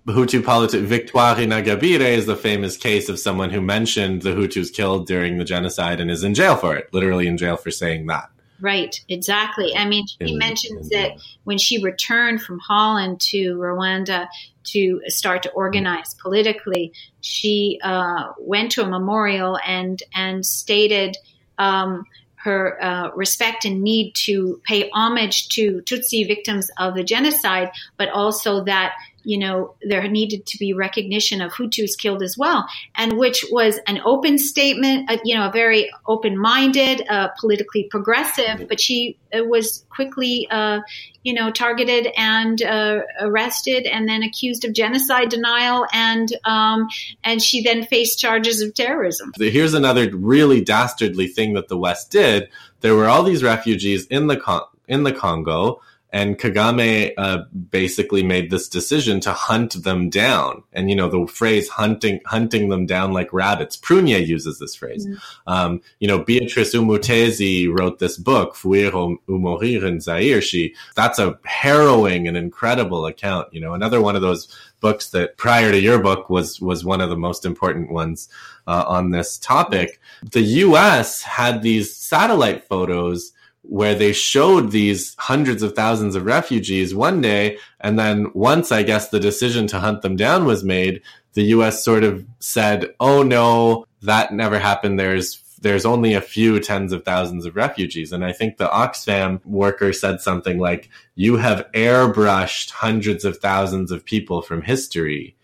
[0.08, 5.06] Hutu politician Victoire Ingabire is the famous case of someone who mentioned the Hutus killed
[5.06, 8.30] during the genocide and is in jail for it, literally in jail for saying that.
[8.60, 9.76] Right, exactly.
[9.76, 11.12] I mean, she in, mentions in that
[11.44, 14.28] when she returned from Holland to Rwanda
[14.66, 21.18] to start to organize politically, she uh, went to a memorial and and stated
[21.58, 22.06] um,
[22.44, 28.10] her uh, respect and need to pay homage to Tutsi victims of the genocide, but
[28.10, 33.18] also that you know, there needed to be recognition of Hutus killed as well, and
[33.18, 38.68] which was an open statement, uh, you know, a very open minded, uh, politically progressive,
[38.68, 40.80] but she uh, was quickly, uh,
[41.24, 46.88] you know, targeted and uh, arrested and then accused of genocide denial, and um,
[47.24, 49.32] and she then faced charges of terrorism.
[49.38, 52.50] Here's another really dastardly thing that the West did.
[52.82, 55.82] There were all these refugees in the Con- in the Congo
[56.14, 60.64] and Kagame uh, basically made this decision to hunt them down.
[60.74, 65.06] And you know the phrase "hunting hunting them down like rabbits." Prunier uses this phrase.
[65.06, 65.22] Mm.
[65.48, 71.20] Um, you know, Beatrice Umutesi wrote this book, "Fuir ou mourir in Zaire." She that's
[71.20, 73.54] a harrowing and incredible account.
[73.54, 77.00] You know, another one of those books that prior to your book was was one
[77.00, 78.28] of the most important ones
[78.68, 80.02] uh, on this topic.
[80.32, 81.22] The U.S.
[81.22, 83.32] had these satellite photos
[83.64, 87.58] where they showed these hundreds of thousands of refugees one day.
[87.80, 91.02] And then once I guess the decision to hunt them down was made,
[91.34, 95.00] the US sort of said, oh no, that never happened.
[95.00, 98.12] There's there's only a few tens of thousands of refugees.
[98.12, 103.92] And I think the Oxfam worker said something like, you have airbrushed hundreds of thousands
[103.92, 105.36] of people from history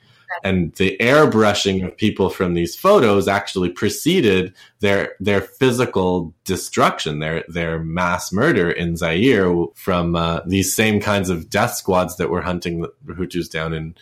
[0.44, 7.44] and the airbrushing of people from these photos actually preceded their their physical destruction, their
[7.48, 12.42] their mass murder in Zaire from uh, these same kinds of death squads that were
[12.42, 13.96] hunting the Hutus down in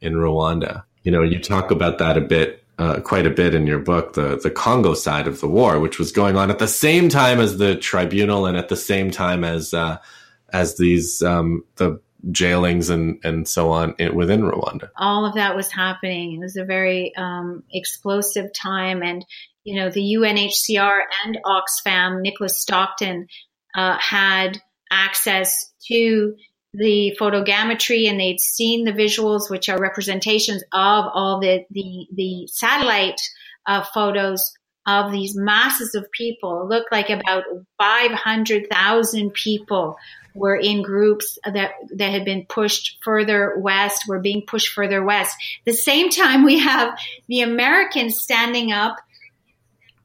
[0.00, 0.84] in Rwanda.
[1.02, 2.60] You know, you talk about that a bit.
[2.76, 6.00] Uh, quite a bit in your book, the the Congo side of the war, which
[6.00, 9.44] was going on at the same time as the tribunal and at the same time
[9.44, 9.98] as uh,
[10.52, 14.90] as these um, the jailings and, and so on within Rwanda.
[14.96, 16.34] All of that was happening.
[16.34, 19.02] It was a very um, explosive time.
[19.02, 19.24] And,
[19.64, 23.26] you know, the UNHCR and Oxfam, Nicholas Stockton,
[23.74, 24.60] uh, had
[24.90, 26.34] access to
[26.72, 32.48] the photogrammetry and they'd seen the visuals, which are representations of all the, the, the
[32.48, 33.20] satellite
[33.66, 34.52] uh, photos
[34.86, 36.62] of these masses of people.
[36.62, 37.44] It looked like about
[37.78, 39.96] 500,000 people
[40.34, 45.36] were in groups that that had been pushed further west, were being pushed further west.
[45.64, 46.98] the same time, we have
[47.28, 48.98] the Americans standing up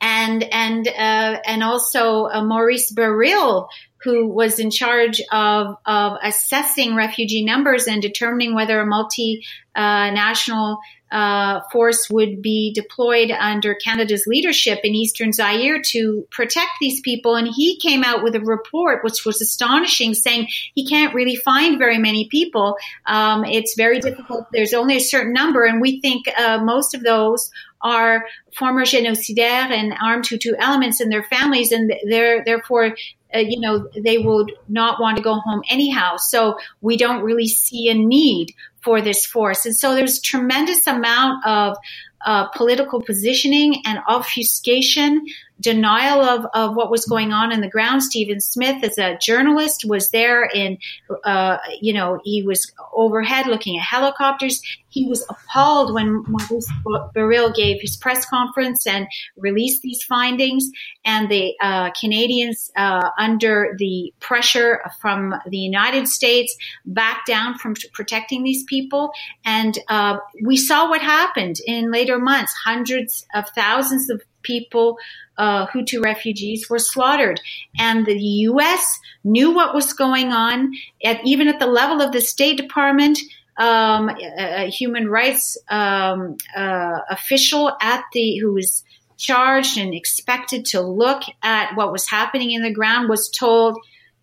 [0.01, 3.67] and and uh, and also uh, Maurice Baril,
[4.03, 10.77] who was in charge of of assessing refugee numbers and determining whether a multinational
[11.11, 17.35] uh, force would be deployed under Canada's leadership in eastern Zaire to protect these people.
[17.35, 21.79] And he came out with a report which was astonishing, saying he can't really find
[21.79, 22.77] very many people.
[23.05, 24.47] Um, it's very difficult.
[24.51, 27.49] There's only a certain number, and we think uh, most of those
[27.81, 28.25] are
[28.57, 32.95] former genocidaires and armed Hutu elements and their families, and they're therefore
[33.33, 36.17] uh, you know, they would not want to go home anyhow.
[36.17, 39.65] So we don't really see a need for this force.
[39.65, 41.77] And so there's tremendous amount of
[42.25, 45.25] uh, political positioning and obfuscation,
[45.61, 48.03] denial of, of what was going on in the ground.
[48.03, 50.77] Stephen Smith, as a journalist, was there in,
[51.23, 56.71] uh, you know, he was overhead looking at helicopters he was appalled when Maurice
[57.15, 59.07] Baril gave his press conference and
[59.37, 60.69] released these findings.
[61.05, 66.55] And the uh, Canadians, uh, under the pressure from the United States,
[66.85, 69.11] backed down from protecting these people.
[69.45, 72.53] And uh, we saw what happened in later months.
[72.65, 74.97] Hundreds of thousands of people,
[75.37, 77.39] uh, Hutu refugees, were slaughtered.
[77.77, 78.99] And the U.S.
[79.23, 83.19] knew what was going on, at, even at the level of the State Department
[83.59, 88.83] um, a, human rights um, uh, official at the who was
[89.17, 93.77] charged and expected to look at what was happening in the ground was told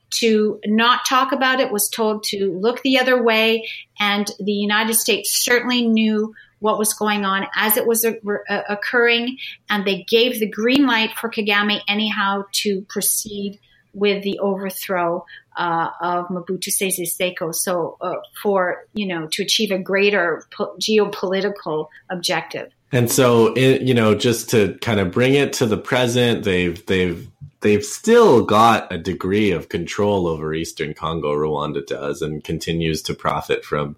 [0.09, 3.69] to not talk about it was told to look the other way
[4.01, 8.15] and the united states certainly knew what was going on as it was a,
[8.49, 9.37] a, occurring
[9.69, 13.61] and they gave the green light for kagame anyhow to proceed
[13.97, 15.25] with the overthrow
[15.57, 17.55] uh, of Mobutu Sese Seko.
[17.55, 22.71] So, uh, for you know, to achieve a greater po- geopolitical objective.
[22.93, 26.85] And so, it, you know, just to kind of bring it to the present, they've
[26.87, 27.29] they've
[27.63, 31.35] they've still got a degree of control over Eastern Congo.
[31.35, 33.97] Rwanda does, and continues to profit from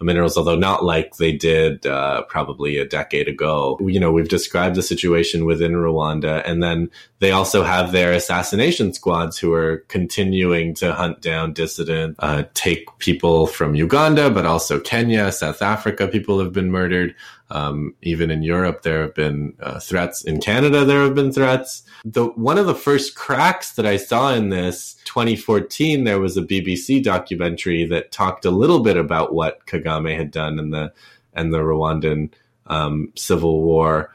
[0.00, 3.78] minerals, although not like they did uh, probably a decade ago.
[3.82, 6.90] You know, we've described the situation within Rwanda, and then
[7.20, 12.86] they also have their assassination squads who are continuing to hunt down dissidents, uh, take
[12.98, 16.06] people from Uganda, but also Kenya, South Africa.
[16.06, 17.14] People have been murdered.
[17.48, 20.24] Um, even in Europe, there have been uh, threats.
[20.24, 21.84] In Canada, there have been threats.
[22.04, 26.42] The one of the first cracks that I saw in this 2014, there was a
[26.42, 30.92] BBC documentary that talked a little bit about what Kagame had done in the
[31.34, 32.32] and the Rwandan
[32.66, 34.12] um, civil war.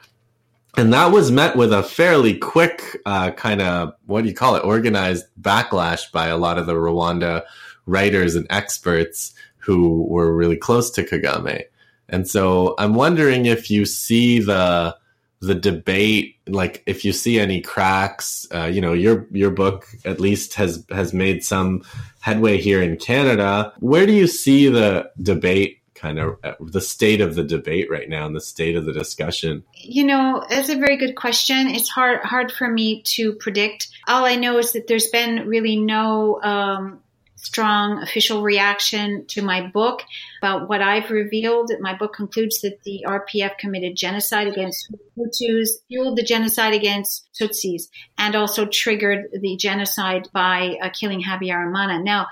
[0.77, 4.55] And that was met with a fairly quick uh, kind of what do you call
[4.55, 7.43] it organized backlash by a lot of the Rwanda
[7.85, 11.63] writers and experts who were really close to Kagame.
[12.11, 14.95] And so I'm wondering if you see the
[15.41, 18.47] the debate, like if you see any cracks.
[18.53, 21.83] Uh, you know, your your book at least has has made some
[22.19, 23.73] headway here in Canada.
[23.79, 25.79] Where do you see the debate?
[25.95, 28.93] Kind of uh, the state of the debate right now and the state of the
[28.93, 29.63] discussion.
[29.75, 31.67] You know, that's a very good question.
[31.67, 33.87] It's hard hard for me to predict.
[34.07, 37.01] All I know is that there's been really no um,
[37.41, 40.03] strong official reaction to my book
[40.41, 41.71] about what I've revealed.
[41.79, 47.89] My book concludes that the RPF committed genocide against Hutus, fueled the genocide against Tutsis,
[48.17, 52.03] and also triggered the genocide by uh, killing Habyarimana.
[52.03, 52.27] Now,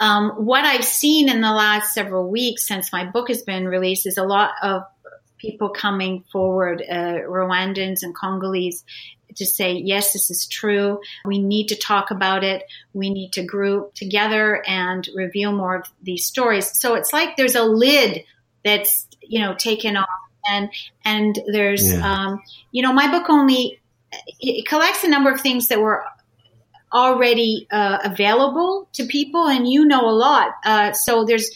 [0.00, 4.06] um, what I've seen in the last several weeks since my book has been released
[4.06, 4.82] is a lot of
[5.38, 8.84] people coming forward, uh, Rwandans and Congolese,
[9.38, 11.00] to say, yes, this is true.
[11.24, 12.62] We need to talk about it.
[12.92, 16.78] We need to group together and reveal more of these stories.
[16.78, 18.24] So it's like there's a lid
[18.64, 20.08] that's, you know, taken off
[20.50, 20.70] and,
[21.04, 22.26] and there's, yeah.
[22.26, 23.80] um, you know, my book only,
[24.40, 26.04] it collects a number of things that were
[26.92, 30.52] already uh, available to people and you know a lot.
[30.64, 31.50] Uh, so there's,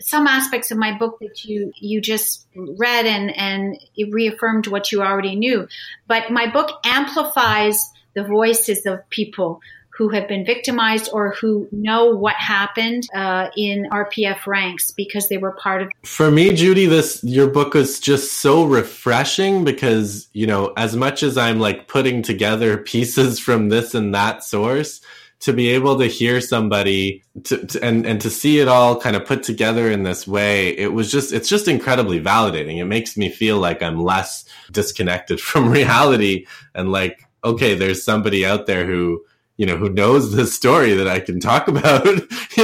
[0.00, 4.92] some aspects of my book that you you just read and and it reaffirmed what
[4.92, 5.66] you already knew.
[6.06, 9.60] But my book amplifies the voices of people
[9.98, 15.38] who have been victimized or who know what happened uh, in RPF ranks because they
[15.38, 15.88] were part of.
[16.04, 21.22] For me, Judi, this your book was just so refreshing because you know as much
[21.22, 25.00] as I'm like putting together pieces from this and that source
[25.40, 29.14] to be able to hear somebody to, to, and and to see it all kind
[29.14, 32.78] of put together in this way it was just it's just incredibly validating.
[32.78, 38.44] It makes me feel like i'm less disconnected from reality and like okay there's somebody
[38.44, 39.24] out there who
[39.56, 42.14] you know who knows this story that i can talk about you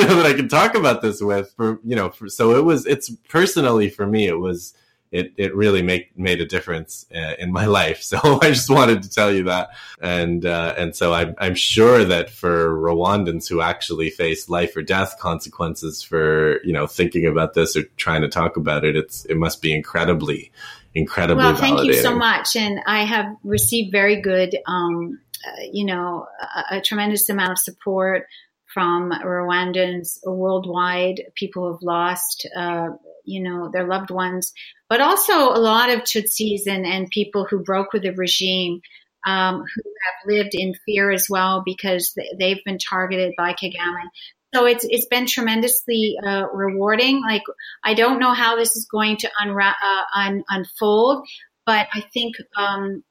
[0.03, 2.87] know that i can talk about this with for you know for, so it was
[2.87, 4.75] it's personally for me it was
[5.11, 8.03] it, it really make, made a difference uh, in my life.
[8.03, 9.71] So I just wanted to tell you that.
[10.01, 14.83] And, uh, and so I'm, I'm sure that for Rwandans who actually face life or
[14.83, 19.25] death consequences for, you know, thinking about this or trying to talk about it, it's,
[19.27, 20.51] it must be incredibly,
[20.95, 22.57] incredibly Well, thank you so much.
[22.57, 27.59] And I have received very good, um, uh, you know, a, a tremendous amount of
[27.59, 28.27] support
[28.75, 32.89] from Rwandans worldwide, people who have lost, uh,
[33.25, 34.53] you know, their loved ones,
[34.89, 38.81] but also a lot of Tutsis and, and people who broke with the regime,
[39.27, 44.09] um, who have lived in fear as well because they've been targeted by Kagame.
[44.55, 47.23] So it's it's been tremendously uh, rewarding.
[47.23, 47.43] Like
[47.83, 51.27] I don't know how this is going to unra- uh, un- unfold,
[51.67, 53.03] but I think um,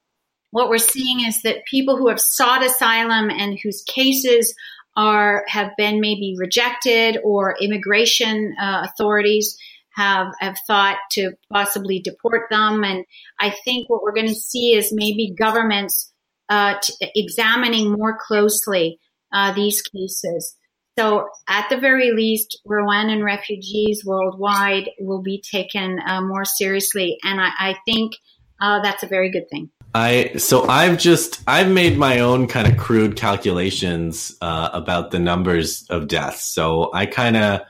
[0.51, 4.53] what we're seeing is that people who have sought asylum and whose cases
[4.95, 9.57] are have been maybe rejected or immigration uh, authorities
[9.95, 12.83] have have thought to possibly deport them.
[12.83, 13.05] And
[13.39, 16.11] I think what we're going to see is maybe governments
[16.49, 18.99] uh, t- examining more closely
[19.33, 20.55] uh, these cases.
[20.97, 27.41] So, at the very least, Rwandan refugees worldwide will be taken uh, more seriously, and
[27.41, 28.13] I, I think
[28.61, 29.71] uh, that's a very good thing.
[29.95, 35.19] I so I've just I've made my own kind of crude calculations uh, about the
[35.19, 36.43] numbers of deaths.
[36.43, 37.61] So I kind of,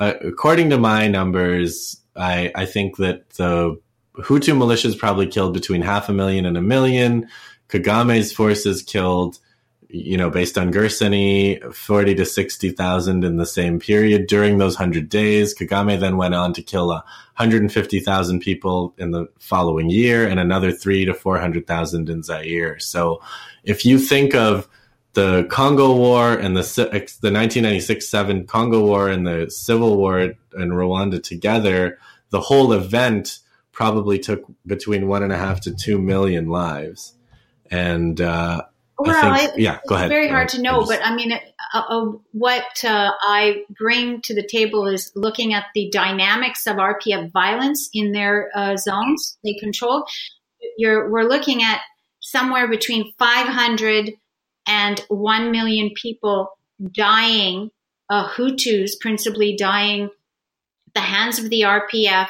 [0.00, 3.78] uh, according to my numbers, I I think that the
[4.16, 7.28] Hutu militias probably killed between half a million and a million.
[7.68, 9.38] Kagame's forces killed,
[9.88, 14.76] you know, based on Gersony, forty to sixty thousand in the same period during those
[14.76, 15.54] hundred days.
[15.54, 17.04] Kagame then went on to kill a
[17.38, 22.80] 150,000 people in the following year and another three to 400,000 in Zaire.
[22.80, 23.22] So
[23.62, 24.68] if you think of
[25.12, 26.62] the Congo War and the
[27.22, 31.98] the 1996-7 Congo War and the Civil War in Rwanda together,
[32.30, 33.38] the whole event
[33.70, 37.14] probably took between one and a half to two million lives.
[37.70, 38.62] And uh,
[38.98, 40.06] well, think, it, yeah, go ahead.
[40.06, 41.38] It's very hard to know, but I mean, uh,
[41.74, 47.30] uh, what uh, I bring to the table is looking at the dynamics of RPF
[47.32, 50.04] violence in their uh, zones they control.
[50.76, 51.80] You're, we're looking at
[52.20, 54.12] somewhere between 500
[54.66, 56.58] and 1 million people
[56.92, 57.70] dying,
[58.10, 62.28] uh, Hutus principally dying at the hands of the RPF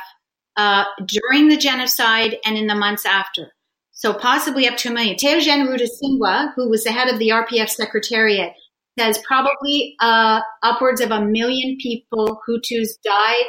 [0.57, 3.53] uh, during the genocide and in the months after.
[3.99, 5.17] So possibly up to a million.
[5.17, 8.53] Theogene Rudasingwa, who was the head of the RPF Secretariat,
[8.97, 13.47] says probably uh, upwards of a million people, Hutus, died,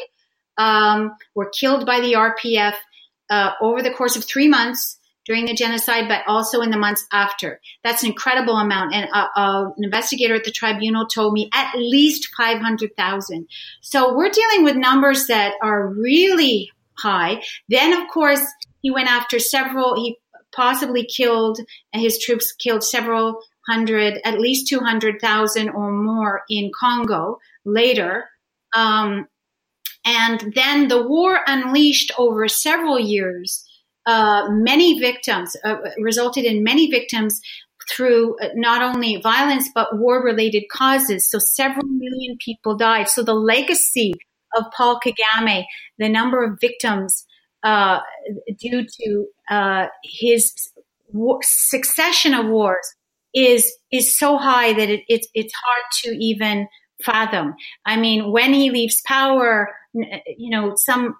[0.57, 2.73] um, were killed by the RPF
[3.29, 7.05] uh, over the course of three months during the genocide, but also in the months
[7.13, 7.61] after.
[7.83, 8.95] That's an incredible amount.
[8.95, 13.47] And uh, uh an investigator at the tribunal told me at least 500,000.
[13.81, 17.43] So we're dealing with numbers that are really high.
[17.69, 18.41] Then, of course,
[18.81, 20.17] he went after several, he
[20.55, 21.59] possibly killed,
[21.93, 28.25] his troops killed several hundred, at least 200,000 or more in Congo later.
[28.73, 29.27] Um,
[30.05, 33.65] and then the war unleashed over several years
[34.05, 37.39] uh, many victims, uh, resulted in many victims
[37.91, 41.29] through uh, not only violence but war related causes.
[41.29, 43.07] So several million people died.
[43.09, 44.13] So the legacy
[44.57, 45.65] of Paul Kagame,
[45.99, 47.25] the number of victims
[47.63, 47.99] uh,
[48.59, 50.53] due to uh, his
[51.41, 52.87] succession of wars
[53.33, 56.67] is is so high that it, it's it's hard to even
[57.03, 57.55] fathom.
[57.85, 61.15] I mean, when he leaves power, you know, some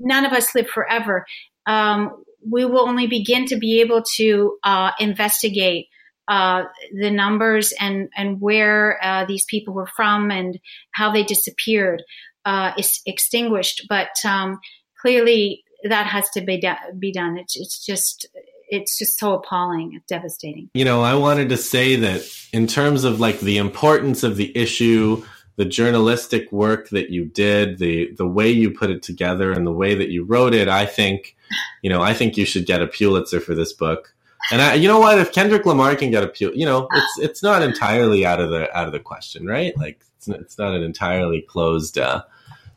[0.00, 1.26] none of us live forever.
[1.66, 5.86] Um, we will only begin to be able to uh, investigate
[6.28, 6.62] uh,
[6.98, 10.58] the numbers and and where uh, these people were from and
[10.92, 12.02] how they disappeared,
[12.44, 13.86] uh, is extinguished.
[13.88, 14.58] But um,
[15.00, 16.62] clearly, that has to be
[16.98, 17.38] be done.
[17.38, 18.26] It's it's just
[18.70, 20.70] it's just so appalling, it's devastating.
[20.74, 24.56] You know, I wanted to say that in terms of like the importance of the
[24.56, 25.24] issue,
[25.56, 29.72] the journalistic work that you did, the the way you put it together, and the
[29.72, 31.36] way that you wrote it, I think,
[31.82, 34.14] you know, I think you should get a Pulitzer for this book.
[34.52, 35.18] And I, you know what?
[35.18, 38.50] If Kendrick Lamar can get a Pulitzer, you know, it's it's not entirely out of
[38.50, 39.76] the out of the question, right?
[39.76, 41.98] Like it's it's not an entirely closed.
[41.98, 42.22] Uh,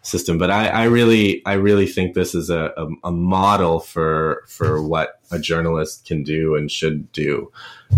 [0.04, 0.38] system.
[0.38, 4.82] But I, I really, I really think this is a, a, a, model for for
[4.88, 7.52] what a journalist can do and should do.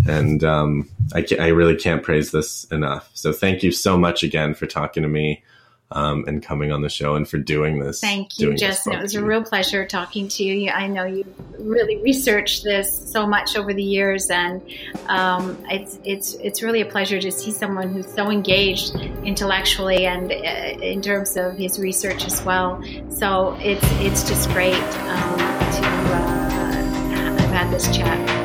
[0.08, 3.10] And um, I, I really can't praise this enough.
[3.14, 5.44] So thank you so much again for talking to me
[5.92, 8.00] um, and coming on the show and for doing this.
[8.00, 8.94] Thank you, Justin.
[8.94, 10.72] It was a real pleasure talking to you.
[10.72, 11.26] I know you
[11.60, 14.62] really researched this so much over the years, and
[15.08, 20.32] um, it's it's it's really a pleasure to see someone who's so engaged intellectually and
[20.32, 22.84] uh, in terms of his research as well.
[23.10, 26.76] So it's it's just great um, to uh,
[27.16, 28.45] have had this chat.